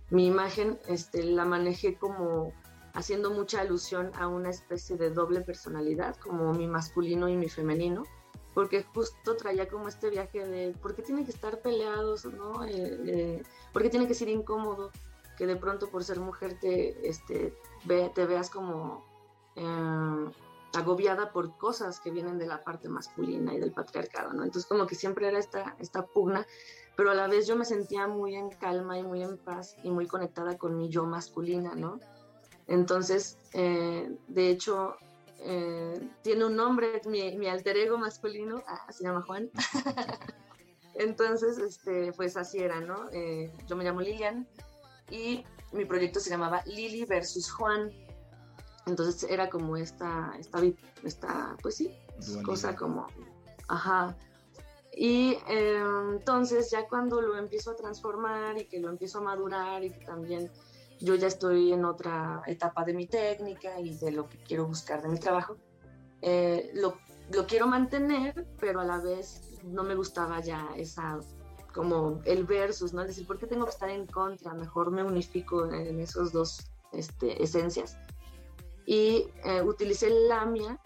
Mi 0.09 0.27
imagen 0.27 0.77
este, 0.87 1.23
la 1.23 1.45
manejé 1.45 1.95
como 1.95 2.53
haciendo 2.93 3.31
mucha 3.31 3.61
alusión 3.61 4.11
a 4.15 4.27
una 4.27 4.49
especie 4.49 4.97
de 4.97 5.09
doble 5.09 5.41
personalidad, 5.41 6.15
como 6.17 6.53
mi 6.53 6.67
masculino 6.67 7.29
y 7.29 7.35
mi 7.35 7.49
femenino, 7.49 8.03
porque 8.53 8.83
justo 8.83 9.35
traía 9.37 9.67
como 9.67 9.87
este 9.87 10.09
viaje 10.09 10.45
de 10.45 10.73
por 10.81 10.95
qué 10.95 11.01
tienen 11.01 11.25
que 11.25 11.31
estar 11.31 11.61
peleados, 11.61 12.25
¿no? 12.25 12.65
Eh, 12.65 12.99
eh, 13.05 13.43
¿Por 13.71 13.81
qué 13.81 13.89
tiene 13.89 14.07
que 14.07 14.13
ser 14.13 14.27
incómodo 14.27 14.91
que 15.37 15.47
de 15.47 15.55
pronto 15.55 15.89
por 15.89 16.03
ser 16.03 16.19
mujer 16.19 16.59
te, 16.59 17.07
este, 17.07 17.55
te 18.13 18.25
veas 18.25 18.49
como 18.49 19.03
eh, 19.55 20.31
agobiada 20.73 21.31
por 21.31 21.57
cosas 21.57 21.99
que 21.99 22.11
vienen 22.11 22.37
de 22.37 22.45
la 22.45 22.63
parte 22.63 22.89
masculina 22.89 23.53
y 23.53 23.59
del 23.59 23.71
patriarcado, 23.71 24.33
¿no? 24.33 24.43
Entonces 24.43 24.67
como 24.67 24.85
que 24.85 24.95
siempre 24.95 25.27
era 25.27 25.39
esta, 25.39 25.75
esta 25.79 26.05
pugna, 26.05 26.45
pero 26.95 27.11
a 27.11 27.15
la 27.15 27.27
vez 27.27 27.47
yo 27.47 27.55
me 27.55 27.65
sentía 27.65 28.07
muy 28.07 28.35
en 28.35 28.49
calma 28.49 28.97
y 28.97 29.03
muy 29.03 29.23
en 29.23 29.37
paz 29.37 29.75
y 29.83 29.89
muy 29.89 30.07
conectada 30.07 30.57
con 30.57 30.77
mi 30.77 30.89
yo 30.89 31.05
masculina, 31.05 31.73
¿no? 31.75 31.99
Entonces, 32.67 33.37
eh, 33.53 34.15
de 34.27 34.49
hecho, 34.49 34.95
eh, 35.39 36.09
tiene 36.21 36.45
un 36.45 36.55
nombre, 36.55 37.01
mi, 37.05 37.47
alter 37.47 37.77
ego 37.77 37.97
masculino, 37.97 38.61
ah, 38.67 38.91
se 38.91 39.03
llama 39.03 39.21
Juan. 39.23 39.49
Entonces, 40.95 41.57
este, 41.57 42.11
pues 42.13 42.37
así 42.37 42.59
era, 42.59 42.79
¿no? 42.81 43.09
Eh, 43.11 43.51
yo 43.67 43.75
me 43.75 43.83
llamo 43.83 44.01
Lilian 44.01 44.47
y 45.09 45.43
mi 45.71 45.85
proyecto 45.85 46.19
se 46.19 46.29
llamaba 46.29 46.61
Lili 46.65 47.05
versus 47.05 47.51
Juan. 47.51 47.91
Entonces 48.87 49.29
era 49.29 49.49
como 49.49 49.77
esta, 49.77 50.33
esta, 50.39 50.59
esta 51.03 51.55
pues 51.61 51.75
sí, 51.75 51.95
cosa 52.43 52.75
como, 52.75 53.07
ajá. 53.67 54.17
Y 54.93 55.37
entonces 55.47 56.69
ya 56.71 56.87
cuando 56.87 57.21
lo 57.21 57.37
empiezo 57.37 57.71
a 57.71 57.75
transformar 57.75 58.59
y 58.59 58.65
que 58.65 58.79
lo 58.79 58.89
empiezo 58.89 59.19
a 59.19 59.21
madurar 59.21 59.83
y 59.83 59.91
que 59.91 60.03
también 60.03 60.51
yo 61.01 61.15
ya 61.15 61.27
estoy 61.27 61.73
en 61.73 61.85
otra 61.85 62.41
etapa 62.47 62.83
de 62.83 62.93
mi 62.93 63.07
técnica 63.07 63.79
y 63.79 63.97
de 63.97 64.11
lo 64.11 64.29
que 64.29 64.37
quiero 64.37 64.65
buscar 64.67 65.01
de 65.01 65.09
mi 65.09 65.19
trabajo. 65.19 65.57
Eh, 66.21 66.71
lo, 66.75 66.97
lo, 67.33 67.47
quiero 67.47 67.67
mantener, 67.67 68.45
pero 68.59 68.81
a 68.81 68.85
la 68.85 68.99
vez 68.99 69.41
no 69.63 69.83
me 69.83 69.95
gustaba 69.95 70.39
ya 70.39 70.69
esa, 70.75 71.19
como 71.73 72.21
el 72.25 72.45
versus, 72.45 72.93
¿no? 72.93 73.01
Es 73.01 73.07
decir, 73.09 73.25
¿por 73.25 73.39
qué 73.39 73.47
tengo 73.47 73.65
que 73.65 73.71
estar 73.71 73.89
en 73.89 74.05
contra? 74.05 74.53
Mejor 74.53 74.91
me 74.91 75.03
unifico 75.03 75.71
en 75.71 75.99
esos 75.99 76.31
dos 76.31 76.71
este, 76.93 77.41
esencias. 77.41 77.97
Y 78.85 79.27
eh, 79.43 79.61
utilicé 79.63 80.09
Lamia 80.27 80.79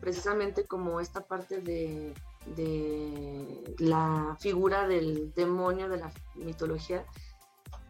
precisamente 0.00 0.66
como 0.66 1.00
esta 1.00 1.26
parte 1.26 1.60
de, 1.60 2.14
de 2.56 3.74
la 3.78 4.36
figura 4.38 4.86
del 4.86 5.32
demonio 5.34 5.88
de 5.88 5.98
la 5.98 6.12
mitología 6.36 7.04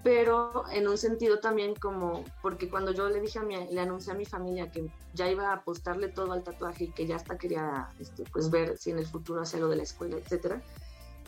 pero 0.03 0.65
en 0.71 0.87
un 0.87 0.97
sentido 0.97 1.41
también 1.41 1.75
como, 1.75 2.25
porque 2.41 2.69
cuando 2.69 2.93
yo 2.93 3.09
le 3.09 3.21
dije 3.21 3.41
a 3.41 3.43
mi, 3.43 3.57
le 3.57 3.81
anuncié 3.81 4.13
a 4.13 4.17
mi 4.17 4.25
familia 4.25 4.71
que 4.71 4.89
ya 5.15 5.29
iba 5.29 5.51
a 5.51 5.55
apostarle 5.55 6.09
todo 6.09 6.33
al 6.33 6.45
tatuaje 6.45 6.85
y 6.85 6.91
que 6.93 7.07
ya 7.07 7.17
hasta 7.17 7.37
quería 7.37 7.89
este, 7.99 8.25
pues 8.33 8.51
ver 8.51 8.79
si 8.79 8.91
en 8.91 8.99
el 8.99 9.07
futuro 9.07 9.43
hacía 9.43 9.61
lo 9.61 9.69
de 9.69 9.77
la 9.77 9.83
escuela, 9.83 10.17
etcétera, 10.17 10.63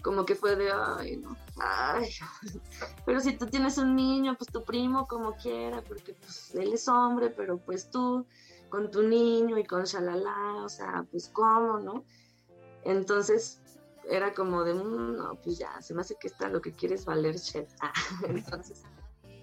como 0.03 0.25
que 0.25 0.35
fue 0.35 0.57
de, 0.57 0.71
ay, 0.73 1.17
no, 1.17 1.37
ay, 1.57 2.09
pero 3.07 3.21
si 3.21 3.37
tú 3.37 3.47
tienes 3.47 3.77
un 3.77 3.97
niño, 3.97 4.37
pues 4.39 4.51
tu 4.51 4.65
primo 4.65 5.07
como 5.07 5.35
quiera, 5.37 5.83
porque 5.83 6.15
pues 6.15 6.55
él 6.55 6.73
es 6.73 6.89
hombre, 6.89 7.31
pero 7.31 7.59
pues 7.59 7.91
tú 7.91 8.25
con 8.69 8.91
tu 8.91 9.03
niño 9.03 9.59
y 9.59 9.65
con 9.65 9.85
shalala, 9.85 10.63
o 10.65 10.69
sea, 10.69 11.05
pues 11.11 11.29
cómo, 11.29 11.81
¿no? 11.81 12.05
Entonces, 12.85 13.60
era 14.11 14.35
como 14.35 14.65
de, 14.65 14.75
mm, 14.75 15.17
no, 15.17 15.35
pues 15.37 15.59
ya, 15.59 15.81
se 15.81 15.95
me 15.95 16.01
hace 16.01 16.17
que 16.17 16.27
está 16.27 16.49
lo 16.49 16.61
que 16.61 16.73
quieres 16.73 17.05
valer 17.05 17.37
shit. 17.37 17.69
Ah, 17.81 17.93
entonces, 18.29 18.83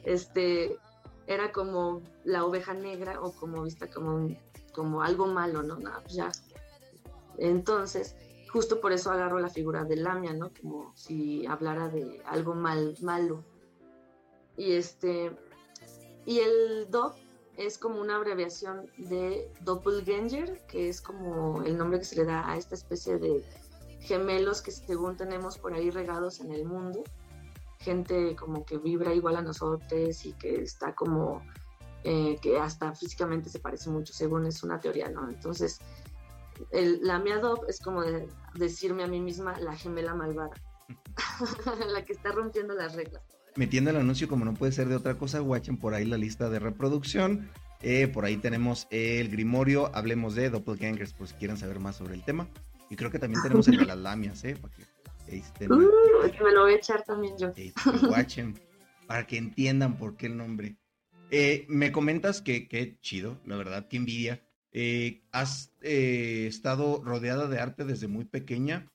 este, 0.04 0.78
era 1.26 1.52
como 1.52 2.02
la 2.24 2.46
oveja 2.46 2.74
negra 2.74 3.22
o 3.22 3.32
como 3.32 3.64
vista 3.64 3.90
como, 3.90 4.30
como 4.74 5.02
algo 5.02 5.28
malo, 5.28 5.64
¿no? 5.64 5.78
No, 5.78 5.92
pues 6.02 6.14
ya. 6.14 6.32
Entonces, 7.38 8.16
justo 8.52 8.82
por 8.82 8.92
eso 8.92 9.12
agarro 9.12 9.40
la 9.40 9.50
figura 9.50 9.86
de 9.86 9.96
Lamia, 9.96 10.34
¿no? 10.34 10.52
Como 10.62 10.94
si 10.96 11.46
hablara 11.46 11.90
de 11.90 12.22
algo 12.26 12.54
mal, 12.54 12.96
malo. 13.02 13.44
Y 14.58 14.74
este, 14.74 15.36
y 16.26 16.40
el 16.40 16.90
DOP 16.90 17.16
es 17.58 17.78
como 17.78 18.02
una 18.02 18.18
abreviación 18.18 18.90
de 18.98 19.52
Doppelganger, 19.62 20.66
que 20.68 20.90
es 20.90 21.02
como 21.02 21.64
el 21.64 21.78
nombre 21.78 22.00
que 22.00 22.06
se 22.06 22.16
le 22.16 22.26
da 22.26 22.50
a 22.50 22.58
esta 22.58 22.76
especie 22.76 23.18
de 23.18 23.44
gemelos 24.00 24.62
que 24.62 24.72
según 24.72 25.18
tenemos 25.18 25.58
por 25.58 25.74
ahí 25.74 25.90
regados 25.90 26.40
en 26.40 26.52
el 26.52 26.66
mundo, 26.66 27.04
gente 27.80 28.36
como 28.36 28.66
que 28.66 28.78
vibra 28.78 29.14
igual 29.14 29.38
a 29.38 29.42
nosotros 29.42 30.26
y 30.26 30.34
que 30.34 30.62
está 30.62 30.94
como, 30.96 31.42
eh, 32.04 32.38
que 32.42 32.60
hasta 32.60 32.94
físicamente 32.94 33.50
se 33.50 33.60
parece 33.60 33.90
mucho, 33.90 34.14
según 34.14 34.46
es 34.46 34.64
una 34.64 34.80
teoría, 34.80 35.10
¿no? 35.10 35.30
Entonces, 35.30 35.80
el, 36.72 37.00
la 37.04 37.20
miadop 37.20 37.64
es 37.68 37.80
como 37.80 38.02
decirme 38.56 39.04
a 39.04 39.08
mí 39.08 39.20
misma 39.20 39.60
la 39.60 39.76
gemela 39.76 40.16
malvada, 40.16 40.56
la 41.94 42.04
que 42.04 42.14
está 42.14 42.32
rompiendo 42.32 42.74
las 42.74 42.96
reglas. 42.96 43.24
Metiendo 43.56 43.90
el 43.90 43.98
anuncio 43.98 44.28
como 44.28 44.46
no 44.46 44.54
puede 44.54 44.72
ser 44.72 44.88
de 44.88 44.96
otra 44.96 45.18
cosa, 45.18 45.40
guachen 45.40 45.78
por 45.78 45.94
ahí 45.94 46.06
la 46.06 46.18
lista 46.18 46.50
de 46.50 46.60
reproducción. 46.60 47.50
Eh, 47.82 48.08
por 48.08 48.26
ahí 48.26 48.38
tenemos 48.38 48.88
el 48.92 49.30
Grimorio, 49.30 49.96
hablemos 49.96 50.36
de 50.36 50.50
Doppelgangers 50.50 51.14
por 51.14 51.28
si 51.28 51.36
quieren 51.36 51.58
saber 51.58 51.80
más 51.80 51.96
sobre 51.96 52.16
el 52.16 52.24
tema. 52.24 52.48
Y 52.90 52.96
creo 52.96 53.12
que 53.12 53.20
también 53.20 53.42
tenemos 53.42 53.68
el 53.68 53.78
de 53.78 53.86
las 53.86 53.98
lamias, 53.98 54.44
¿eh? 54.44 54.56
Para 54.56 54.74
que, 54.74 54.84
uh, 55.68 55.76
me 56.44 56.52
lo 56.52 56.62
voy 56.62 56.74
a 56.74 56.76
echar 56.78 57.04
también 57.04 57.38
yo. 57.38 57.52
para 59.08 59.28
que 59.28 59.38
entiendan 59.38 59.98
por 59.98 60.16
qué 60.16 60.28
el 60.28 60.38
nombre. 60.38 60.78
Eh, 61.30 61.66
me 61.68 61.92
comentas 61.92 62.42
que 62.42 62.68
qué 62.70 62.98
chido, 63.02 63.40
la 63.46 63.58
verdad, 63.58 63.88
qué 63.90 63.98
envidia. 63.98 64.42
Eh, 64.72 65.24
has 65.32 65.74
eh, 65.82 66.46
estado 66.48 67.02
rodeada 67.04 67.48
de 67.48 67.60
arte 67.60 67.84
desde 67.84 68.08
muy 68.08 68.26
pequeña. 68.26 68.90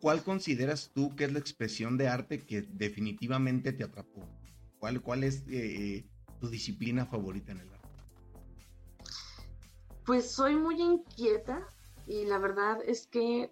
¿Cuál 0.00 0.22
consideras 0.22 0.90
tú 0.94 1.14
que 1.16 1.24
es 1.24 1.32
la 1.32 1.38
expresión 1.38 1.96
de 1.96 2.08
arte 2.08 2.40
que 2.40 2.62
definitivamente 2.62 3.72
te 3.72 3.84
atrapó? 3.84 4.26
¿Cuál, 4.78 5.00
cuál 5.00 5.24
es 5.24 5.44
tu 6.40 6.48
disciplina 6.48 7.06
favorita 7.06 7.52
en 7.52 7.60
el 7.60 7.72
arte? 7.72 7.88
Pues 10.04 10.30
soy 10.30 10.56
muy 10.56 10.80
inquieta 10.80 11.66
y 12.06 12.24
la 12.26 12.38
verdad 12.38 12.78
es 12.84 13.06
que 13.06 13.50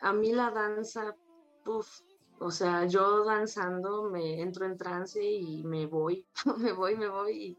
a 0.00 0.12
mí 0.12 0.32
la 0.32 0.50
danza, 0.50 1.16
puff, 1.64 2.00
o 2.40 2.50
sea, 2.50 2.86
yo 2.86 3.24
danzando 3.24 4.10
me 4.10 4.40
entro 4.40 4.66
en 4.66 4.76
trance 4.76 5.22
y 5.22 5.64
me 5.64 5.86
voy, 5.86 6.26
me 6.58 6.72
voy, 6.72 6.96
me 6.96 7.08
voy 7.08 7.32
y 7.32 7.58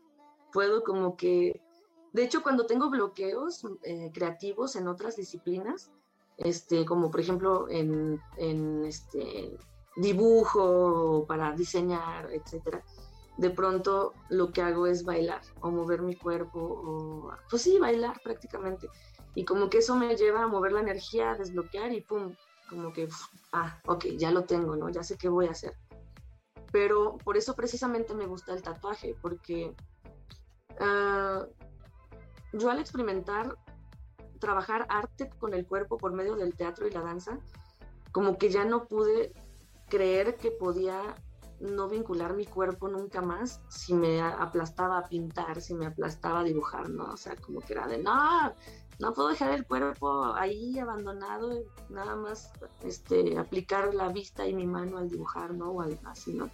puedo 0.51 0.83
como 0.83 1.15
que, 1.15 1.61
de 2.13 2.23
hecho, 2.23 2.41
cuando 2.41 2.65
tengo 2.65 2.89
bloqueos 2.89 3.65
eh, 3.83 4.11
creativos 4.13 4.75
en 4.75 4.87
otras 4.87 5.15
disciplinas, 5.15 5.91
este, 6.37 6.85
como 6.85 7.11
por 7.11 7.19
ejemplo 7.19 7.69
en, 7.69 8.19
en 8.37 8.85
este 8.85 9.57
dibujo 9.97 11.25
para 11.27 11.53
diseñar, 11.53 12.31
etcétera, 12.31 12.83
de 13.37 13.49
pronto 13.49 14.13
lo 14.29 14.51
que 14.51 14.61
hago 14.61 14.87
es 14.87 15.03
bailar 15.03 15.41
o 15.61 15.71
mover 15.71 16.01
mi 16.01 16.15
cuerpo 16.15 16.59
o 16.59 17.31
pues 17.49 17.61
sí, 17.61 17.77
bailar 17.79 18.19
prácticamente. 18.23 18.87
Y 19.35 19.45
como 19.45 19.69
que 19.69 19.79
eso 19.79 19.95
me 19.95 20.15
lleva 20.15 20.43
a 20.43 20.47
mover 20.47 20.71
la 20.71 20.81
energía, 20.81 21.31
a 21.31 21.35
desbloquear 21.35 21.91
y 21.93 22.01
pum, 22.01 22.33
como 22.69 22.93
que, 22.93 23.07
ah, 23.51 23.79
ok, 23.85 24.05
ya 24.17 24.31
lo 24.31 24.43
tengo, 24.43 24.75
¿no? 24.75 24.89
Ya 24.89 25.03
sé 25.03 25.17
qué 25.17 25.29
voy 25.29 25.47
a 25.47 25.51
hacer. 25.51 25.73
Pero 26.71 27.17
por 27.17 27.37
eso 27.37 27.55
precisamente 27.55 28.13
me 28.13 28.25
gusta 28.25 28.53
el 28.53 28.61
tatuaje, 28.61 29.15
porque 29.21 29.75
uh, 30.79 31.45
yo 32.53 32.69
al 32.69 32.79
experimentar 32.79 33.57
trabajar 34.39 34.85
arte 34.89 35.29
con 35.39 35.53
el 35.53 35.65
cuerpo 35.65 35.97
por 35.97 36.13
medio 36.13 36.35
del 36.35 36.55
teatro 36.55 36.87
y 36.87 36.91
la 36.91 37.01
danza, 37.01 37.39
como 38.11 38.37
que 38.37 38.49
ya 38.49 38.65
no 38.65 38.85
pude 38.87 39.33
creer 39.89 40.37
que 40.37 40.51
podía 40.51 41.15
no 41.59 41.89
vincular 41.89 42.35
mi 42.35 42.45
cuerpo 42.45 42.87
nunca 42.87 43.21
más 43.21 43.61
si 43.67 43.93
me 43.93 44.21
aplastaba 44.21 44.97
a 44.97 45.09
pintar, 45.09 45.61
si 45.61 45.73
me 45.73 45.87
aplastaba 45.87 46.39
a 46.39 46.43
dibujar, 46.43 46.89
¿no? 46.89 47.11
O 47.11 47.17
sea, 47.17 47.35
como 47.35 47.59
que 47.59 47.73
era 47.73 47.87
de, 47.87 47.97
no, 47.97 48.53
no 48.99 49.13
puedo 49.13 49.29
dejar 49.29 49.51
el 49.51 49.65
cuerpo 49.65 50.33
ahí 50.35 50.77
abandonado, 50.77 51.63
nada 51.89 52.15
más 52.15 52.51
este, 52.83 53.37
aplicar 53.37 53.93
la 53.93 54.09
vista 54.09 54.45
y 54.45 54.53
mi 54.53 54.67
mano 54.67 54.97
al 54.97 55.09
dibujar, 55.09 55.53
¿no? 55.53 55.71
O 55.71 55.81
así, 56.05 56.33
¿no? 56.33 56.49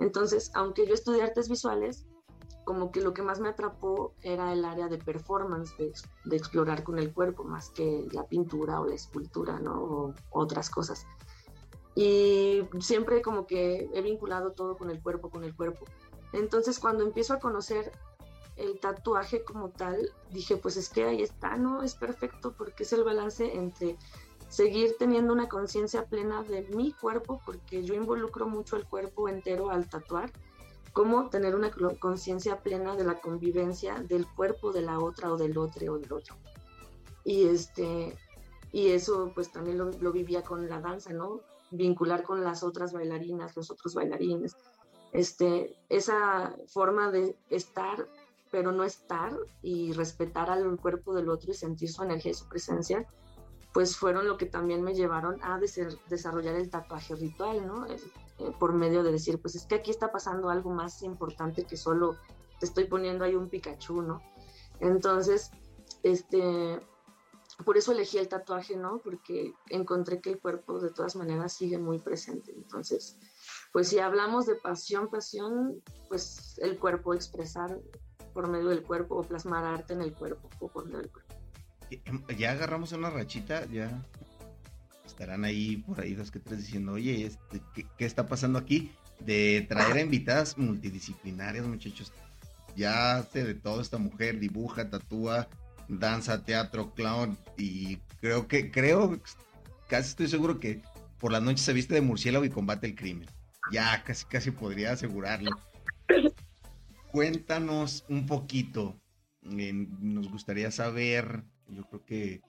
Entonces, 0.00 0.50
aunque 0.54 0.86
yo 0.86 0.94
estudié 0.94 1.22
artes 1.22 1.48
visuales, 1.48 2.04
como 2.64 2.90
que 2.90 3.00
lo 3.00 3.14
que 3.14 3.22
más 3.22 3.40
me 3.40 3.48
atrapó 3.48 4.14
era 4.22 4.52
el 4.52 4.64
área 4.64 4.88
de 4.88 4.98
performance, 4.98 5.76
de, 5.78 5.92
de 6.24 6.36
explorar 6.36 6.82
con 6.82 6.98
el 6.98 7.12
cuerpo, 7.12 7.44
más 7.44 7.70
que 7.70 8.08
la 8.12 8.26
pintura 8.26 8.80
o 8.80 8.86
la 8.86 8.94
escultura, 8.94 9.60
¿no? 9.60 9.82
O 9.82 10.14
otras 10.30 10.68
cosas. 10.68 11.06
Y 11.94 12.62
siempre 12.80 13.22
como 13.22 13.46
que 13.46 13.88
he 13.92 14.02
vinculado 14.02 14.52
todo 14.52 14.76
con 14.76 14.90
el 14.90 15.00
cuerpo, 15.00 15.30
con 15.30 15.44
el 15.44 15.54
cuerpo. 15.54 15.84
Entonces, 16.32 16.78
cuando 16.78 17.04
empiezo 17.04 17.34
a 17.34 17.38
conocer 17.38 17.92
el 18.62 18.78
tatuaje 18.78 19.44
como 19.44 19.70
tal, 19.70 20.10
dije, 20.30 20.56
pues 20.56 20.76
es 20.76 20.88
que 20.88 21.04
ahí 21.04 21.22
está, 21.22 21.56
¿no? 21.56 21.82
Es 21.82 21.94
perfecto 21.94 22.54
porque 22.56 22.84
es 22.84 22.92
el 22.92 23.04
balance 23.04 23.54
entre 23.54 23.96
seguir 24.48 24.96
teniendo 24.98 25.32
una 25.32 25.48
conciencia 25.48 26.04
plena 26.04 26.42
de 26.42 26.62
mi 26.62 26.92
cuerpo, 26.92 27.40
porque 27.44 27.82
yo 27.82 27.94
involucro 27.94 28.46
mucho 28.46 28.76
el 28.76 28.86
cuerpo 28.86 29.28
entero 29.28 29.70
al 29.70 29.88
tatuar, 29.88 30.30
cómo 30.92 31.30
tener 31.30 31.54
una 31.54 31.70
conciencia 31.98 32.58
plena 32.58 32.94
de 32.94 33.04
la 33.04 33.20
convivencia 33.20 33.94
del 34.00 34.26
cuerpo 34.26 34.72
de 34.72 34.82
la 34.82 34.98
otra 34.98 35.32
o 35.32 35.36
del 35.36 35.56
otro 35.56 35.94
o 35.94 35.98
del 35.98 36.12
otro. 36.12 36.36
Y, 37.24 37.44
este, 37.48 38.16
y 38.72 38.88
eso 38.88 39.32
pues 39.34 39.50
también 39.50 39.78
lo, 39.78 39.90
lo 39.90 40.12
vivía 40.12 40.42
con 40.42 40.68
la 40.68 40.80
danza, 40.80 41.12
¿no? 41.12 41.40
Vincular 41.70 42.22
con 42.22 42.44
las 42.44 42.62
otras 42.62 42.92
bailarinas, 42.92 43.56
los 43.56 43.70
otros 43.70 43.94
bailarines. 43.94 44.54
Este, 45.12 45.76
esa 45.90 46.56
forma 46.68 47.10
de 47.10 47.36
estar, 47.50 48.08
pero 48.52 48.70
no 48.70 48.84
estar 48.84 49.34
y 49.62 49.92
respetar 49.92 50.50
al 50.50 50.78
cuerpo 50.78 51.14
del 51.14 51.30
otro 51.30 51.50
y 51.50 51.54
sentir 51.54 51.90
su 51.90 52.02
energía 52.02 52.30
y 52.30 52.34
su 52.34 52.46
presencia, 52.48 53.08
pues 53.72 53.96
fueron 53.96 54.28
lo 54.28 54.36
que 54.36 54.44
también 54.44 54.82
me 54.82 54.94
llevaron 54.94 55.42
a 55.42 55.58
desarrollar 55.58 56.54
el 56.54 56.68
tatuaje 56.68 57.14
ritual, 57.16 57.66
¿no? 57.66 57.86
Eh, 57.86 57.98
por 58.60 58.74
medio 58.74 59.02
de 59.02 59.10
decir, 59.10 59.40
pues 59.40 59.54
es 59.54 59.64
que 59.64 59.76
aquí 59.76 59.90
está 59.90 60.12
pasando 60.12 60.50
algo 60.50 60.70
más 60.70 61.02
importante 61.02 61.64
que 61.64 61.78
solo 61.78 62.16
te 62.60 62.66
estoy 62.66 62.84
poniendo 62.84 63.24
ahí 63.24 63.34
un 63.34 63.48
Pikachu, 63.48 64.02
¿no? 64.02 64.20
Entonces, 64.80 65.50
este, 66.02 66.78
por 67.64 67.78
eso 67.78 67.92
elegí 67.92 68.18
el 68.18 68.28
tatuaje, 68.28 68.76
¿no? 68.76 68.98
Porque 68.98 69.54
encontré 69.70 70.20
que 70.20 70.30
el 70.30 70.40
cuerpo 70.40 70.78
de 70.78 70.90
todas 70.90 71.16
maneras 71.16 71.54
sigue 71.54 71.78
muy 71.78 71.98
presente. 71.98 72.52
Entonces, 72.54 73.18
pues 73.72 73.88
si 73.88 73.98
hablamos 73.98 74.44
de 74.44 74.56
pasión, 74.56 75.08
pasión, 75.08 75.82
pues 76.08 76.58
el 76.58 76.78
cuerpo, 76.78 77.14
expresar 77.14 77.80
por 78.32 78.48
medio 78.48 78.68
del 78.68 78.82
cuerpo 78.82 79.16
o 79.16 79.22
plasmar 79.22 79.64
arte 79.64 79.92
en 79.94 80.02
el 80.02 80.12
cuerpo 80.12 80.48
o 80.58 80.68
por 80.68 80.84
medio 80.86 80.98
del 80.98 81.10
cuerpo. 81.10 81.34
Em, 81.90 82.24
ya 82.38 82.52
agarramos 82.52 82.92
una 82.92 83.10
rachita, 83.10 83.66
ya 83.66 84.02
estarán 85.06 85.44
ahí 85.44 85.76
por 85.76 86.00
ahí 86.00 86.14
dos 86.14 86.30
que 86.30 86.40
tres 86.40 86.58
diciendo, 86.58 86.92
oye, 86.92 87.26
este, 87.26 87.62
¿qué, 87.74 88.04
está 88.04 88.26
pasando 88.26 88.58
aquí? 88.58 88.92
De 89.20 89.66
traer 89.68 89.96
a 89.96 90.00
invitadas 90.08 90.56
multidisciplinarias, 90.56 91.66
muchachos. 91.66 92.12
Ya 92.74 93.16
hace 93.16 93.44
de 93.44 93.54
todo 93.54 93.80
esta 93.80 93.98
mujer, 93.98 94.40
dibuja, 94.40 94.88
tatúa, 94.88 95.48
danza, 95.88 96.42
teatro, 96.44 96.94
clown, 96.94 97.36
y 97.58 97.96
creo 98.20 98.48
que, 98.48 98.70
creo, 98.70 99.20
casi 99.88 100.08
estoy 100.08 100.28
seguro 100.28 100.58
que 100.58 100.80
por 101.18 101.32
la 101.32 101.40
noche 101.40 101.62
se 101.62 101.74
viste 101.74 101.94
de 101.94 102.00
murciélago 102.00 102.46
y 102.46 102.50
combate 102.50 102.86
el 102.86 102.94
crimen. 102.94 103.28
Ya, 103.70 104.02
casi, 104.04 104.24
casi 104.24 104.50
podría 104.50 104.92
asegurarlo. 104.92 105.50
Cuéntanos 107.12 108.04
un 108.08 108.26
poquito. 108.26 108.98
nos 109.42 110.30
gustaría 110.30 110.70
saber 110.70 111.44
yo 111.72 111.84
creo 111.84 112.04
que, 112.04 112.42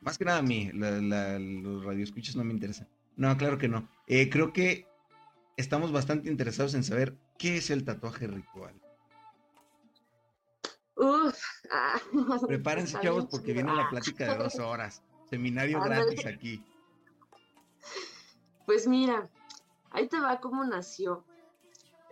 más 0.00 0.18
que 0.18 0.24
nada 0.24 0.38
a 0.38 0.42
mí, 0.42 0.70
los 0.72 1.84
radioescuchas 1.84 2.36
no 2.36 2.44
me 2.44 2.52
interesan. 2.52 2.88
No, 3.16 3.36
claro 3.36 3.58
que 3.58 3.68
no. 3.68 3.88
Eh, 4.06 4.28
creo 4.30 4.52
que 4.52 4.86
estamos 5.56 5.92
bastante 5.92 6.30
interesados 6.30 6.74
en 6.74 6.84
saber 6.84 7.16
qué 7.38 7.58
es 7.58 7.70
el 7.70 7.84
tatuaje 7.84 8.26
ritual. 8.26 8.74
Uf, 10.96 11.38
ah, 11.70 12.00
Prepárense, 12.46 12.98
chavos, 13.00 13.26
porque 13.30 13.52
viene 13.52 13.74
la 13.74 13.88
plática 13.90 14.32
de 14.32 14.38
dos 14.38 14.58
horas. 14.58 15.02
Seminario 15.28 15.80
gratis 15.80 16.26
aquí. 16.26 16.62
Pues 18.66 18.86
mira, 18.86 19.28
ahí 19.90 20.08
te 20.08 20.20
va 20.20 20.40
cómo 20.40 20.64
nació. 20.64 21.24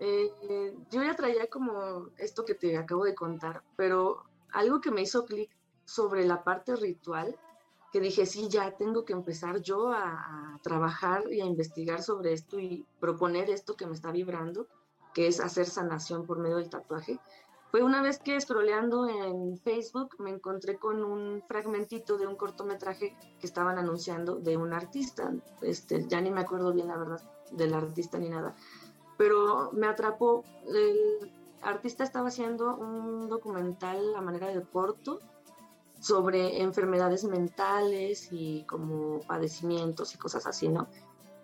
Eh, 0.04 0.74
yo 0.90 1.00
ya 1.04 1.14
traía 1.14 1.46
como 1.46 2.08
esto 2.18 2.44
que 2.44 2.56
te 2.56 2.76
acabo 2.76 3.04
de 3.04 3.14
contar, 3.14 3.62
pero 3.76 4.24
algo 4.52 4.80
que 4.80 4.90
me 4.90 5.02
hizo 5.02 5.24
clic 5.24 5.48
sobre 5.84 6.24
la 6.24 6.42
parte 6.42 6.74
ritual, 6.74 7.38
que 7.92 8.00
dije, 8.00 8.26
sí, 8.26 8.48
ya 8.48 8.76
tengo 8.76 9.04
que 9.04 9.12
empezar 9.12 9.62
yo 9.62 9.92
a, 9.92 10.58
trabajar 10.64 11.32
y 11.32 11.40
a 11.40 11.44
investigar 11.44 12.02
sobre 12.02 12.32
esto 12.32 12.58
y 12.58 12.84
proponer 12.98 13.48
esto 13.48 13.76
que 13.76 13.86
me 13.86 13.94
está 13.94 14.10
vibrando, 14.10 14.66
que 15.14 15.28
es 15.28 15.38
hacer 15.38 15.66
sanación 15.66 16.26
por 16.26 16.40
medio 16.40 16.56
del 16.56 16.68
tatuaje. 16.68 17.20
Fue 17.70 17.84
una 17.84 18.02
vez 18.02 18.18
que 18.18 18.40
scrolleando 18.40 19.08
en 19.08 19.56
Facebook 19.58 20.16
me 20.18 20.30
encontré 20.30 20.78
con 20.78 21.04
un 21.04 21.42
fragmentito 21.46 22.18
de 22.18 22.26
un 22.26 22.34
cortometraje 22.34 23.16
que 23.38 23.46
estaban 23.46 23.78
anunciando 23.78 24.34
de 24.34 24.56
un 24.56 24.72
artista. 24.72 25.32
Este, 25.60 26.08
ya 26.08 26.20
ni 26.20 26.32
me 26.32 26.40
acuerdo 26.40 26.72
bien 26.72 26.88
la 26.88 26.96
verdad 26.96 27.22
del 27.52 27.74
artista 27.74 28.18
ni 28.18 28.28
nada, 28.28 28.54
pero 29.16 29.70
me 29.72 29.86
atrapó. 29.86 30.44
El 30.66 31.32
artista 31.62 32.04
estaba 32.04 32.28
haciendo 32.28 32.76
un 32.76 33.28
documental 33.28 34.14
a 34.14 34.20
manera 34.20 34.48
de 34.48 34.62
corto 34.62 35.20
sobre 36.00 36.60
enfermedades 36.60 37.24
mentales 37.24 38.28
y 38.32 38.64
como 38.64 39.20
padecimientos 39.20 40.14
y 40.14 40.18
cosas 40.18 40.46
así, 40.46 40.68
¿no? 40.68 40.88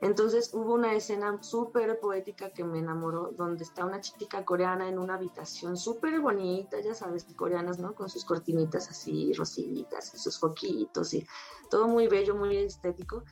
Entonces 0.00 0.50
hubo 0.54 0.74
una 0.74 0.94
escena 0.94 1.42
súper 1.42 1.98
poética 1.98 2.50
que 2.50 2.62
me 2.62 2.78
enamoró, 2.78 3.32
donde 3.36 3.64
está 3.64 3.84
una 3.84 4.00
chica 4.00 4.44
coreana 4.44 4.88
en 4.88 4.98
una 4.98 5.14
habitación 5.14 5.76
súper 5.76 6.20
bonita, 6.20 6.80
ya 6.80 6.94
sabes, 6.94 7.26
coreanas, 7.34 7.78
¿no? 7.80 7.94
Con 7.94 8.08
sus 8.08 8.24
cortinitas 8.24 8.88
así, 8.90 9.32
rositas, 9.32 10.14
y 10.14 10.18
sus 10.18 10.38
foquitos, 10.38 11.14
y 11.14 11.26
todo 11.68 11.88
muy 11.88 12.06
bello, 12.06 12.36
muy 12.36 12.56
estético. 12.56 13.24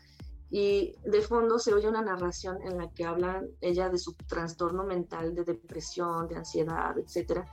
Y 0.50 0.94
de 1.04 1.22
fondo 1.22 1.58
se 1.58 1.74
oye 1.74 1.88
una 1.88 2.02
narración 2.02 2.62
en 2.62 2.78
la 2.78 2.88
que 2.90 3.04
habla 3.04 3.42
ella 3.60 3.88
de 3.88 3.98
su 3.98 4.14
trastorno 4.14 4.84
mental, 4.84 5.34
de 5.34 5.44
depresión, 5.44 6.28
de 6.28 6.36
ansiedad, 6.36 6.96
etcétera 6.98 7.46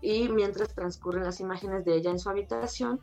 y 0.00 0.28
mientras 0.28 0.74
transcurren 0.74 1.24
las 1.24 1.40
imágenes 1.40 1.84
de 1.84 1.96
ella 1.96 2.10
en 2.10 2.18
su 2.18 2.28
habitación, 2.30 3.00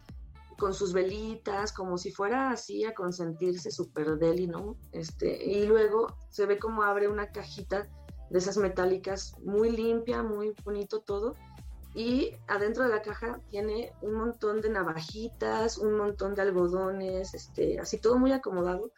con 0.58 0.74
sus 0.74 0.94
velitas, 0.94 1.74
como 1.74 1.98
si 1.98 2.12
fuera 2.12 2.52
así 2.52 2.86
a 2.86 2.94
consentirse 2.94 3.72
súper 3.72 4.18
deli, 4.18 4.48
¿no? 4.48 4.78
Este, 4.94 5.44
y 5.44 5.66
luego 5.66 6.16
se 6.30 6.46
ve 6.46 6.58
como 6.58 6.84
abre 6.84 7.10
una 7.10 7.32
cajita 7.32 7.90
de 8.30 8.40
esas 8.40 8.58
metálicas 8.58 9.36
muy 9.44 9.70
limpia, 9.70 10.24
muy 10.24 10.54
bonito 10.64 11.02
todo. 11.02 11.36
Y 11.94 12.32
adentro 12.48 12.84
de 12.84 12.90
la 12.90 13.02
caja 13.02 13.42
tiene 13.50 13.92
un 14.02 14.14
montón 14.14 14.62
de 14.62 14.70
navajitas, 14.70 15.78
un 15.78 15.98
montón 15.98 16.36
de 16.36 16.42
algodones, 16.42 17.34
este, 17.34 17.80
así 17.80 18.00
todo 18.00 18.18
muy 18.18 18.32
acomodado 18.32 18.92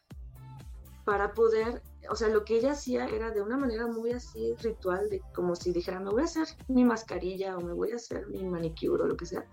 para 1.08 1.34
poder 1.34 1.82
o 2.10 2.16
sea, 2.16 2.28
lo 2.28 2.44
que 2.44 2.58
ella 2.58 2.72
hacía 2.72 3.06
era 3.06 3.32
de 3.32 3.42
una 3.42 3.58
manera 3.58 3.88
muy 3.88 4.12
así 4.12 4.54
ritual, 4.56 5.10
de 5.10 5.22
como 5.34 5.56
si 5.56 5.72
dijera, 5.72 6.00
me 6.00 6.10
voy 6.10 6.22
a 6.22 6.26
hacer 6.26 6.48
mi 6.68 6.84
mascarilla 6.84 7.58
o 7.58 7.62
me 7.62 7.74
voy 7.74 7.92
a 7.94 7.96
hacer 7.96 8.28
mi 8.28 8.44
manicure 8.44 9.04
o 9.04 9.08
lo 9.08 9.16
que 9.18 9.26
sea, 9.26 9.46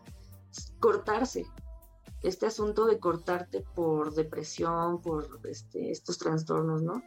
cortarse. 0.81 1.47
Este 2.23 2.47
asunto 2.47 2.87
de 2.87 2.99
cortarte 2.99 3.64
por 3.75 4.14
depresión, 4.14 5.01
por 5.01 5.40
este, 5.45 5.90
estos 5.90 6.19
trastornos, 6.19 6.83
¿no? 6.83 7.03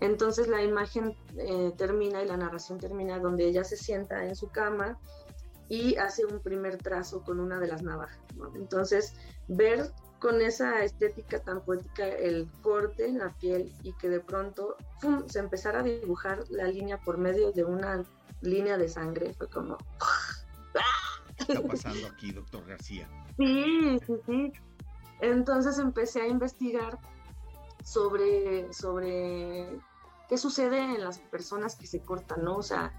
Entonces 0.00 0.46
la 0.48 0.62
imagen 0.62 1.16
eh, 1.38 1.72
termina 1.76 2.22
y 2.22 2.28
la 2.28 2.36
narración 2.36 2.78
termina 2.78 3.18
donde 3.18 3.46
ella 3.46 3.64
se 3.64 3.76
sienta 3.76 4.24
en 4.24 4.36
su 4.36 4.48
cama 4.48 4.98
y 5.68 5.96
hace 5.96 6.24
un 6.24 6.40
primer 6.40 6.76
trazo 6.76 7.22
con 7.24 7.40
una 7.40 7.58
de 7.58 7.68
las 7.68 7.82
navajas. 7.82 8.20
¿no? 8.36 8.54
Entonces, 8.56 9.14
ver 9.48 9.90
con 10.18 10.40
esa 10.40 10.82
estética 10.82 11.40
tan 11.40 11.62
poética 11.62 12.08
el 12.08 12.50
corte 12.62 13.06
en 13.06 13.18
la 13.18 13.34
piel 13.34 13.72
y 13.82 13.92
que 13.94 14.08
de 14.08 14.20
pronto 14.20 14.76
se 15.26 15.38
empezara 15.38 15.80
a 15.80 15.82
dibujar 15.82 16.44
la 16.50 16.64
línea 16.64 16.98
por 16.98 17.18
medio 17.18 17.52
de 17.52 17.64
una 17.64 18.04
línea 18.40 18.78
de 18.78 18.88
sangre. 18.88 19.34
Fue 19.34 19.48
como... 19.48 19.76
¿Qué 21.36 21.52
está 21.52 21.62
pasando 21.62 22.06
aquí, 22.06 22.32
doctor 22.32 22.64
García? 22.66 23.08
Sí, 23.36 23.98
sí, 24.06 24.14
sí. 24.26 24.52
Entonces 25.20 25.78
empecé 25.78 26.22
a 26.22 26.26
investigar 26.26 26.98
sobre, 27.84 28.72
sobre 28.72 29.78
qué 30.28 30.38
sucede 30.38 30.78
en 30.78 31.02
las 31.02 31.18
personas 31.18 31.76
que 31.76 31.86
se 31.86 32.00
cortan, 32.00 32.44
¿no? 32.44 32.56
O 32.56 32.62
sea, 32.62 32.92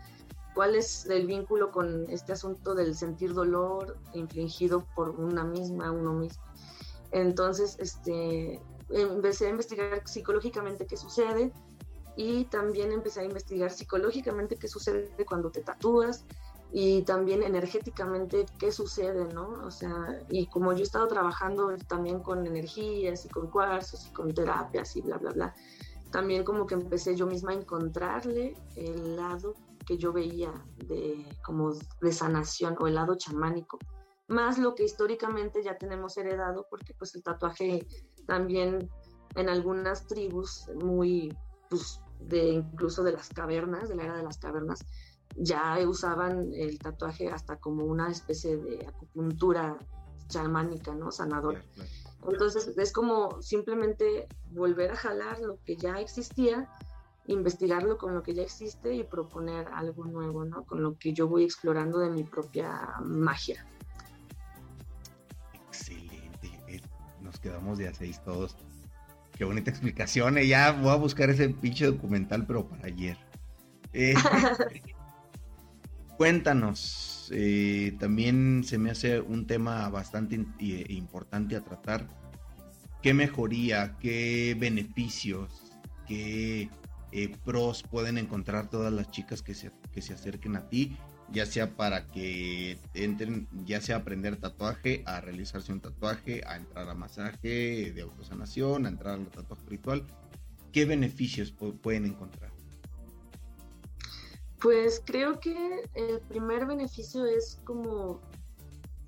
cuál 0.53 0.75
es 0.75 1.06
el 1.08 1.27
vínculo 1.27 1.71
con 1.71 2.10
este 2.10 2.34
asunto 2.34 2.73
del 2.73 2.95
sentir 2.95 3.34
dolor 3.34 3.97
infligido 4.13 4.86
por 4.95 5.10
una 5.10 5.43
misma, 5.43 5.91
uno 5.91 6.13
mismo. 6.13 6.43
Entonces, 7.12 7.78
este, 7.80 8.62
empecé 8.89 9.48
a 9.48 9.50
investigar 9.50 10.02
psicológicamente 10.06 10.86
qué 10.86 10.98
sucede 10.98 11.52
y 12.15 12.46
también 12.46 12.91
empecé 12.91 13.22
a 13.22 13.26
investigar 13.26 13.72
psicológicamente 13.72 14.58
qué 14.58 14.67
sucede 14.67 15.13
cuando 15.26 15.52
te 15.52 15.62
tatúas 15.62 16.26
y 16.72 17.04
también 17.04 17.43
energéticamente 17.43 18.46
qué 18.58 18.72
sucede, 18.72 19.26
¿no? 19.34 19.50
O 19.65 19.72
sea, 19.72 20.20
y 20.30 20.48
como 20.48 20.74
yo 20.74 20.80
he 20.80 20.84
estado 20.84 21.08
trabajando 21.08 21.70
también 21.88 22.20
con 22.20 22.46
energías 22.46 23.26
y 23.26 23.30
con 23.30 23.50
cuarzos 23.50 24.08
y 24.08 24.12
con 24.12 24.34
terapias 24.34 24.96
y 24.96 25.02
bla, 25.02 25.17
bla, 25.17 25.32
bla, 25.32 25.56
también 26.12 26.43
como 26.43 26.65
que 26.65 26.74
empecé 26.74 27.15
yo 27.15 27.26
misma 27.26 27.52
a 27.52 27.56
encontrarle 27.56 28.54
el 28.76 29.15
lado 29.15 29.54
que 29.86 29.98
yo 29.98 30.12
veía 30.12 30.52
de 30.88 31.26
como 31.46 31.74
de 32.02 32.12
sanación 32.12 32.76
o 32.80 32.88
el 32.88 32.96
lado 32.96 33.15
chamánico 33.15 33.80
más 34.28 34.58
lo 34.58 34.76
que 34.76 34.84
históricamente 34.84 35.63
ya 35.63 35.78
tenemos 35.78 36.18
heredado, 36.18 36.68
porque 36.70 36.94
pues 36.94 37.16
el 37.16 37.24
tatuaje 37.24 37.88
también 38.26 38.90
en 39.36 39.50
algunas 39.50 40.08
tribus 40.08 40.70
muy, 40.84 41.36
pues 41.70 42.02
de 42.20 42.50
incluso 42.50 43.04
de 43.04 43.13
las 43.13 43.30
cavernas, 43.30 43.90
de 43.90 43.96
la 43.96 44.04
era 44.04 44.18
de 44.18 44.24
las 44.24 44.38
cavernas, 44.38 44.86
ya 45.36 45.78
usaban 45.88 46.52
el 46.54 46.80
tatuaje 46.80 47.30
hasta 47.30 47.58
como 47.58 47.86
una 47.86 48.10
especie 48.10 48.58
de 48.58 48.86
acupuntura 48.88 49.78
chamánica, 50.28 50.94
¿no? 50.94 51.12
Sanadora. 51.12 51.63
Entonces 52.28 52.74
es 52.76 52.92
como 52.92 53.42
simplemente 53.42 54.28
volver 54.52 54.92
a 54.92 54.96
jalar 54.96 55.40
lo 55.40 55.60
que 55.63 55.78
ya 55.78 56.00
existía 56.02 56.70
investigarlo 57.28 57.98
con 57.98 58.13
lo 58.13 58.24
que 58.24 58.34
ya 58.34 58.42
existe 58.42 58.94
y 58.94 59.04
proponer 59.04 59.68
algo 59.74 60.06
nuevo, 60.06 60.46
¿no? 60.46 60.66
Con 60.66 60.82
lo 60.82 60.98
que 60.98 61.13
yo 61.13 61.28
voy 61.28 61.44
explorando 61.44 62.00
de 62.00 62.10
mi 62.10 62.24
propia 62.24 62.96
magia. 63.04 63.66
Quedamos 67.47 67.77
de 67.77 67.88
a 67.88 67.93
seis 67.93 68.21
todos. 68.23 68.55
Qué 69.38 69.45
bonita 69.45 69.71
explicación. 69.71 70.38
Eh. 70.38 70.47
Ya 70.47 70.71
voy 70.71 70.91
a 70.91 70.95
buscar 70.95 71.29
ese 71.29 71.49
pinche 71.49 71.86
documental, 71.86 72.45
pero 72.45 72.67
para 72.67 72.88
ayer. 72.88 73.17
Eh, 73.93 74.15
cuéntanos. 76.17 77.31
también 77.99 78.63
se 78.63 78.77
me 78.77 78.91
hace 78.91 79.19
un 79.19 79.47
tema 79.47 79.89
bastante 79.89 80.45
importante 80.89 81.55
a 81.55 81.62
tratar. 81.62 82.07
¿Qué 83.01 83.13
mejoría, 83.13 83.95
qué 83.99 84.55
beneficios, 84.60 85.71
qué 86.07 86.69
eh, 87.12 87.31
pros 87.45 87.83
pueden 87.83 88.17
encontrar 88.17 88.69
todas 88.69 88.91
las 88.91 89.12
chicas 89.12 89.41
que 89.41 89.53
se, 89.53 89.71
que 89.93 90.01
se 90.01 90.13
acerquen 90.13 90.55
a 90.55 90.67
ti, 90.67 90.97
ya 91.32 91.46
sea 91.46 91.76
para 91.76 92.08
que 92.08 92.80
entren, 92.94 93.48
ya 93.66 93.82
sea 93.82 93.98
aprender 93.98 94.38
tatuaje, 94.38 95.04
a 95.06 95.22
realizarse 95.22 95.72
un 95.74 95.82
tatuaje, 95.82 96.42
a 96.48 96.56
entrar 96.56 96.90
a 96.90 96.94
masaje 96.94 97.92
de 97.92 98.02
autosanación, 98.02 98.86
a 98.86 98.90
entrar 98.90 99.16
al 99.16 99.28
tatuaje 99.28 99.63
ritual. 99.68 100.06
¿Qué 100.72 100.86
beneficios 100.86 101.52
pueden 101.52 102.06
encontrar? 102.06 102.52
Pues 104.60 105.02
creo 105.06 105.40
que 105.40 105.84
el 105.94 106.20
primer 106.22 106.66
beneficio 106.66 107.26
es 107.26 107.60
como, 107.63 108.22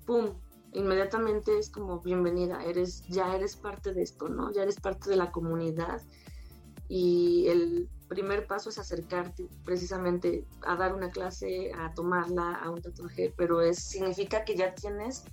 ¡pum! 0.06 0.34
Inmediatamente 0.72 1.58
es 1.58 1.68
como 1.68 2.00
bienvenida, 2.00 2.62
eres, 2.64 3.02
ya 3.08 3.34
eres 3.34 3.56
parte 3.56 3.92
de 3.92 4.02
esto, 4.02 4.28
¿no? 4.28 4.52
Ya 4.52 4.62
eres 4.62 4.78
parte 4.78 5.10
de 5.10 5.16
la 5.16 5.32
comunidad 5.32 6.00
y 6.88 7.46
el 7.48 7.88
primer 8.10 8.48
paso 8.48 8.70
es 8.70 8.78
acercarte 8.78 9.48
precisamente 9.64 10.44
a 10.62 10.74
dar 10.74 10.94
una 10.94 11.10
clase, 11.10 11.72
a 11.72 11.94
tomarla, 11.94 12.56
a 12.56 12.68
un 12.68 12.82
tatuaje, 12.82 13.32
pero 13.36 13.62
es, 13.62 13.78
significa 13.78 14.44
que 14.44 14.56
ya 14.56 14.74
tienes 14.74 15.24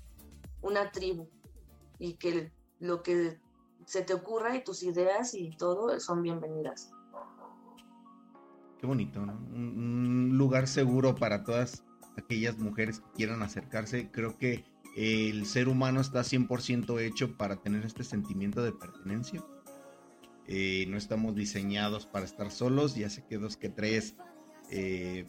una 0.62 0.92
tribu 0.92 1.28
y 1.98 2.14
que 2.14 2.52
lo 2.80 3.02
que 3.02 3.40
se 3.88 4.04
te 4.04 4.14
ocurra 4.14 4.56
y 4.56 4.64
tus 4.64 4.84
ideas 4.84 5.34
y 5.34 5.58
todo 5.58 6.00
son 6.00 6.22
bienvenidas. 6.22 6.92
Qué 8.80 8.86
bonito, 8.86 9.26
¿no? 9.26 9.34
Un, 9.34 10.38
lugar 10.38 10.68
seguro 10.68 11.16
para 11.16 11.44
todas 11.44 11.84
aquellas 12.16 12.60
mujeres 12.60 13.00
que 13.00 13.12
quieran 13.16 13.42
acercarse. 13.42 14.12
Creo 14.12 14.38
que 14.38 14.64
el 14.96 15.48
ser 15.48 15.68
humano 15.68 16.00
está 16.00 16.20
100% 16.20 17.00
hecho 17.02 17.36
para 17.38 17.56
tener 17.56 17.86
este 17.86 18.04
sentimiento 18.04 18.62
de 18.62 18.72
pertenencia 18.72 19.44
eh, 20.48 20.86
no 20.88 20.98
estamos 20.98 21.36
diseñados 21.36 22.06
para 22.06 22.26
estar 22.26 22.52
solos, 22.52 22.96
ya 22.96 23.10
sé 23.10 23.24
que 23.26 23.38
dos 23.38 23.58
que 23.58 23.70
tres 23.70 24.16
eh, 24.72 25.26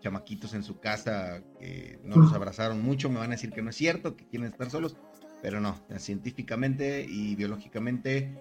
chamaquitos 0.00 0.54
en 0.54 0.64
su 0.64 0.80
casa 0.80 1.42
que 1.60 2.00
no 2.02 2.16
los 2.16 2.32
abrazaron 2.32 2.82
mucho 2.82 3.08
me 3.08 3.18
van 3.18 3.30
a 3.30 3.36
decir 3.36 3.50
que 3.50 3.62
no 3.62 3.70
es 3.70 3.76
cierto, 3.76 4.16
que 4.16 4.26
quieren 4.26 4.48
estar 4.50 4.68
solos, 4.68 4.96
pero 5.42 5.60
no, 5.60 5.80
científicamente 5.98 7.06
y 7.08 7.36
biológicamente 7.36 8.36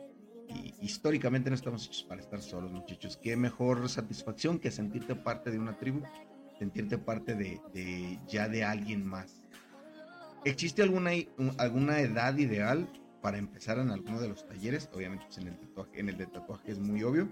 y 0.50 0.74
históricamente 0.82 1.50
no 1.50 1.56
estamos 1.56 1.86
hechos 1.86 2.04
para 2.04 2.22
estar 2.22 2.42
solos, 2.42 2.72
muchachos. 2.72 3.18
Qué 3.22 3.38
mejor 3.38 3.88
satisfacción 3.90 4.60
que 4.60 4.72
sentirte 4.72 5.16
parte 5.16 5.52
de 5.52 5.60
una 5.60 5.78
tribu, 5.78 6.02
sentirte 6.60 6.98
parte 6.98 7.36
de, 7.36 7.62
de 7.74 8.20
ya 8.28 8.50
de 8.50 8.64
alguien 8.64 9.06
más. 9.06 9.42
¿Existe 10.44 10.82
alguna, 10.82 11.12
alguna 11.58 12.00
edad 12.00 12.38
ideal 12.38 12.88
para 13.22 13.38
empezar 13.38 13.78
en 13.80 13.92
alguno 13.92 14.20
de 14.20 14.30
los 14.30 14.48
talleres. 14.48 14.90
Obviamente, 14.94 15.26
pues, 15.26 15.38
en 15.38 15.48
el 15.48 15.58
tatuaje, 15.60 16.00
en 16.00 16.10
el 16.10 16.18
de 16.18 16.26
tatuaje 16.28 16.72
es 16.72 16.80
muy 16.80 17.04
obvio, 17.04 17.30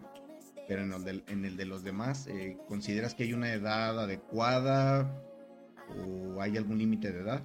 pero 0.68 0.84
en 0.84 0.94
el 0.94 1.04
de, 1.04 1.24
en 1.28 1.46
el 1.46 1.58
de 1.58 1.66
los 1.66 1.84
demás, 1.84 2.28
eh, 2.28 2.58
¿consideras 2.68 3.16
que 3.16 3.24
hay 3.24 3.34
una 3.34 3.54
edad 3.54 4.00
adecuada 4.00 5.24
o 5.90 6.42
hay 6.42 6.58
algún 6.58 6.78
límite 6.78 7.12
de 7.12 7.22
edad? 7.22 7.44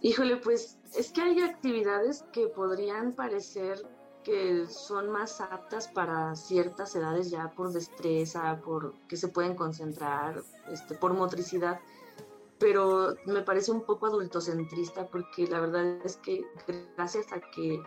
Híjole, 0.00 0.36
pues 0.36 0.78
es 0.96 1.10
que 1.10 1.20
hay 1.20 1.40
actividades 1.40 2.24
que 2.32 2.46
podrían 2.48 3.12
parecer 3.12 3.82
que 4.22 4.66
son 4.66 5.10
más 5.10 5.40
aptas 5.40 5.86
para 5.86 6.34
ciertas 6.34 6.96
edades 6.96 7.30
ya 7.30 7.52
por 7.52 7.72
destreza, 7.72 8.60
por 8.64 8.94
que 9.06 9.16
se 9.16 9.28
pueden 9.28 9.54
concentrar, 9.54 10.42
este, 10.68 10.96
por 10.96 11.14
motricidad 11.14 11.78
pero 12.58 13.14
me 13.26 13.42
parece 13.42 13.70
un 13.70 13.82
poco 13.82 14.06
adultocentrista 14.06 15.06
porque 15.06 15.46
la 15.46 15.60
verdad 15.60 15.98
es 16.04 16.16
que 16.16 16.44
gracias 16.96 17.32
a 17.32 17.40
que 17.40 17.82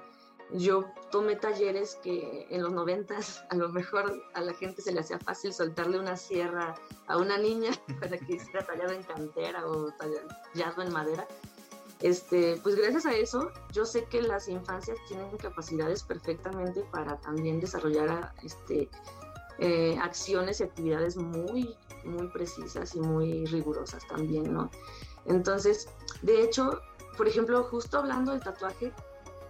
yo 0.54 0.86
tomé 1.12 1.36
talleres 1.36 1.96
que 2.02 2.48
en 2.50 2.64
los 2.64 2.72
noventas 2.72 3.44
a 3.50 3.56
lo 3.56 3.70
mejor 3.70 4.24
a 4.34 4.42
la 4.42 4.54
gente 4.54 4.82
se 4.82 4.92
le 4.92 5.00
hacía 5.00 5.20
fácil 5.20 5.54
soltarle 5.54 6.00
una 6.00 6.18
sierra 6.18 6.76
a 7.08 7.18
una 7.18 7.38
niña 7.38 7.72
para 8.00 8.18
que 8.18 8.36
hiciera 8.36 8.66
tallado 8.66 8.94
en 8.94 9.04
cantera 9.04 9.68
o 9.68 9.92
tallado 9.92 10.82
en 10.82 10.92
madera. 10.92 11.28
Este, 12.02 12.58
pues 12.64 12.76
gracias 12.76 13.06
a 13.06 13.14
eso 13.14 13.52
yo 13.74 13.86
sé 13.86 14.06
que 14.06 14.22
las 14.22 14.48
infancias 14.48 14.98
tienen 15.10 15.36
capacidades 15.38 16.02
perfectamente 16.02 16.82
para 16.92 17.20
también 17.20 17.60
desarrollar 17.60 18.34
este, 18.42 18.90
eh, 19.60 19.98
acciones 20.02 20.60
y 20.60 20.64
actividades 20.64 21.18
muy 21.18 21.76
muy 22.06 22.28
precisas 22.28 22.96
y 22.96 23.00
muy 23.00 23.46
rigurosas 23.46 24.08
también, 24.08 24.54
¿no? 24.54 24.70
Entonces, 25.26 25.88
de 26.22 26.44
hecho, 26.44 26.80
por 27.18 27.28
ejemplo, 27.28 27.64
justo 27.64 28.00
hablando 28.00 28.32
del 28.32 28.42
tatuaje, 28.42 28.94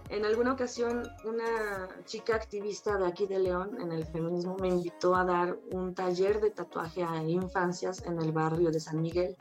en 0.08 0.24
alguna 0.24 0.52
ocasión 0.52 1.08
una 1.24 1.88
chica 2.04 2.34
activista 2.34 2.98
de 2.98 3.06
aquí 3.06 3.26
de 3.26 3.38
León 3.38 3.80
en 3.80 3.92
el 3.92 4.04
feminismo 4.04 4.56
me 4.56 4.68
invitó 4.68 5.14
a 5.14 5.24
dar 5.24 5.56
un 5.70 5.94
taller 5.94 6.40
de 6.40 6.50
tatuaje 6.50 7.04
a 7.04 7.22
infancias 7.22 8.02
en 8.02 8.20
el 8.20 8.32
barrio 8.32 8.70
de 8.72 8.80
San 8.80 9.00
Miguel. 9.00 9.36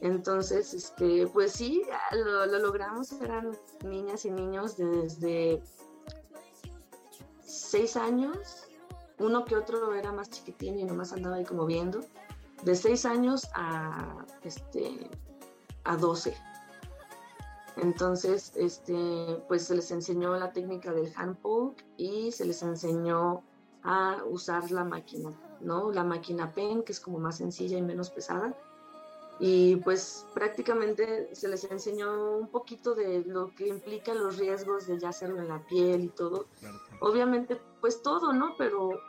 Entonces, 0.00 0.74
este, 0.74 1.26
pues 1.28 1.52
sí, 1.52 1.82
lo, 2.12 2.46
lo 2.46 2.58
logramos, 2.58 3.12
eran 3.12 3.56
niñas 3.84 4.24
y 4.24 4.30
niños 4.30 4.76
desde 4.76 5.62
seis 7.42 7.96
años 7.96 8.69
uno 9.20 9.44
que 9.44 9.56
otro 9.56 9.94
era 9.94 10.12
más 10.12 10.30
chiquitín 10.30 10.78
y 10.78 10.84
nomás 10.84 11.12
andaba 11.12 11.36
ahí 11.36 11.44
como 11.44 11.66
viendo, 11.66 12.00
de 12.62 12.74
6 12.74 13.04
años 13.06 13.46
a, 13.54 14.24
este, 14.42 15.08
a 15.84 15.96
12. 15.96 16.36
Entonces, 17.76 18.52
este, 18.56 19.42
pues 19.48 19.66
se 19.66 19.76
les 19.76 19.90
enseñó 19.90 20.36
la 20.36 20.52
técnica 20.52 20.92
del 20.92 21.12
hand 21.16 21.36
poke 21.38 21.84
y 21.96 22.32
se 22.32 22.44
les 22.44 22.62
enseñó 22.62 23.42
a 23.82 24.18
usar 24.28 24.70
la 24.70 24.84
máquina, 24.84 25.30
¿no? 25.60 25.90
La 25.90 26.04
máquina 26.04 26.52
pen, 26.52 26.82
que 26.82 26.92
es 26.92 27.00
como 27.00 27.18
más 27.18 27.38
sencilla 27.38 27.78
y 27.78 27.82
menos 27.82 28.10
pesada. 28.10 28.54
Y 29.38 29.76
pues 29.76 30.26
prácticamente 30.34 31.34
se 31.34 31.48
les 31.48 31.64
enseñó 31.64 32.36
un 32.36 32.48
poquito 32.48 32.94
de 32.94 33.24
lo 33.24 33.54
que 33.54 33.68
implica 33.68 34.12
los 34.12 34.36
riesgos 34.36 34.86
de 34.86 34.98
ya 34.98 35.08
hacerlo 35.08 35.40
en 35.40 35.48
la 35.48 35.64
piel 35.64 36.04
y 36.04 36.08
todo. 36.08 36.44
Obviamente, 37.00 37.58
pues 37.80 38.02
todo, 38.02 38.34
¿no? 38.34 38.54
Pero 38.58 39.00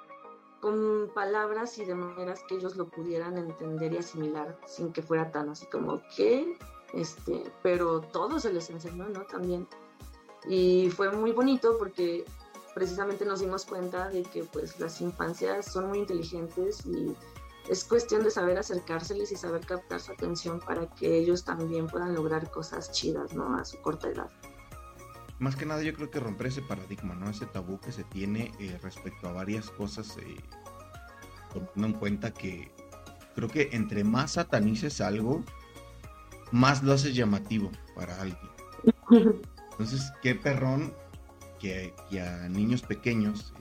con 0.61 1.11
palabras 1.13 1.77
y 1.79 1.85
de 1.85 1.95
maneras 1.95 2.41
que 2.47 2.55
ellos 2.55 2.75
lo 2.75 2.87
pudieran 2.87 3.37
entender 3.37 3.93
y 3.93 3.97
asimilar 3.97 4.57
sin 4.65 4.93
que 4.93 5.01
fuera 5.01 5.31
tan 5.31 5.49
así 5.49 5.65
como 5.65 6.01
que, 6.15 6.57
este, 6.93 7.43
pero 7.63 8.01
todo 8.01 8.39
se 8.39 8.53
les 8.53 8.69
enseñó, 8.69 9.09
¿no? 9.09 9.25
También. 9.25 9.67
Y 10.47 10.89
fue 10.91 11.11
muy 11.11 11.31
bonito 11.31 11.77
porque 11.77 12.23
precisamente 12.73 13.25
nos 13.25 13.41
dimos 13.41 13.65
cuenta 13.65 14.09
de 14.09 14.23
que 14.23 14.43
pues 14.43 14.79
las 14.79 15.01
infancias 15.01 15.65
son 15.65 15.89
muy 15.89 15.99
inteligentes 15.99 16.85
y 16.85 17.15
es 17.69 17.83
cuestión 17.83 18.23
de 18.23 18.31
saber 18.31 18.57
acercárseles 18.57 19.31
y 19.31 19.35
saber 19.35 19.65
captar 19.65 19.99
su 19.99 20.13
atención 20.13 20.59
para 20.59 20.87
que 20.95 21.17
ellos 21.17 21.43
también 21.43 21.87
puedan 21.87 22.13
lograr 22.13 22.49
cosas 22.49 22.91
chidas, 22.91 23.33
¿no? 23.33 23.55
A 23.55 23.65
su 23.65 23.79
corta 23.81 24.09
edad 24.09 24.29
más 25.41 25.55
que 25.55 25.65
nada 25.65 25.81
yo 25.81 25.91
creo 25.95 26.11
que 26.11 26.19
romper 26.19 26.47
ese 26.47 26.61
paradigma, 26.61 27.15
¿no? 27.15 27.27
Ese 27.27 27.47
tabú 27.47 27.79
que 27.79 27.91
se 27.91 28.03
tiene 28.03 28.51
eh, 28.59 28.77
respecto 28.83 29.27
a 29.27 29.31
varias 29.31 29.71
cosas, 29.71 30.15
eh, 30.17 30.35
tomando 31.51 31.87
en 31.87 31.93
cuenta 31.93 32.31
que 32.31 32.71
creo 33.33 33.49
que 33.49 33.69
entre 33.71 34.03
más 34.03 34.33
satanices 34.33 35.01
algo, 35.01 35.43
más 36.51 36.83
lo 36.83 36.93
haces 36.93 37.15
llamativo 37.15 37.71
para 37.95 38.21
alguien. 38.21 38.51
Entonces, 39.71 40.13
qué 40.21 40.35
perrón 40.35 40.93
que, 41.59 41.91
a 42.21 42.47
niños 42.47 42.83
pequeños, 42.83 43.51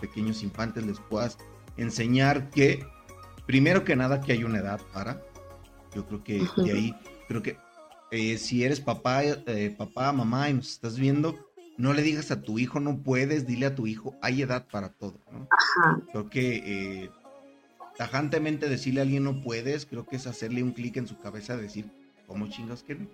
pequeños 0.00 0.44
infantes, 0.44 0.86
les 0.86 1.00
puedas 1.00 1.36
enseñar 1.76 2.48
que, 2.50 2.86
primero 3.44 3.82
que 3.82 3.96
nada, 3.96 4.20
que 4.20 4.30
hay 4.30 4.44
una 4.44 4.58
edad 4.58 4.80
para. 4.92 5.20
Yo 5.96 6.06
creo 6.06 6.22
que 6.22 6.46
de 6.58 6.72
ahí, 6.72 6.94
creo 7.26 7.42
que 7.42 7.58
eh, 8.10 8.38
si 8.38 8.64
eres 8.64 8.80
papá, 8.80 9.24
eh, 9.24 9.74
papá, 9.76 10.12
mamá 10.12 10.48
y 10.48 10.54
nos 10.54 10.70
estás 10.70 10.98
viendo, 10.98 11.50
no 11.76 11.92
le 11.92 12.02
digas 12.02 12.30
a 12.30 12.40
tu 12.40 12.58
hijo 12.58 12.78
no 12.78 13.02
puedes, 13.02 13.46
dile 13.46 13.66
a 13.66 13.74
tu 13.74 13.86
hijo, 13.86 14.14
hay 14.22 14.42
edad 14.42 14.66
para 14.70 14.90
todo, 14.90 15.20
¿no? 15.32 15.48
Creo 16.12 16.30
que 16.30 16.62
eh, 17.04 17.10
tajantemente 17.96 18.68
decirle 18.68 19.00
a 19.00 19.02
alguien 19.02 19.24
no 19.24 19.40
puedes, 19.40 19.86
creo 19.86 20.06
que 20.06 20.16
es 20.16 20.26
hacerle 20.26 20.62
un 20.62 20.72
clic 20.72 20.96
en 20.96 21.08
su 21.08 21.18
cabeza, 21.18 21.56
decir, 21.56 21.90
¿cómo 22.26 22.48
chingas 22.48 22.84
que 22.84 22.94
no? 22.94 23.08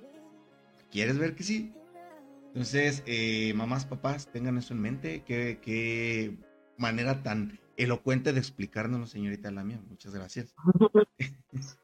¿Quieres 0.91 1.17
ver 1.19 1.35
que 1.35 1.43
sí? 1.43 1.73
Entonces, 2.49 3.03
mamás, 3.55 3.87
papás, 3.87 4.31
tengan 4.31 4.59
eso 4.59 4.75
en 4.75 4.81
mente, 4.81 5.23
que, 5.23 6.37
manera 6.77 7.23
tan 7.23 7.59
elocuente 7.77 8.33
de 8.33 8.41
explicárnoslo, 8.41 9.07
señorita 9.07 9.51
Lamia. 9.51 9.81
Muchas 9.89 10.13
gracias. 10.13 10.55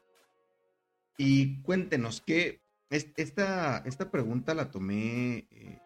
y 1.17 1.61
cuéntenos, 1.61 2.21
¿qué, 2.21 2.61
esta, 2.89 3.79
esta 3.85 4.11
pregunta 4.11 4.53
la 4.53 4.71
tomé, 4.71 5.47
eh, 5.51 5.79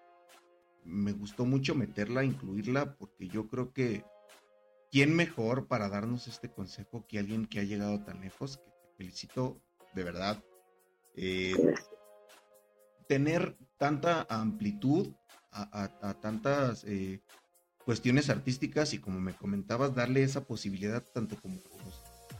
me 0.85 1.11
gustó 1.11 1.45
mucho 1.45 1.75
meterla, 1.75 2.23
incluirla, 2.23 2.95
porque 2.95 3.27
yo 3.27 3.47
creo 3.49 3.73
que 3.73 4.03
¿quién 4.91 5.15
mejor 5.15 5.67
para 5.67 5.89
darnos 5.89 6.27
este 6.27 6.51
consejo 6.51 7.05
que 7.07 7.19
alguien 7.19 7.47
que 7.47 7.59
ha 7.59 7.63
llegado 7.63 8.03
tan 8.03 8.21
lejos? 8.21 8.57
Que 8.57 8.71
te 8.71 8.95
felicito, 8.97 9.59
de 9.95 10.03
verdad. 10.03 10.43
Eh, 11.15 11.75
tener 13.07 13.57
tanta 13.77 14.25
amplitud 14.29 15.13
a, 15.51 16.17
tantas 16.21 16.83
eh, 16.85 17.21
cuestiones 17.85 18.29
artísticas 18.29 18.93
y 18.93 18.99
como 18.99 19.19
me 19.19 19.33
comentabas, 19.33 19.93
darle 19.93 20.23
esa 20.23 20.45
posibilidad 20.45 21.03
tanto 21.03 21.39
como 21.41 21.59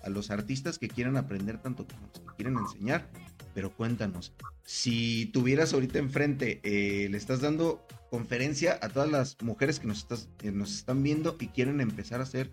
a 0.03 0.09
los 0.09 0.31
artistas 0.31 0.77
que 0.77 0.87
quieran 0.87 1.17
aprender, 1.17 1.61
tanto 1.61 1.85
como 1.87 2.07
los 2.07 2.19
que 2.19 2.35
quieren 2.35 2.57
enseñar, 2.57 3.09
pero 3.53 3.75
cuéntanos, 3.75 4.33
si 4.63 5.27
tuvieras 5.27 5.73
ahorita 5.73 5.99
enfrente, 5.99 6.59
eh, 6.63 7.07
le 7.09 7.17
estás 7.17 7.41
dando 7.41 7.85
conferencia 8.09 8.79
a 8.81 8.89
todas 8.89 9.09
las 9.09 9.41
mujeres 9.41 9.79
que 9.79 9.87
nos, 9.87 9.99
estás, 9.99 10.29
nos 10.43 10.73
están 10.73 11.03
viendo 11.03 11.35
y 11.39 11.47
quieren 11.47 11.81
empezar 11.81 12.21
a 12.21 12.25
ser 12.25 12.51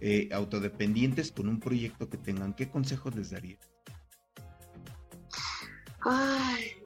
eh, 0.00 0.28
autodependientes 0.32 1.32
con 1.32 1.48
un 1.48 1.60
proyecto 1.60 2.08
que 2.08 2.16
tengan, 2.16 2.54
¿qué 2.54 2.70
consejos 2.70 3.14
les 3.14 3.30
darías? 3.30 3.60
Ay, 6.00 6.82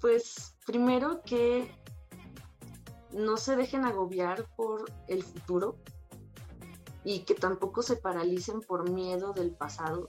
pues 0.00 0.56
primero 0.66 1.22
que 1.22 1.70
no 3.12 3.36
se 3.36 3.56
dejen 3.56 3.84
agobiar 3.84 4.46
por 4.56 4.90
el 5.08 5.22
futuro 5.22 5.78
y 7.04 7.20
que 7.20 7.34
tampoco 7.34 7.82
se 7.82 7.96
paralicen 7.96 8.60
por 8.60 8.90
miedo 8.90 9.32
del 9.32 9.50
pasado 9.50 10.08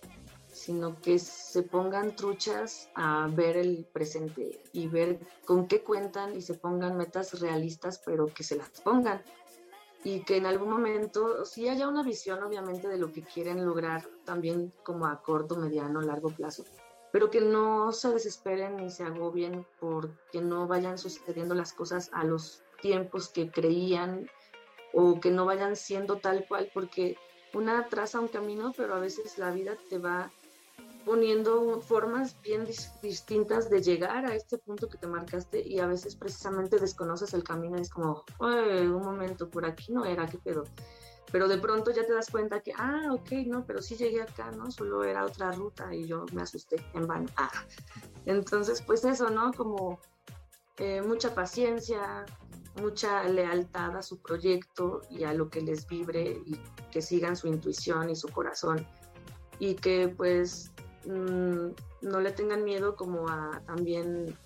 sino 0.52 1.00
que 1.02 1.18
se 1.20 1.64
pongan 1.64 2.16
truchas 2.16 2.90
a 2.96 3.28
ver 3.34 3.58
el 3.58 3.86
presente 3.92 4.62
y 4.74 4.88
ver 4.88 5.20
con 5.46 5.68
qué 5.68 5.82
cuentan 5.82 6.36
y 6.36 6.42
se 6.42 6.56
pongan 6.56 6.98
metas 6.98 7.40
realistas, 7.40 8.02
pero 8.06 8.28
que 8.28 8.44
se 8.44 8.58
las 8.58 8.70
pongan. 8.82 9.24
Y 10.04 10.24
que 10.24 10.38
en 10.38 10.46
algún 10.46 10.70
momento 10.70 11.46
sí 11.46 11.70
haya 11.70 11.88
una 11.88 12.04
visión, 12.04 12.42
obviamente, 12.44 12.88
de 12.88 12.98
lo 12.98 13.12
que 13.12 13.24
quieren 13.24 13.66
lograr, 13.66 14.08
también 14.26 14.74
como 14.84 15.06
a 15.06 15.22
corto, 15.22 15.56
mediano, 15.56 16.02
largo 16.02 16.30
plazo, 16.30 16.66
pero 17.12 17.30
que 17.30 17.40
no 17.40 17.92
se 17.92 18.10
desesperen 18.10 18.78
ni 18.78 18.90
se 18.90 19.04
agobien 19.04 19.66
porque 19.80 20.42
no 20.42 20.68
vayan 20.68 20.98
sucediendo 20.98 21.54
las 21.54 21.72
cosas 21.72 22.10
a 22.14 22.24
los 22.24 22.64
tiempos 22.82 23.30
que 23.30 23.52
creían 23.52 24.28
o 24.94 25.20
que 25.20 25.32
no 25.32 25.46
vayan 25.46 25.76
siendo 25.76 26.18
tal 26.18 26.46
cual, 26.48 26.70
porque 26.74 27.18
una 27.54 27.88
traza 27.88 28.20
un 28.20 28.28
camino, 28.28 28.74
pero 28.76 28.96
a 28.96 29.00
veces 29.00 29.38
la 29.38 29.52
vida 29.52 29.76
te 29.90 29.98
va 29.98 30.32
poniendo 31.06 31.82
formas 31.82 32.40
bien 32.42 32.66
distintas 33.02 33.70
de 33.70 33.82
llegar 33.82 34.26
a 34.26 34.36
este 34.36 34.58
punto 34.58 34.88
que 34.88 34.98
te 34.98 35.08
marcaste 35.08 35.68
y 35.68 35.80
a 35.80 35.88
veces 35.88 36.16
precisamente 36.16 36.78
desconoces 36.78 37.34
el 37.34 37.44
camino 37.44 37.78
y 37.78 37.82
es 37.82 37.90
como, 37.90 38.24
un 38.40 39.02
momento, 39.02 39.50
por 39.50 39.66
aquí 39.66 39.92
no 39.92 40.06
era, 40.06 40.28
qué 40.28 40.38
pedo. 40.38 40.64
Pero 41.32 41.48
de 41.48 41.58
pronto 41.58 41.92
ya 41.92 42.06
te 42.06 42.14
das 42.14 42.30
cuenta 42.30 42.60
que, 42.60 42.74
ah, 42.78 43.08
ok, 43.12 43.32
no, 43.48 43.66
pero 43.66 43.82
sí 43.82 43.96
llegué 43.96 44.22
acá, 44.22 44.52
¿no? 44.52 44.70
Solo 44.70 45.04
era 45.04 45.26
otra 45.26 45.52
ruta 45.52 45.94
y 45.94 46.06
yo 46.06 46.26
me 46.34 46.42
asusté 46.42 46.76
en 46.94 47.08
vano. 47.08 47.28
Ah. 47.38 47.50
Entonces, 48.26 48.82
pues 48.82 49.06
eso, 49.06 49.30
¿no? 49.30 49.54
Como 49.54 50.00
eh, 50.78 51.02
mucha 51.02 51.34
paciencia, 51.34 52.26
mucha 52.76 53.24
lealtad 53.24 53.98
a 53.98 54.02
su 54.02 54.22
proyecto 54.22 55.02
y 55.10 55.24
a 55.24 55.34
lo 55.34 55.50
que 55.50 55.62
les 55.62 55.88
vibre 55.88 56.42
y 56.46 56.60
que 56.92 57.02
sigan 57.02 57.36
su 57.36 57.48
intuición 57.48 58.10
y 58.10 58.16
su 58.16 58.30
corazón 58.30 58.86
y 59.60 59.76
que 59.76 60.08
pues 60.08 60.72
Mm, 61.06 61.72
no 62.02 62.20
le 62.20 62.32
tengan 62.32 62.64
miedo 62.64 62.96
como 62.96 63.28
a 63.28 63.62
también 63.66 64.38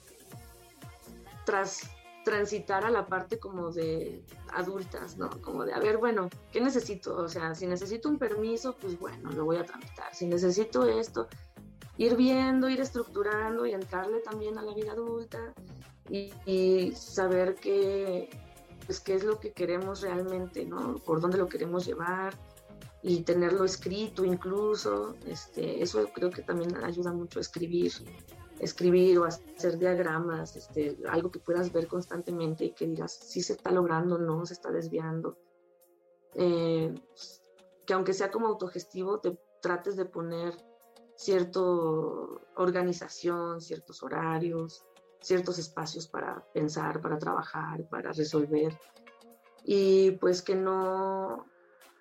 tras 1.46 1.90
transitar 2.24 2.86
a 2.86 2.90
la 2.90 3.06
parte 3.06 3.38
como 3.40 3.72
de 3.72 4.24
adultas, 4.54 5.18
¿no? 5.18 5.30
Como 5.42 5.64
de, 5.64 5.74
a 5.74 5.80
ver, 5.80 5.98
bueno, 5.98 6.30
¿qué 6.52 6.60
necesito? 6.60 7.16
O 7.18 7.28
sea, 7.28 7.54
si 7.54 7.68
necesito 7.68 8.10
un 8.10 8.18
permiso, 8.18 8.76
pues 8.78 8.98
bueno, 9.00 9.32
lo 9.32 9.46
voy 9.46 9.58
a 9.58 9.66
tramitar. 9.66 10.16
Si 10.16 10.26
necesito 10.26 10.88
esto, 10.88 11.28
ir 11.98 12.16
viendo, 12.16 12.68
ir 12.68 12.82
estructurando 12.82 13.66
y 13.66 13.74
entrarle 13.74 14.22
también 14.22 14.58
a 14.58 14.64
la 14.64 14.74
vida 14.74 14.94
adulta 14.94 15.54
y, 16.10 16.92
saber 16.96 17.56
qué, 17.56 18.30
pues, 18.86 19.00
qué 19.00 19.16
es 19.16 19.24
lo 19.24 19.40
que 19.40 19.52
queremos 19.52 20.02
realmente, 20.02 20.66
¿no? 20.66 20.96
Por 20.96 21.20
dónde 21.20 21.38
lo 21.38 21.48
queremos 21.48 21.86
llevar, 21.86 22.38
y 23.08 23.22
tenerlo 23.22 23.66
escrito 23.66 24.26
incluso, 24.26 25.16
este, 25.28 25.84
eso 25.84 26.10
creo 26.12 26.32
que 26.32 26.42
también 26.42 26.76
ayuda 26.84 27.14
mucho 27.14 27.38
a 27.38 27.42
escribir, 27.44 27.92
escribir 28.58 29.20
o 29.20 29.26
hacer 29.26 29.78
diagramas, 29.78 30.56
este, 30.56 30.98
algo 31.08 31.30
que 31.30 31.38
puedas 31.38 31.72
ver 31.72 31.86
constantemente 31.86 32.66
y 32.66 32.72
que 32.72 32.88
digas 32.88 33.14
si 33.14 33.44
se 33.44 33.54
está 33.54 33.70
logrando, 33.70 34.18
no, 34.18 34.44
se 34.48 34.56
está 34.56 34.72
desviando. 34.72 35.38
Eh, 36.34 36.96
que 37.86 37.94
aunque 37.94 38.14
sea 38.14 38.32
como 38.32 38.48
autogestivo, 38.48 39.20
te 39.20 39.38
trates 39.62 39.98
de 39.98 40.06
poner 40.06 40.56
cierta 41.16 41.60
organización, 42.56 43.62
ciertos 43.62 44.02
horarios, 44.02 44.84
ciertos 45.26 45.58
espacios 45.58 46.08
para 46.08 46.46
pensar, 46.54 47.02
para 47.02 47.18
trabajar, 47.18 47.84
para 47.90 48.12
resolver. 48.12 48.78
Y 49.64 50.12
pues 50.12 50.44
que 50.44 50.54
no, 50.54 51.48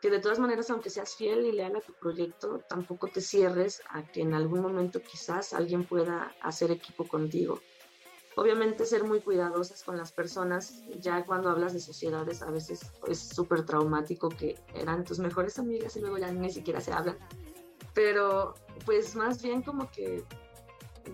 que 0.03 0.11
de 0.11 0.19
todas 0.19 0.39
maneras, 0.39 0.69
aunque 0.69 0.91
seas 0.91 1.15
fiel 1.15 1.47
y 1.47 1.53
leal 1.53 1.75
a 1.77 1.81
tu 1.81 1.95
proyecto, 1.95 2.61
tampoco 2.69 3.09
te 3.09 3.23
cierres 3.23 3.81
a 3.89 4.03
que 4.05 4.21
en 4.21 4.35
algún 4.35 4.61
momento 4.61 5.01
quizás 5.01 5.55
alguien 5.55 5.85
pueda 5.85 6.35
hacer 6.43 6.71
equipo 6.71 7.09
contigo. 7.09 7.61
Obviamente 8.37 8.85
ser 8.85 9.05
muy 9.05 9.21
cuidadosas 9.21 9.83
con 9.83 9.97
las 9.97 10.13
personas, 10.13 10.83
ya 11.01 11.25
cuando 11.25 11.49
hablas 11.49 11.73
de 11.73 11.81
sociedades 11.81 12.43
a 12.43 12.51
veces 12.51 12.81
es 13.07 13.19
súper 13.19 13.65
traumático 13.65 14.29
que 14.29 14.59
eran 14.75 15.05
tus 15.05 15.19
mejores 15.19 15.59
amigas 15.59 15.97
y 15.97 16.01
luego 16.01 16.19
ya 16.19 16.31
ni 16.31 16.51
siquiera 16.51 16.83
se 16.83 16.93
hablan. 16.93 17.17
Pero 17.95 18.53
pues 18.85 19.17
más 19.17 19.41
bien 19.41 19.63
como 19.63 19.91
que 19.91 20.25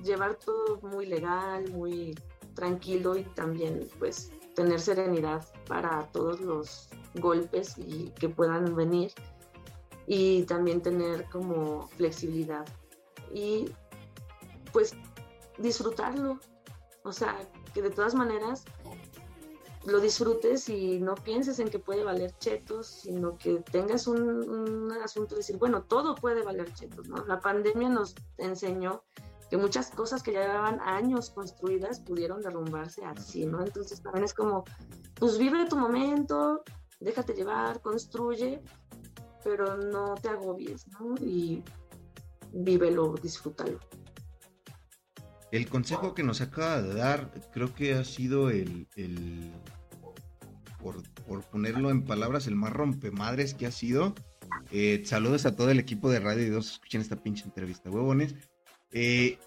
llevar 0.03 0.37
todo 0.37 0.81
muy 0.83 1.07
legal, 1.07 1.71
muy 1.71 2.15
tranquilo 2.55 3.17
y 3.17 3.25
también 3.25 3.89
pues 3.99 4.33
tener 4.55 4.81
serenidad 4.81 5.47
para 5.67 6.07
todos 6.13 6.41
los 6.41 6.89
golpes 7.15 7.79
y 7.79 8.11
que 8.19 8.29
puedan 8.29 8.75
venir 8.75 9.13
y 10.07 10.43
también 10.45 10.83
tener 10.83 11.25
como 11.31 11.87
flexibilidad 11.97 12.67
y 13.33 13.71
pues 14.73 14.95
disfrutarlo 15.59 16.39
o 17.05 17.13
sea 17.13 17.39
que 17.73 17.83
de 17.83 17.91
todas 17.91 18.15
maneras 18.15 18.65
lo 19.87 20.01
disfrutes 20.01 20.69
y 20.69 21.01
no 21.01 21.15
pienses 21.15 21.59
en 21.59 21.71
que 21.71 21.79
puede 21.79 22.05
valer 22.05 22.37
chetos, 22.39 22.87
sino 22.87 23.39
que 23.39 23.61
tengas 23.71 24.07
un, 24.07 24.21
un, 24.21 24.93
asunto 25.03 25.35
de 25.35 25.39
decir, 25.39 25.57
bueno, 25.57 25.85
todo 25.85 26.15
puede 26.15 26.43
valer 26.43 26.71
chetos, 26.75 27.09
¿no? 27.09 27.25
La 27.25 27.41
pandemia 27.41 27.89
nos 27.89 28.15
enseñó 28.37 29.03
que 29.51 29.57
muchas 29.57 29.91
cosas 29.91 30.23
que 30.23 30.33
ya 30.33 30.43
llevaban 30.43 30.81
años 30.81 31.31
construidas 31.31 31.99
pudieron 31.99 32.41
derrumbarse 32.41 33.05
así, 33.05 33.45
¿no? 33.45 33.61
Entonces 33.61 34.01
también 34.01 34.25
es 34.25 34.33
como, 34.33 34.65
pues 35.17 35.39
vive 35.39 35.69
tu 35.69 35.77
momento, 35.77 36.63
déjate 37.01 37.35
llevar, 37.35 37.81
construye, 37.81 38.63
pero 39.43 39.77
no 39.77 40.15
te 40.15 40.29
agobies, 40.29 40.87
¿no? 40.89 41.17
Y 41.21 41.65
vívelo, 42.53 43.15
disfrútalo. 43.21 43.81
El 45.51 45.69
consejo 45.69 46.15
que 46.15 46.23
nos 46.23 46.41
acaba 46.41 46.81
de 46.81 46.95
dar 46.95 47.33
creo 47.53 47.75
que 47.75 47.95
ha 47.95 48.05
sido 48.05 48.51
el, 48.51 48.87
por, 50.79 51.03
ponerlo 51.51 51.91
en 51.91 52.05
palabras, 52.05 52.47
el 52.47 52.55
más 52.55 52.73
rompemadres 52.73 53.55
que 53.55 53.67
ha 53.67 53.73
sido. 53.73 54.15
Eh, 54.71 55.03
saludos 55.05 55.47
a 55.47 55.57
todo 55.57 55.71
el 55.71 55.81
equipo 55.81 56.09
de 56.09 56.21
Radio 56.21 56.45
y 56.45 56.51
Dos, 56.51 56.73
escuchen 56.75 57.01
esta 57.01 57.17
pinche 57.17 57.45
entrevista, 57.45 57.91
huevones. 57.91 58.37
Eh, 58.93 59.39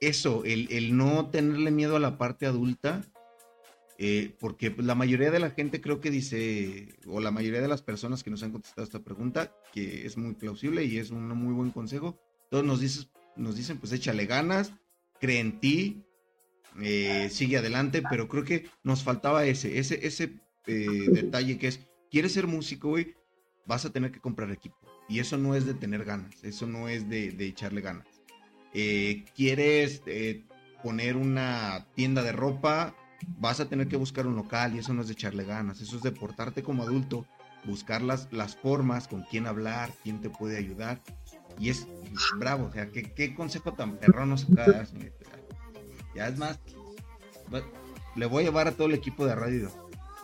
eso, 0.00 0.44
el, 0.44 0.70
el, 0.70 0.96
no 0.96 1.28
tenerle 1.30 1.70
miedo 1.70 1.96
a 1.96 2.00
la 2.00 2.18
parte 2.18 2.46
adulta, 2.46 3.04
eh, 3.98 4.34
porque 4.38 4.74
la 4.78 4.94
mayoría 4.94 5.30
de 5.30 5.40
la 5.40 5.50
gente 5.50 5.80
creo 5.80 6.00
que 6.00 6.10
dice, 6.10 6.96
o 7.06 7.20
la 7.20 7.32
mayoría 7.32 7.60
de 7.60 7.68
las 7.68 7.82
personas 7.82 8.22
que 8.22 8.30
nos 8.30 8.42
han 8.42 8.52
contestado 8.52 8.84
esta 8.84 9.00
pregunta, 9.00 9.52
que 9.72 10.06
es 10.06 10.16
muy 10.16 10.34
plausible 10.34 10.84
y 10.84 10.98
es 10.98 11.10
un 11.10 11.28
muy 11.28 11.52
buen 11.52 11.70
consejo, 11.70 12.16
todos 12.50 12.64
nos, 12.64 12.80
dices, 12.80 13.08
nos 13.36 13.56
dicen, 13.56 13.78
pues 13.78 13.92
échale 13.92 14.26
ganas, 14.26 14.72
cree 15.20 15.40
en 15.40 15.58
ti, 15.58 16.04
eh, 16.80 17.28
sigue 17.30 17.58
adelante, 17.58 18.02
pero 18.08 18.28
creo 18.28 18.44
que 18.44 18.70
nos 18.84 19.02
faltaba 19.02 19.44
ese, 19.46 19.78
ese, 19.78 20.06
ese 20.06 20.40
detalle 20.66 21.58
que 21.58 21.66
es, 21.66 21.80
quieres 22.10 22.32
ser 22.32 22.46
músico, 22.46 22.90
güey, 22.90 23.14
vas 23.66 23.84
a 23.84 23.90
tener 23.90 24.12
que 24.12 24.20
comprar 24.20 24.50
equipo. 24.52 24.76
Y 25.08 25.18
eso 25.18 25.38
no 25.38 25.54
es 25.54 25.66
de 25.66 25.74
tener 25.74 26.04
ganas, 26.04 26.44
eso 26.44 26.66
no 26.66 26.88
es 26.88 27.08
de, 27.08 27.32
de 27.32 27.46
echarle 27.46 27.80
ganas. 27.80 28.17
Quieres 28.72 30.02
poner 30.82 31.16
una 31.16 31.86
tienda 31.94 32.22
de 32.22 32.32
ropa, 32.32 32.94
vas 33.38 33.60
a 33.60 33.68
tener 33.68 33.88
que 33.88 33.96
buscar 33.96 34.26
un 34.26 34.36
local 34.36 34.74
y 34.74 34.78
eso 34.78 34.94
no 34.94 35.02
es 35.02 35.08
de 35.08 35.14
echarle 35.14 35.44
ganas, 35.44 35.80
eso 35.80 35.96
es 35.96 36.02
de 36.02 36.12
portarte 36.12 36.62
como 36.62 36.82
adulto 36.82 37.26
buscar 37.64 38.02
las, 38.02 38.28
las 38.32 38.56
formas, 38.56 39.08
con 39.08 39.22
quién 39.22 39.46
hablar, 39.46 39.92
quién 40.02 40.20
te 40.20 40.30
puede 40.30 40.56
ayudar. 40.56 41.00
Y 41.58 41.70
es 41.70 41.86
bravo, 42.38 42.66
o 42.66 42.72
sea, 42.72 42.90
¿qué, 42.90 43.02
qué 43.02 43.34
consejo 43.34 43.72
tan 43.72 43.96
perrón 43.96 44.30
nos 44.30 44.44
acaba 44.50 44.84
Ya 46.14 46.28
es 46.28 46.38
más, 46.38 46.58
le 48.14 48.26
voy 48.26 48.42
a 48.42 48.46
llevar 48.46 48.68
a 48.68 48.72
todo 48.72 48.86
el 48.86 48.94
equipo 48.94 49.26
de 49.26 49.34
radio 49.34 49.70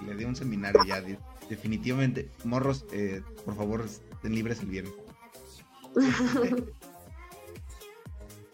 y 0.01 0.05
le 0.05 0.15
di 0.17 0.25
un 0.25 0.37
seminario 0.37 0.85
ya, 0.85 1.03
definitivamente. 1.49 2.31
Morros, 2.45 2.87
eh, 2.93 3.23
por 3.45 3.57
favor, 3.57 3.85
estén 3.85 4.35
libres 4.35 4.61
el 4.61 4.67
viernes. 4.67 4.95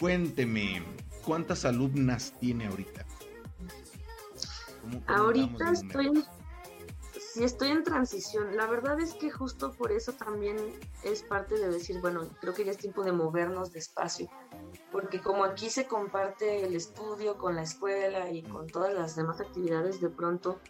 Cuénteme, 0.01 0.83
¿cuántas 1.27 1.67
alumnas 1.67 2.33
tiene 2.41 2.67
ahorita? 2.67 3.05
ahorita 5.07 5.73
estoy, 5.73 6.25
sí 7.21 7.45
estoy 7.45 7.69
en 7.69 7.85
transición. 7.85 8.57
La 8.57 8.67
verdad 8.67 8.99
es 8.99 9.13
que 9.13 9.31
justo 9.31 9.73
por 9.73 9.93
eso 9.93 10.13
también 10.15 10.57
es 11.05 11.23
parte 11.23 11.59
de 11.59 11.69
decir, 11.69 12.01
bueno, 12.01 12.27
creo 12.41 12.55
que 12.55 12.65
ya 12.65 12.71
es 12.71 12.79
tiempo 12.79 13.05
de 13.05 13.13
movernos 13.13 13.73
despacio. 13.73 14.31
Porque 14.91 15.21
como 15.21 15.45
aquí 15.45 15.69
se 15.69 15.87
comparte 15.87 16.65
el 16.65 16.75
estudio 16.75 17.37
con 17.37 17.55
la 17.55 17.63
escuela 17.63 18.31
y 18.31 18.43
con 18.43 18.69
todas 18.69 18.95
las 18.95 19.17
demás 19.17 19.39
actividades, 19.43 20.01
de 20.01 20.09
pronto, 20.09 20.61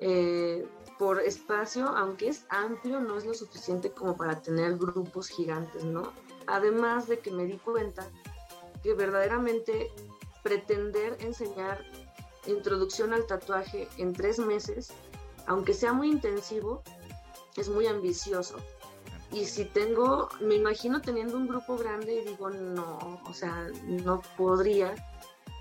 eh, 0.00 0.66
por 0.98 1.20
espacio, 1.20 1.86
aunque 1.86 2.26
es 2.26 2.44
amplio, 2.48 2.98
no 2.98 3.18
es 3.18 3.24
lo 3.24 3.34
suficiente 3.34 3.92
como 3.92 4.16
para 4.16 4.42
tener 4.42 4.76
grupos 4.76 5.28
gigantes, 5.28 5.84
¿no? 5.84 6.12
Además 6.48 7.06
de 7.06 7.20
que 7.20 7.30
me 7.30 7.46
di 7.46 7.56
cuenta 7.58 8.10
que 8.84 8.94
verdaderamente 8.94 9.90
pretender 10.44 11.16
enseñar 11.18 11.84
introducción 12.46 13.12
al 13.12 13.26
tatuaje 13.26 13.88
en 13.96 14.12
tres 14.12 14.38
meses 14.38 14.92
aunque 15.46 15.74
sea 15.74 15.92
muy 15.92 16.10
intensivo, 16.10 16.82
es 17.56 17.68
muy 17.68 17.86
ambicioso. 17.86 18.56
Y 19.32 19.46
si 19.46 19.64
tengo, 19.64 20.28
me 20.40 20.54
imagino 20.54 21.00
teniendo 21.00 21.36
un 21.36 21.48
grupo 21.48 21.76
grande 21.76 22.14
y 22.14 22.24
digo, 22.24 22.50
no, 22.50 23.20
o 23.26 23.34
sea, 23.34 23.68
no 23.84 24.22
podría 24.36 24.94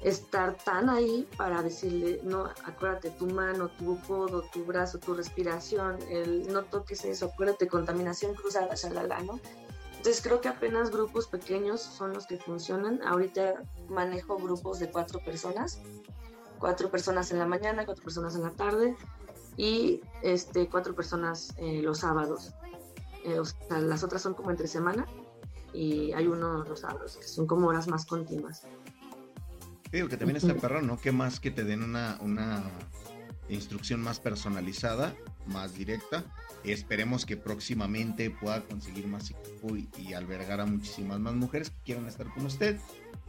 estar 0.03 0.55
tan 0.63 0.89
ahí 0.89 1.27
para 1.37 1.63
decirle, 1.63 2.19
no, 2.23 2.49
acuérdate, 2.65 3.09
tu 3.11 3.25
mano, 3.25 3.69
tu 3.69 3.99
codo, 4.01 4.43
tu 4.53 4.65
brazo, 4.65 4.99
tu 4.99 5.13
respiración, 5.13 5.97
el 6.09 6.51
no 6.51 6.63
toques 6.63 7.05
eso, 7.05 7.27
acuérdate, 7.27 7.67
contaminación 7.67 8.35
cruzada, 8.35 8.75
shalala, 8.75 9.21
¿no? 9.21 9.39
Entonces 10.03 10.21
creo 10.21 10.41
que 10.41 10.49
apenas 10.49 10.91
grupos 10.91 11.27
pequeños 11.27 11.79
son 11.79 12.11
los 12.11 12.27
que 12.27 12.37
funcionan. 12.37 13.01
Ahorita 13.03 13.63
manejo 13.87 14.35
grupos 14.35 14.79
de 14.79 14.91
cuatro 14.91 15.21
personas, 15.23 15.79
cuatro 16.59 16.91
personas 16.91 17.31
en 17.31 17.39
la 17.39 17.45
mañana, 17.47 17.85
cuatro 17.85 18.03
personas 18.03 18.35
en 18.35 18.41
la 18.41 18.51
tarde, 18.51 18.97
y 19.55 20.01
este, 20.21 20.67
cuatro 20.67 20.93
personas 20.93 21.53
eh, 21.55 21.81
los 21.81 21.99
sábados. 21.99 22.53
Eh, 23.23 23.39
o 23.39 23.45
sea, 23.45 23.79
las 23.79 24.03
otras 24.03 24.21
son 24.21 24.33
como 24.33 24.51
entre 24.51 24.67
semana 24.67 25.07
y 25.71 26.11
hay 26.11 26.27
uno 26.27 26.65
los 26.65 26.81
sábados, 26.81 27.15
que 27.15 27.25
son 27.25 27.47
como 27.47 27.67
horas 27.67 27.87
más 27.87 28.05
continuas. 28.05 28.63
Digo 29.89 30.09
que 30.09 30.17
también 30.17 30.35
está 30.35 30.53
perro, 30.53 30.81
¿no? 30.81 30.99
Que 30.99 31.13
más 31.13 31.39
que 31.39 31.49
te 31.49 31.63
den 31.63 31.81
una, 31.81 32.17
una 32.19 32.61
instrucción 33.49 34.01
más 34.01 34.19
personalizada, 34.19 35.15
más 35.45 35.73
directa. 35.73 36.23
Esperemos 36.63 37.25
que 37.25 37.35
próximamente 37.35 38.29
pueda 38.29 38.61
conseguir 38.61 39.07
más 39.07 39.31
equipo 39.31 39.75
y, 39.75 40.13
albergar 40.13 40.61
a 40.61 40.65
muchísimas 40.65 41.19
más 41.19 41.33
mujeres 41.33 41.69
que 41.69 41.81
quieran 41.85 42.07
estar 42.07 42.27
con 42.33 42.45
usted. 42.45 42.79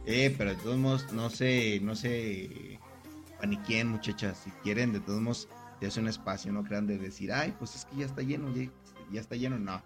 Eh, 0.05 0.33
pero 0.37 0.51
de 0.51 0.57
todos 0.57 0.77
modos, 0.77 1.11
no 1.13 1.29
sé, 1.29 1.79
no 1.81 1.95
sé 1.95 2.79
paniquen 3.39 3.89
muchachas. 3.89 4.41
Si 4.43 4.51
quieren, 4.63 4.93
de 4.93 4.99
todos 4.99 5.21
modos, 5.21 5.47
te 5.79 5.87
hace 5.87 5.99
un 5.99 6.07
espacio, 6.07 6.51
no 6.51 6.63
crean 6.63 6.87
de 6.87 6.97
decir, 6.97 7.31
ay, 7.31 7.53
pues 7.57 7.75
es 7.75 7.85
que 7.85 7.97
ya 7.97 8.05
está 8.05 8.21
lleno, 8.21 8.53
ya, 9.11 9.19
está 9.19 9.35
lleno, 9.35 9.59
no. 9.59 9.81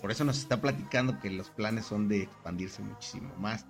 Por 0.00 0.10
eso 0.10 0.24
nos 0.24 0.38
está 0.38 0.60
platicando 0.60 1.20
que 1.20 1.30
los 1.30 1.50
planes 1.50 1.86
son 1.86 2.08
de 2.08 2.22
expandirse 2.22 2.82
muchísimo 2.82 3.34
más. 3.36 3.66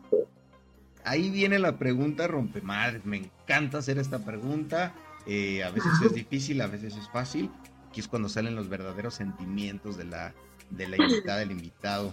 Ahí 1.04 1.30
viene 1.30 1.58
la 1.58 1.78
pregunta 1.78 2.26
rompemadres. 2.26 3.04
Me 3.04 3.18
encanta 3.18 3.78
hacer 3.78 3.98
esta 3.98 4.24
pregunta. 4.24 4.94
Eh, 5.26 5.62
a 5.62 5.70
veces 5.70 5.92
es 6.04 6.14
difícil, 6.14 6.60
a 6.60 6.66
veces 6.66 6.96
es 6.96 7.08
fácil. 7.10 7.50
Aquí 7.88 8.00
es 8.00 8.08
cuando 8.08 8.28
salen 8.28 8.56
los 8.56 8.68
verdaderos 8.68 9.14
sentimientos 9.14 9.96
de 9.96 10.04
la, 10.04 10.34
de 10.70 10.88
la 10.88 10.96
invitada, 10.96 11.38
del 11.38 11.52
invitado. 11.52 12.12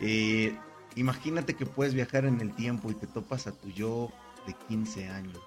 Eh, 0.00 0.56
imagínate 0.96 1.54
que 1.54 1.66
puedes 1.66 1.94
viajar 1.94 2.24
en 2.24 2.40
el 2.40 2.54
tiempo 2.54 2.90
y 2.90 2.94
te 2.94 3.06
topas 3.06 3.46
a 3.46 3.52
tu 3.52 3.70
yo 3.70 4.10
de 4.46 4.54
15 4.68 5.08
años. 5.08 5.38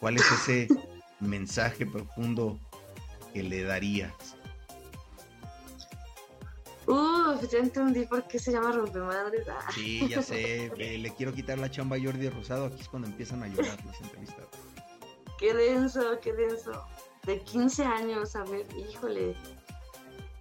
¿Cuál 0.00 0.16
es 0.16 0.30
ese 0.32 0.68
mensaje 1.20 1.84
profundo 1.84 2.58
que 3.32 3.42
le 3.42 3.64
darías? 3.64 4.12
Uf, 6.86 7.46
ya 7.52 7.58
entendí 7.58 8.06
por 8.06 8.26
qué 8.26 8.38
se 8.38 8.50
llama 8.50 8.72
rompemadres. 8.72 9.46
Ah. 9.48 9.70
Sí, 9.74 10.08
ya 10.08 10.22
sé. 10.22 10.72
le 10.76 11.10
quiero 11.10 11.34
quitar 11.34 11.58
la 11.58 11.70
chamba 11.70 11.96
a 11.96 12.00
Jordi 12.00 12.30
Rosado. 12.30 12.66
Aquí 12.66 12.80
es 12.80 12.88
cuando 12.88 13.08
empiezan 13.08 13.42
a 13.42 13.48
llorar 13.48 13.78
las 13.84 14.00
entrevistas. 14.00 14.46
Qué 15.38 15.54
denso, 15.54 16.18
qué 16.20 16.32
denso. 16.32 16.84
De 17.24 17.40
15 17.40 17.84
años, 17.84 18.34
a 18.34 18.44
ver, 18.44 18.66
híjole. 18.76 19.36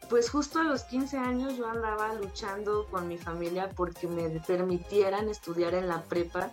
Pues 0.10 0.30
justo 0.30 0.60
a 0.60 0.64
los 0.64 0.84
15 0.84 1.18
años 1.18 1.58
yo 1.58 1.68
andaba 1.68 2.14
luchando 2.16 2.88
con 2.90 3.08
mi 3.08 3.18
familia 3.18 3.70
porque 3.76 4.08
me 4.08 4.30
permitieran 4.40 5.30
estudiar 5.30 5.74
en 5.74 5.88
la 5.88 6.02
prepa 6.04 6.50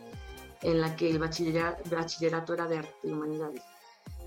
en 0.63 0.81
la 0.81 0.97
que 0.97 1.11
el 1.11 1.19
bachillerato, 1.19 2.55
era 2.55 2.67
de 2.67 2.79
arte 2.79 2.95
y 3.05 3.13
humanidades. 3.13 3.63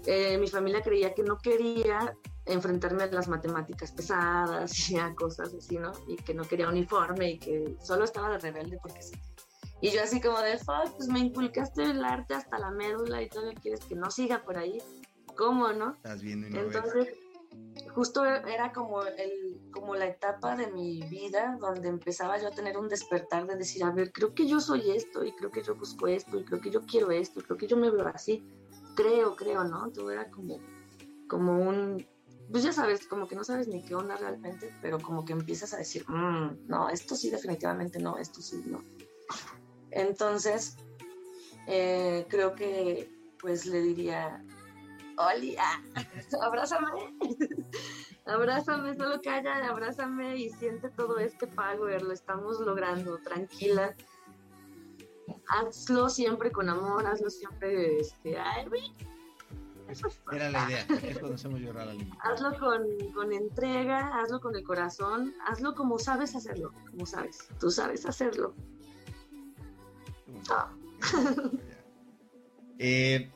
Eh, 0.06 0.38
mi 0.38 0.48
familia 0.48 0.82
creía 0.82 1.14
que 1.14 1.24
no 1.24 1.38
quería 1.38 2.16
enfrentarme 2.46 3.04
a 3.04 3.08
las 3.08 3.28
matemáticas 3.28 3.92
pesadas 3.92 4.90
y 4.90 4.98
a 4.98 5.14
cosas 5.14 5.54
así, 5.54 5.78
¿no? 5.78 5.92
Y 6.08 6.16
que 6.16 6.34
no 6.34 6.44
quería 6.44 6.70
uniforme 6.70 7.32
y 7.32 7.40
que 7.40 7.76
solo 7.82 8.06
estaba 8.06 8.30
de 8.30 8.40
rebelde 8.40 8.80
porque 8.82 9.02
sí. 9.02 9.16
Y 9.82 9.92
yo 9.92 10.02
así 10.02 10.20
como 10.20 10.40
de, 10.40 10.58
fuck, 10.58 10.96
pues 10.96 11.08
me 11.08 11.20
inculcaste 11.20 11.84
el 11.84 12.04
arte 12.04 12.34
hasta 12.34 12.58
la 12.58 12.72
médula 12.72 13.22
y 13.22 13.30
todavía 13.30 13.60
quieres 13.62 13.82
que 13.82 13.96
no 13.96 14.10
siga 14.10 14.44
por 14.44 14.58
ahí. 14.58 14.80
¿Cómo, 15.36 15.72
no? 15.72 15.94
Estás 15.96 16.22
viendo 16.24 16.48
Entonces, 16.48 17.14
justo 17.94 18.26
era 18.26 18.74
como, 18.74 19.04
el, 19.04 19.60
como 19.72 19.96
la 19.96 20.08
etapa 20.08 20.56
de 20.56 20.72
mi 20.72 21.02
vida 21.04 21.58
donde 21.60 21.90
empezaba 21.90 22.40
yo 22.40 22.48
a 22.48 22.52
tener 22.52 22.78
un 22.78 22.90
despertar 22.90 23.46
de 23.46 23.56
decir, 23.56 23.84
a 23.84 23.92
ver, 23.92 24.12
creo 24.12 24.34
que 24.34 24.48
yo 24.48 24.60
soy 24.60 24.90
esto 24.92 25.24
y 25.24 25.32
creo 25.34 25.52
que 25.52 25.62
yo 25.62 25.76
busco 25.76 26.08
esto 26.08 26.40
y 26.40 26.44
creo 26.44 26.60
que 26.60 26.72
yo 26.72 26.82
quiero 26.82 27.12
esto 27.12 27.40
y 27.40 27.44
creo 27.44 27.58
que 27.58 27.68
yo 27.68 27.78
me 27.78 27.92
veo 27.92 28.08
así 28.08 28.44
creo, 28.98 29.36
creo, 29.36 29.64
¿no? 29.64 29.90
Todo 29.92 30.12
era 30.12 30.30
como, 30.30 30.60
como 31.30 31.58
un, 31.60 32.06
pues 32.52 32.64
ya 32.64 32.74
sabes, 32.74 33.08
como 33.08 33.28
que 33.28 33.36
no 33.36 33.44
sabes 33.44 33.68
ni 33.68 33.84
qué 33.84 33.96
onda 33.96 34.18
realmente, 34.18 34.74
pero 34.82 35.00
como 35.00 35.24
que 35.24 35.34
empiezas 35.34 35.74
a 35.74 35.78
decir, 35.78 36.04
mm, 36.10 36.68
no, 36.68 36.90
esto 36.90 37.16
sí 37.16 37.30
definitivamente 37.30 38.00
no, 38.00 38.18
esto 38.18 38.42
sí 38.42 38.62
no. 38.66 38.84
Entonces, 39.98 40.78
eh, 41.66 42.28
creo 42.30 42.54
que 42.54 43.12
pues 43.42 43.66
le 43.66 43.82
diría, 43.82 44.44
Oli, 45.18 45.56
ah, 45.58 45.82
abrázame, 46.42 46.88
abrázame, 48.26 48.96
solo 48.96 49.20
calla, 49.24 49.68
abrázame 49.68 50.38
y 50.38 50.50
siente 50.52 50.90
todo 50.92 51.18
este 51.18 51.48
power, 51.48 52.04
lo 52.04 52.14
estamos 52.14 52.60
logrando, 52.60 53.18
tranquila, 53.18 53.96
hazlo 55.50 56.10
siempre 56.10 56.52
con 56.52 56.70
amor, 56.70 57.08
hazlo 57.08 57.32
siempre, 57.32 58.00
este, 58.00 58.38
ay, 58.38 58.68
Era 60.32 60.52
la 60.52 60.70
idea, 60.70 60.86
es 61.02 61.18
cuando 61.18 61.36
hacemos 61.36 61.60
llorar 61.60 61.90
al 61.90 62.08
Hazlo 62.22 62.56
con, 62.60 62.84
con, 63.16 63.34
entrega, 63.34 64.22
hazlo 64.22 64.40
con 64.42 64.56
el 64.56 64.64
corazón, 64.64 65.34
hazlo 65.48 65.74
como 65.74 65.98
sabes 65.98 66.36
hacerlo, 66.36 66.72
como 66.92 67.08
sabes, 67.08 67.50
tú 67.60 67.72
sabes 67.72 68.06
hacerlo. 68.06 68.54
Ah. 70.50 70.72
Eh, 72.80 73.32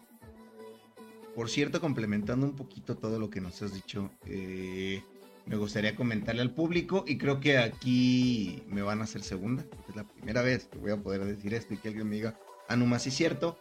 por 1.36 1.50
cierto, 1.50 1.82
complementando 1.82 2.46
un 2.46 2.56
poquito 2.56 2.96
todo 2.96 3.18
lo 3.18 3.32
que 3.32 3.42
nos 3.42 3.60
has 3.64 3.74
dicho, 3.74 4.12
eh, 4.28 5.02
me 5.48 5.56
gustaría 5.56 5.96
comentarle 5.96 6.42
al 6.42 6.54
público 6.54 7.06
y 7.08 7.18
creo 7.18 7.40
que 7.40 7.58
aquí 7.58 8.62
me 8.68 8.84
van 8.84 9.02
a 9.02 9.06
hacer 9.06 9.24
segunda, 9.24 9.64
porque 9.64 9.90
es 9.90 9.96
la 9.96 10.04
primera 10.04 10.44
vez 10.44 10.66
que 10.66 10.78
voy 10.78 10.92
a 10.92 10.98
poder 10.98 11.26
decir 11.26 11.56
esto 11.56 11.74
y 11.74 11.78
que 11.78 11.88
alguien 11.88 12.08
me 12.08 12.18
diga, 12.18 12.38
ah, 12.68 12.76
no 12.76 12.86
más, 12.86 13.02
sí 13.04 13.12
cierto. 13.12 13.58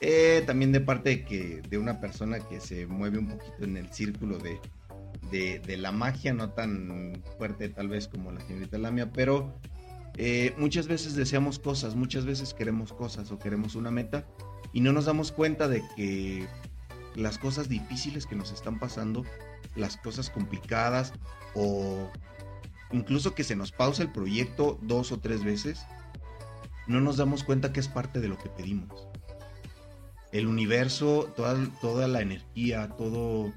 Eh, 0.00 0.42
también 0.46 0.70
de 0.70 0.80
parte 0.80 1.08
de, 1.10 1.24
que, 1.24 1.62
de 1.68 1.78
una 1.78 2.00
persona 2.00 2.38
que 2.38 2.60
se 2.60 2.86
mueve 2.86 3.18
un 3.18 3.28
poquito 3.28 3.64
en 3.64 3.76
el 3.76 3.90
círculo 3.92 4.38
de, 4.38 4.60
de, 5.30 5.76
la 5.76 5.92
magia, 5.92 6.32
no 6.32 6.50
tan 6.50 7.22
fuerte 7.38 7.68
tal 7.68 7.88
vez 7.88 8.08
como 8.08 8.30
la 8.30 8.40
señorita 8.42 8.78
Lamia, 8.78 9.10
pero 9.10 9.58
eh, 10.16 10.54
muchas 10.58 10.86
veces 10.86 11.14
deseamos 11.14 11.58
cosas, 11.58 11.96
muchas 11.96 12.24
veces 12.24 12.54
queremos 12.54 12.92
cosas 12.92 13.30
o 13.32 13.38
queremos 13.38 13.74
una 13.74 13.90
meta 13.90 14.24
y 14.72 14.80
no 14.80 14.92
nos 14.92 15.06
damos 15.06 15.32
cuenta 15.32 15.68
de 15.68 15.82
que 15.96 16.46
las 17.16 17.38
cosas 17.38 17.68
difíciles 17.68 18.26
que 18.26 18.36
nos 18.36 18.52
están 18.52 18.78
pasando 18.78 19.24
las 19.74 19.96
cosas 19.96 20.30
complicadas 20.30 21.12
o 21.54 22.10
incluso 22.92 23.34
que 23.34 23.44
se 23.44 23.56
nos 23.56 23.72
pausa 23.72 24.02
el 24.02 24.12
proyecto 24.12 24.78
dos 24.82 25.10
o 25.10 25.18
tres 25.18 25.42
veces, 25.42 25.84
no 26.86 27.00
nos 27.00 27.16
damos 27.16 27.42
cuenta 27.42 27.72
que 27.72 27.80
es 27.80 27.88
parte 27.88 28.20
de 28.20 28.28
lo 28.28 28.38
que 28.38 28.48
pedimos. 28.48 29.08
El 30.32 30.46
universo, 30.46 31.32
toda, 31.36 31.56
toda 31.80 32.08
la 32.08 32.20
energía, 32.20 32.88
todo, 32.88 33.52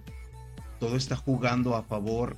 todo 0.79 0.95
está 0.95 1.15
jugando 1.15 1.75
a 1.75 1.83
favor 1.83 2.37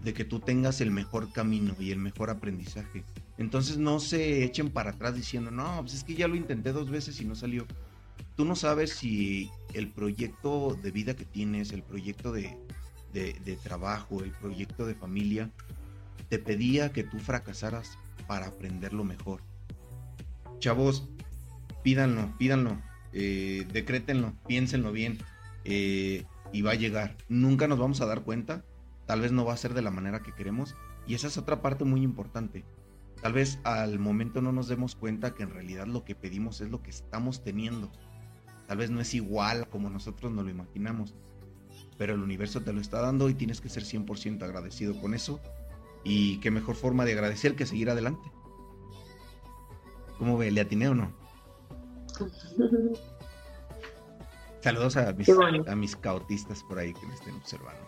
de 0.00 0.12
que 0.12 0.24
tú 0.24 0.40
tengas 0.40 0.80
el 0.80 0.90
mejor 0.90 1.32
camino 1.32 1.74
y 1.78 1.90
el 1.90 1.98
mejor 1.98 2.30
aprendizaje. 2.30 3.04
Entonces 3.38 3.76
no 3.76 4.00
se 4.00 4.44
echen 4.44 4.70
para 4.70 4.90
atrás 4.90 5.14
diciendo, 5.14 5.50
no, 5.50 5.80
pues 5.80 5.94
es 5.94 6.04
que 6.04 6.14
ya 6.14 6.28
lo 6.28 6.36
intenté 6.36 6.72
dos 6.72 6.90
veces 6.90 7.20
y 7.20 7.24
no 7.24 7.34
salió. 7.34 7.66
Tú 8.34 8.44
no 8.44 8.56
sabes 8.56 8.90
si 8.90 9.50
el 9.74 9.88
proyecto 9.88 10.76
de 10.82 10.90
vida 10.90 11.14
que 11.14 11.24
tienes, 11.24 11.72
el 11.72 11.82
proyecto 11.82 12.32
de, 12.32 12.56
de, 13.12 13.58
trabajo, 13.62 14.22
el 14.22 14.30
proyecto 14.32 14.86
de 14.86 14.94
familia, 14.94 15.50
te 16.28 16.38
pedía 16.38 16.92
que 16.92 17.04
tú 17.04 17.18
fracasaras 17.18 17.98
para 18.26 18.48
aprenderlo 18.48 19.04
mejor. 19.04 19.40
Chavos, 20.58 21.08
pídanlo, 21.82 22.36
pídanlo, 22.38 22.80
eh, 23.12 23.66
decrétenlo, 23.72 24.34
piénsenlo 24.46 24.92
bien 24.92 25.18
eh, 25.64 26.24
y 26.52 26.62
va 26.62 26.72
a 26.72 26.76
llegar. 26.76 27.16
Nunca 27.28 27.68
nos 27.68 27.78
vamos 27.78 28.00
a 28.00 28.06
dar 28.06 28.22
cuenta, 28.22 28.64
tal 29.06 29.20
vez 29.20 29.32
no 29.32 29.44
va 29.44 29.54
a 29.54 29.58
ser 29.58 29.72
de 29.74 29.82
la 29.82 29.90
manera 29.90 30.20
que 30.20 30.32
queremos 30.32 30.74
y 31.06 31.14
esa 31.14 31.28
es 31.28 31.38
otra 31.38 31.62
parte 31.62 31.84
muy 31.84 32.02
importante. 32.02 32.64
Tal 33.22 33.32
vez 33.32 33.58
al 33.64 33.98
momento 33.98 34.40
no 34.42 34.52
nos 34.52 34.68
demos 34.68 34.94
cuenta 34.94 35.34
que 35.34 35.42
en 35.42 35.50
realidad 35.50 35.86
lo 35.86 36.04
que 36.04 36.14
pedimos 36.14 36.60
es 36.60 36.70
lo 36.70 36.82
que 36.82 36.90
estamos 36.90 37.42
teniendo. 37.42 37.90
Tal 38.66 38.78
vez 38.78 38.90
no 38.90 39.00
es 39.00 39.14
igual 39.14 39.68
como 39.68 39.90
nosotros 39.90 40.32
nos 40.32 40.44
lo 40.44 40.50
imaginamos, 40.50 41.14
pero 41.96 42.14
el 42.14 42.22
universo 42.22 42.60
te 42.62 42.72
lo 42.72 42.80
está 42.80 43.00
dando 43.00 43.28
y 43.28 43.34
tienes 43.34 43.60
que 43.60 43.68
ser 43.68 43.84
100% 43.84 44.42
agradecido 44.42 45.00
con 45.00 45.14
eso. 45.14 45.40
Y 46.04 46.38
qué 46.38 46.50
mejor 46.50 46.76
forma 46.76 47.04
de 47.04 47.12
agradecer 47.12 47.56
que 47.56 47.66
seguir 47.66 47.90
adelante. 47.90 48.30
¿Cómo 50.18 50.38
ve? 50.38 50.50
¿Le 50.50 50.60
atiné 50.60 50.88
o 50.88 50.94
no? 50.94 51.12
Saludos 54.60 54.96
a 54.96 55.12
mis, 55.12 55.28
a 55.28 55.76
mis 55.76 55.94
cautistas 55.96 56.62
por 56.64 56.78
ahí 56.78 56.92
que 56.92 57.06
me 57.06 57.14
estén 57.14 57.34
observando. 57.36 57.86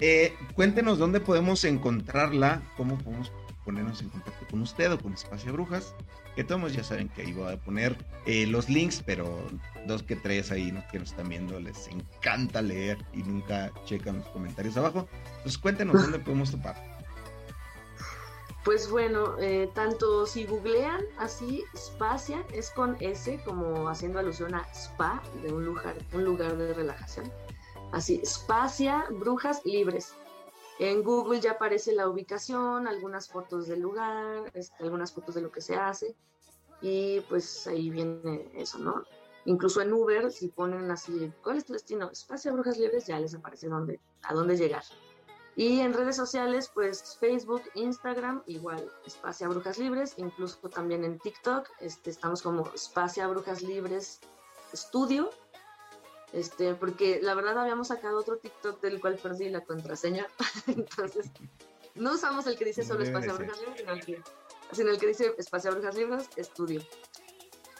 Eh, 0.00 0.36
cuéntenos 0.54 0.98
dónde 0.98 1.20
podemos 1.20 1.64
encontrarla, 1.64 2.62
cómo 2.76 2.98
podemos 2.98 3.32
ponernos 3.64 4.00
en 4.00 4.10
contacto 4.10 4.46
con 4.50 4.62
usted 4.62 4.92
o 4.92 4.98
con 4.98 5.12
Espacio 5.12 5.52
Brujas. 5.52 5.94
Que 6.34 6.44
todos 6.44 6.74
ya 6.74 6.84
saben 6.84 7.08
que 7.08 7.22
ahí 7.22 7.32
voy 7.32 7.50
a 7.50 7.56
poner 7.56 7.96
eh, 8.26 8.46
los 8.46 8.68
links, 8.68 9.02
pero 9.04 9.38
dos 9.86 10.02
que 10.02 10.16
tres 10.16 10.50
ahí 10.50 10.70
que 10.92 10.98
nos 10.98 11.10
están 11.10 11.30
viendo 11.30 11.58
les 11.58 11.88
encanta 11.88 12.60
leer 12.60 12.98
y 13.14 13.22
nunca 13.22 13.72
checan 13.86 14.18
los 14.18 14.28
comentarios 14.28 14.76
abajo. 14.76 15.08
Entonces 15.38 15.56
cuéntenos 15.56 16.02
dónde 16.02 16.18
podemos 16.18 16.50
topar. 16.50 16.76
Pues 18.66 18.90
bueno, 18.90 19.36
eh, 19.38 19.70
tanto 19.74 20.26
si 20.26 20.44
googlean 20.44 21.00
así, 21.18 21.64
Spacia 21.76 22.42
es 22.52 22.70
con 22.70 22.96
S, 22.98 23.40
como 23.44 23.88
haciendo 23.88 24.18
alusión 24.18 24.56
a 24.56 24.66
spa, 24.74 25.22
de 25.42 25.52
un 25.52 25.64
lugar, 25.64 25.94
un 26.12 26.24
lugar 26.24 26.56
de 26.56 26.74
relajación. 26.74 27.30
Así, 27.92 28.20
Spacia, 28.24 29.06
Brujas 29.10 29.64
Libres. 29.64 30.14
En 30.78 31.02
Google 31.02 31.40
ya 31.40 31.52
aparece 31.52 31.92
la 31.92 32.08
ubicación, 32.08 32.86
algunas 32.86 33.28
fotos 33.28 33.66
del 33.66 33.80
lugar, 33.80 34.50
este, 34.54 34.84
algunas 34.84 35.12
fotos 35.12 35.34
de 35.34 35.40
lo 35.40 35.50
que 35.50 35.62
se 35.62 35.76
hace 35.76 36.14
y 36.80 37.20
pues 37.22 37.66
ahí 37.66 37.90
viene 37.90 38.50
eso, 38.54 38.78
¿no? 38.78 39.04
Incluso 39.44 39.80
en 39.80 39.92
Uber, 39.92 40.30
si 40.30 40.48
ponen 40.48 40.90
así, 40.90 41.32
¿cuál 41.42 41.56
es 41.56 41.64
tu 41.64 41.72
destino? 41.72 42.10
Espacio 42.10 42.52
Brujas 42.52 42.78
Libres, 42.78 43.06
ya 43.06 43.18
les 43.18 43.34
aparece 43.34 43.68
dónde, 43.68 44.00
a 44.22 44.34
dónde 44.34 44.56
llegar. 44.56 44.82
Y 45.54 45.80
en 45.80 45.94
redes 45.94 46.16
sociales, 46.16 46.70
pues 46.74 47.16
Facebook, 47.18 47.62
Instagram, 47.74 48.42
igual, 48.46 48.90
Espacio 49.06 49.48
Brujas 49.48 49.78
Libres, 49.78 50.14
incluso 50.18 50.68
también 50.68 51.04
en 51.04 51.18
TikTok, 51.18 51.68
este, 51.80 52.10
estamos 52.10 52.42
como 52.42 52.68
Espacio 52.74 53.28
Brujas 53.30 53.62
Libres 53.62 54.20
Estudio, 54.72 55.30
este, 56.32 56.74
porque 56.74 57.20
la 57.22 57.34
verdad 57.34 57.58
habíamos 57.58 57.88
sacado 57.88 58.18
otro 58.18 58.38
TikTok 58.38 58.80
del 58.80 59.00
cual 59.00 59.18
perdí 59.22 59.48
la 59.48 59.64
contraseña, 59.64 60.26
entonces 60.66 61.30
no 61.94 62.12
usamos 62.12 62.46
el 62.46 62.56
que 62.56 62.64
dice 62.66 62.84
solo 62.84 63.04
Espacio 63.04 63.34
Brujas 63.34 63.58
Libres, 63.60 63.78
sino 63.78 63.92
el, 63.92 64.04
que, 64.04 64.22
sino 64.72 64.90
el 64.90 64.98
que 64.98 65.06
dice 65.06 65.34
Espacio 65.38 65.72
Brujas 65.72 65.96
Libres 65.96 66.28
Estudio. 66.36 66.82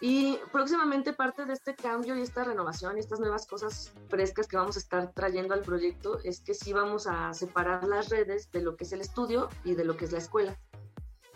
Y 0.01 0.39
próximamente 0.53 1.15
parte 1.15 1.47
de 1.47 1.55
este 1.55 1.75
cambio 1.75 2.17
y 2.17 2.23
esta 2.23 2.45
renovación 2.45 2.97
y 2.97 3.01
estas 3.01 3.19
nuevas 3.19 3.47
cosas 3.47 3.95
frescas 4.09 4.47
que 4.47 4.57
vamos 4.57 4.77
a 4.77 4.79
estar 4.79 5.13
trayendo 5.13 5.55
al 5.55 5.63
proyecto 5.63 6.19
es 6.23 6.41
que 6.41 6.53
sí 6.53 6.75
vamos 6.75 7.07
a 7.07 7.33
separar 7.33 7.85
las 7.85 8.11
redes 8.11 8.51
de 8.53 8.61
lo 8.61 8.77
que 8.77 8.85
es 8.85 8.93
el 8.93 9.01
estudio 9.01 9.49
y 9.65 9.75
de 9.75 9.85
lo 9.85 9.97
que 9.97 10.05
es 10.05 10.13
la 10.13 10.19
escuela. 10.19 10.59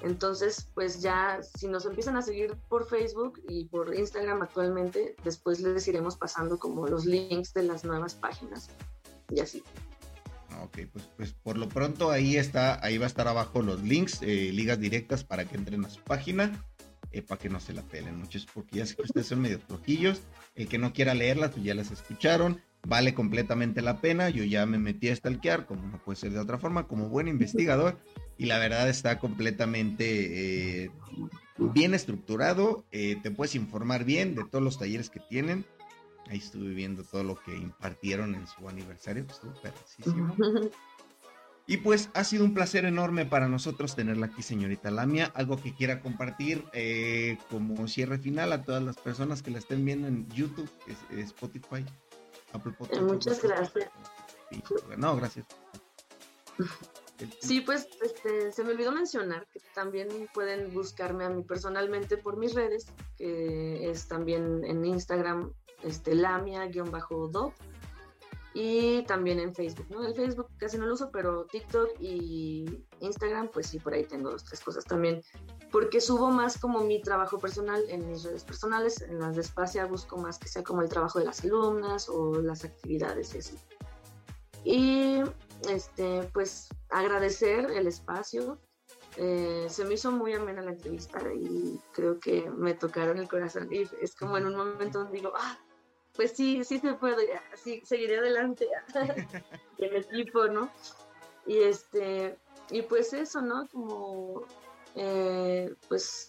Entonces, 0.03 0.69
pues 0.75 1.03
ya 1.03 1.41
si 1.43 1.69
nos 1.69 1.85
empiezan 1.85 2.17
a 2.17 2.23
seguir 2.23 2.57
por 2.69 2.89
Facebook 2.89 3.41
y 3.49 3.67
por 3.67 3.95
Instagram 3.95 4.43
actualmente, 4.43 5.15
después 5.25 5.61
les 5.61 5.87
iremos 5.89 6.17
pasando 6.17 6.59
como 6.59 6.87
los 6.87 7.05
links 7.05 7.53
de 7.53 7.65
las 7.65 7.85
nuevas 7.85 8.15
páginas 8.15 8.71
y 9.31 9.41
así. 9.41 9.63
Ok, 10.63 10.79
pues, 10.93 11.05
pues 11.17 11.33
por 11.33 11.57
lo 11.57 11.69
pronto 11.69 12.11
ahí 12.11 12.37
está, 12.37 12.85
ahí 12.85 12.99
va 12.99 13.05
a 13.05 13.09
estar 13.09 13.29
abajo 13.29 13.63
los 13.63 13.83
links, 13.83 14.21
eh, 14.23 14.51
ligas 14.53 14.81
directas 14.81 15.25
para 15.25 15.45
que 15.45 15.57
entren 15.57 15.85
a 15.85 15.91
su 15.91 16.01
página, 16.01 16.65
eh, 17.13 17.23
para 17.23 17.41
que 17.41 17.49
no 17.49 17.61
se 17.61 17.73
la 17.73 17.83
pelen 17.83 18.19
muchos, 18.19 18.47
porque 18.53 18.79
ya 18.79 18.87
sé 18.87 18.97
que 18.97 19.03
ustedes 19.03 19.27
son 19.27 19.41
medio 19.41 19.59
flojillos. 19.61 20.21
El 20.55 20.69
que 20.69 20.79
no 20.79 20.93
quiera 20.93 21.15
leerlas, 21.15 21.53
pues 21.53 21.65
ya 21.65 21.75
las 21.75 21.91
escucharon, 21.91 22.61
vale 22.87 23.15
completamente 23.15 23.83
la 23.83 24.01
pena. 24.01 24.31
Yo 24.31 24.45
ya 24.45 24.67
me 24.67 24.79
metí 24.79 25.09
a 25.09 25.17
stalkear, 25.17 25.67
como 25.67 25.87
no 25.87 26.03
puede 26.03 26.17
ser 26.17 26.33
de 26.33 26.39
otra 26.39 26.59
forma, 26.59 26.87
como 26.87 27.09
buen 27.09 27.29
investigador 27.29 27.99
y 28.41 28.47
la 28.47 28.59
verdad 28.59 28.89
está 28.89 29.19
completamente 29.19 30.85
eh, 30.85 30.91
bien 31.59 31.95
estructurado. 31.95 32.87
Eh, 32.91 33.19
te 33.23 33.31
puedes 33.31 33.55
informar 33.55 34.05
bien 34.05 34.35
de 34.35 34.45
todos 34.45 34.65
los 34.65 34.79
talleres 34.79 35.11
que 35.11 35.21
tienen. 35.21 35.67
Ahí 36.29 36.39
estuve 36.39 36.71
viendo 36.71 37.03
todo 37.05 37.23
lo 37.25 37.35
que 37.43 37.57
impartieron 37.57 38.35
en 38.35 38.47
su 38.47 38.69
aniversario, 38.69 39.27
estuvo 39.29 39.53
Y 41.67 41.79
pues 41.79 42.09
ha 42.15 42.25
sido 42.25 42.45
un 42.45 42.55
placer 42.55 42.85
enorme 42.85 43.27
para 43.27 43.47
nosotros 43.49 43.95
tenerla 43.95 44.27
aquí, 44.27 44.43
señorita 44.43 44.91
Lamia. 44.91 45.31
Algo 45.35 45.61
que 45.61 45.75
quiera 45.75 46.01
compartir 46.01 46.65
eh, 46.73 47.37
como 47.51 47.89
cierre 47.89 48.19
final 48.19 48.53
a 48.53 48.63
todas 48.63 48.83
las 48.83 48.97
personas 48.97 49.43
que 49.43 49.51
la 49.51 49.59
estén 49.59 49.85
viendo 49.85 50.09
en 50.09 50.29
YouTube, 50.31 50.71
Spotify, 51.11 51.85
Apple 52.53 52.73
Podcast. 52.73 53.03
Muchas 53.03 53.43
gracias. 53.43 53.91
No, 54.97 55.17
gracias. 55.17 55.47
Sí, 57.41 57.61
pues 57.61 57.87
este, 58.03 58.51
se 58.51 58.65
me 58.65 58.71
olvidó 58.71 58.93
mencionar 58.93 59.47
que 59.53 59.61
también 59.75 60.09
pueden 60.33 60.73
buscarme 60.73 61.25
a 61.25 61.29
mí 61.29 61.43
personalmente 61.43 62.17
por 62.17 62.39
mis 62.39 62.55
redes, 62.55 62.87
que 63.19 63.91
es 63.91 64.09
también 64.09 64.65
en 64.65 64.85
Instagram, 64.85 65.53
este, 65.83 66.15
lamia-dop, 66.15 67.53
y 68.53 69.03
también 69.03 69.39
en 69.39 69.55
Facebook, 69.55 69.87
¿no? 69.91 70.05
El 70.05 70.15
Facebook 70.15 70.49
casi 70.57 70.77
no 70.77 70.87
lo 70.87 70.95
uso, 70.95 71.11
pero 71.13 71.45
TikTok 71.47 71.91
y 72.01 72.85
Instagram, 73.01 73.49
pues 73.49 73.69
sí, 73.69 73.79
por 73.79 73.95
ahí 73.95 74.05
tengo 74.05 74.31
dos, 74.31 74.45
tres 74.45 74.61
cosas 74.61 74.85
también, 74.85 75.23
porque 75.71 76.01
subo 76.01 76.31
más 76.31 76.59
como 76.59 76.81
mi 76.81 77.01
trabajo 77.01 77.39
personal 77.39 77.83
en 77.89 78.09
mis 78.11 78.25
redes 78.25 78.45
personales, 78.45 79.03
en 79.03 79.21
las 79.21 79.37
de 79.37 79.43
Espacia 79.43 79.87
busco 79.87 80.17
más 80.17 80.39
que 80.39 80.49
sea 80.49 80.65
como 80.65 80.83
el 80.83 80.89
trabajo 80.89 81.19
de 81.19 81.27
las 81.27 81.45
alumnas 81.45 82.09
o 82.09 82.41
las 82.41 82.65
actividades 82.65 83.35
y 83.35 83.39
así. 83.39 83.57
Y 84.65 85.23
este, 85.69 86.29
pues 86.35 86.69
agradecer 86.91 87.71
el 87.71 87.87
espacio. 87.87 88.59
Eh, 89.17 89.67
se 89.69 89.85
me 89.85 89.95
hizo 89.95 90.13
muy 90.13 90.33
amena 90.35 90.63
la 90.63 90.71
entrevista 90.71 91.21
y 91.35 91.81
creo 91.93 92.19
que 92.21 92.49
me 92.51 92.75
tocaron 92.75 93.19
el 93.19 93.29
corazón 93.29 93.69
y 93.73 93.83
es 94.01 94.15
como 94.15 94.37
en 94.39 94.47
un 94.47 94.57
momento 94.57 95.01
donde 95.01 95.19
digo, 95.19 95.33
ah, 95.37 95.59
pues 96.21 96.33
sí, 96.33 96.63
sí 96.65 96.79
se 96.79 96.93
puede, 96.93 97.41
así 97.51 97.81
seguiré 97.83 98.19
adelante 98.19 98.69
el 99.79 99.97
equipo, 99.97 100.49
¿no? 100.49 100.71
Y 101.47 101.57
este, 101.61 102.39
y 102.71 102.83
pues 102.83 103.15
eso, 103.15 103.41
¿no? 103.41 103.67
Como, 103.69 104.43
eh, 104.97 105.75
pues, 105.89 106.29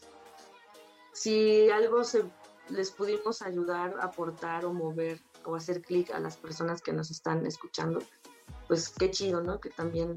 si 1.11 1.69
algo 1.71 2.05
se 2.05 2.23
les 2.69 2.89
pudimos 2.89 3.41
ayudar, 3.41 3.93
aportar 3.99 4.63
o 4.63 4.71
mover 4.71 5.19
o 5.43 5.57
hacer 5.57 5.81
clic 5.81 6.09
a 6.11 6.21
las 6.21 6.37
personas 6.37 6.81
que 6.81 6.93
nos 6.93 7.11
están 7.11 7.45
escuchando, 7.45 7.99
pues 8.69 8.87
qué 8.97 9.11
chido, 9.11 9.41
¿no? 9.41 9.59
Que 9.59 9.71
también 9.71 10.15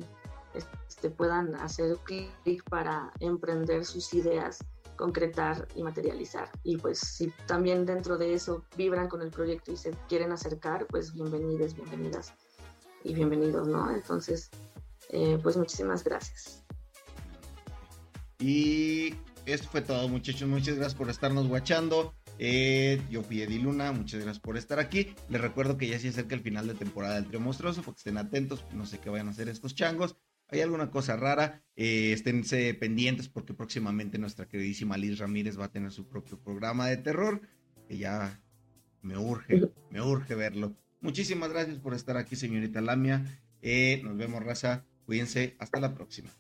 este, 0.87 1.11
puedan 1.11 1.57
hacer 1.57 1.97
clic 2.05 2.63
para 2.71 3.11
emprender 3.19 3.85
sus 3.85 4.15
ideas, 4.15 4.61
concretar 4.97 5.69
y 5.75 5.83
materializar. 5.83 6.51
Y 6.63 6.77
pues 6.77 6.99
si 6.99 7.33
también 7.47 7.85
dentro 7.87 8.19
de 8.19 8.35
eso 8.35 8.65
vibran 8.77 9.09
con 9.09 9.23
el 9.23 9.31
proyecto 9.31 9.73
y 9.73 9.77
se 9.77 9.93
quieren 10.09 10.33
acercar, 10.33 10.87
pues 10.87 11.15
bienvenidas, 11.15 11.75
bienvenidas 11.75 12.33
y 13.03 13.15
bienvenidos, 13.15 13.69
¿no? 13.69 13.91
Entonces, 13.91 14.51
eh, 15.11 15.39
pues 15.43 15.57
muchísimas 15.57 16.05
gracias. 16.05 16.65
Y 18.39 19.15
esto 19.47 19.69
fue 19.69 19.83
todo, 19.83 20.09
muchachos. 20.09 20.49
Muchas 20.49 20.77
gracias 20.77 20.95
por 20.95 21.11
estarnos 21.11 21.49
guachando. 21.49 22.15
Eh, 22.39 23.01
yo 23.11 23.23
fui 23.23 23.47
Luna, 23.47 23.93
muchas 23.93 24.21
gracias 24.21 24.41
por 24.41 24.57
estar 24.57 24.81
aquí. 24.81 25.15
Les 25.29 25.41
recuerdo 25.41 25.77
que 25.77 25.87
ya 25.87 25.99
se 25.99 26.09
acerca 26.09 26.35
el 26.35 26.41
final 26.41 26.67
de 26.67 26.75
temporada 26.75 27.15
del 27.15 27.27
Trio 27.27 27.41
Monstruoso, 27.41 27.83
porque 27.83 27.99
estén 27.99 28.19
atentos, 28.19 28.65
no 28.73 28.87
sé 28.87 28.99
qué 28.99 29.11
vayan 29.11 29.29
a 29.29 29.31
hacer 29.31 29.49
estos 29.49 29.75
changos. 29.75 30.17
Hay 30.49 30.61
alguna 30.61 30.91
cosa 30.91 31.17
rara, 31.17 31.63
eh, 31.77 32.13
esténse 32.13 32.75
pendientes 32.75 33.29
porque 33.29 33.55
próximamente 33.55 34.19
nuestra 34.19 34.47
queridísima 34.47 34.97
Liz 34.97 35.19
Ramírez 35.19 35.59
va 35.59 35.67
a 35.67 35.73
tener 35.73 35.91
su 35.91 36.09
propio 36.09 36.39
programa 36.39 36.89
de 36.89 36.99
terror, 36.99 37.41
que 37.89 37.99
ya 37.99 38.41
me 39.03 39.19
urge, 39.19 39.71
me 39.91 40.01
urge 40.01 40.35
verlo. 40.35 40.77
Muchísimas 41.01 41.51
gracias 41.51 41.79
por 41.79 41.95
estar 41.95 42.17
aquí, 42.17 42.37
señorita 42.37 42.81
Lamia. 42.81 43.25
Eh, 43.63 44.01
nos 44.05 44.17
vemos, 44.17 44.43
raza. 44.43 44.87
Cuídense. 45.05 45.57
Hasta 45.59 45.81
la 45.81 45.95
próxima. 45.95 46.31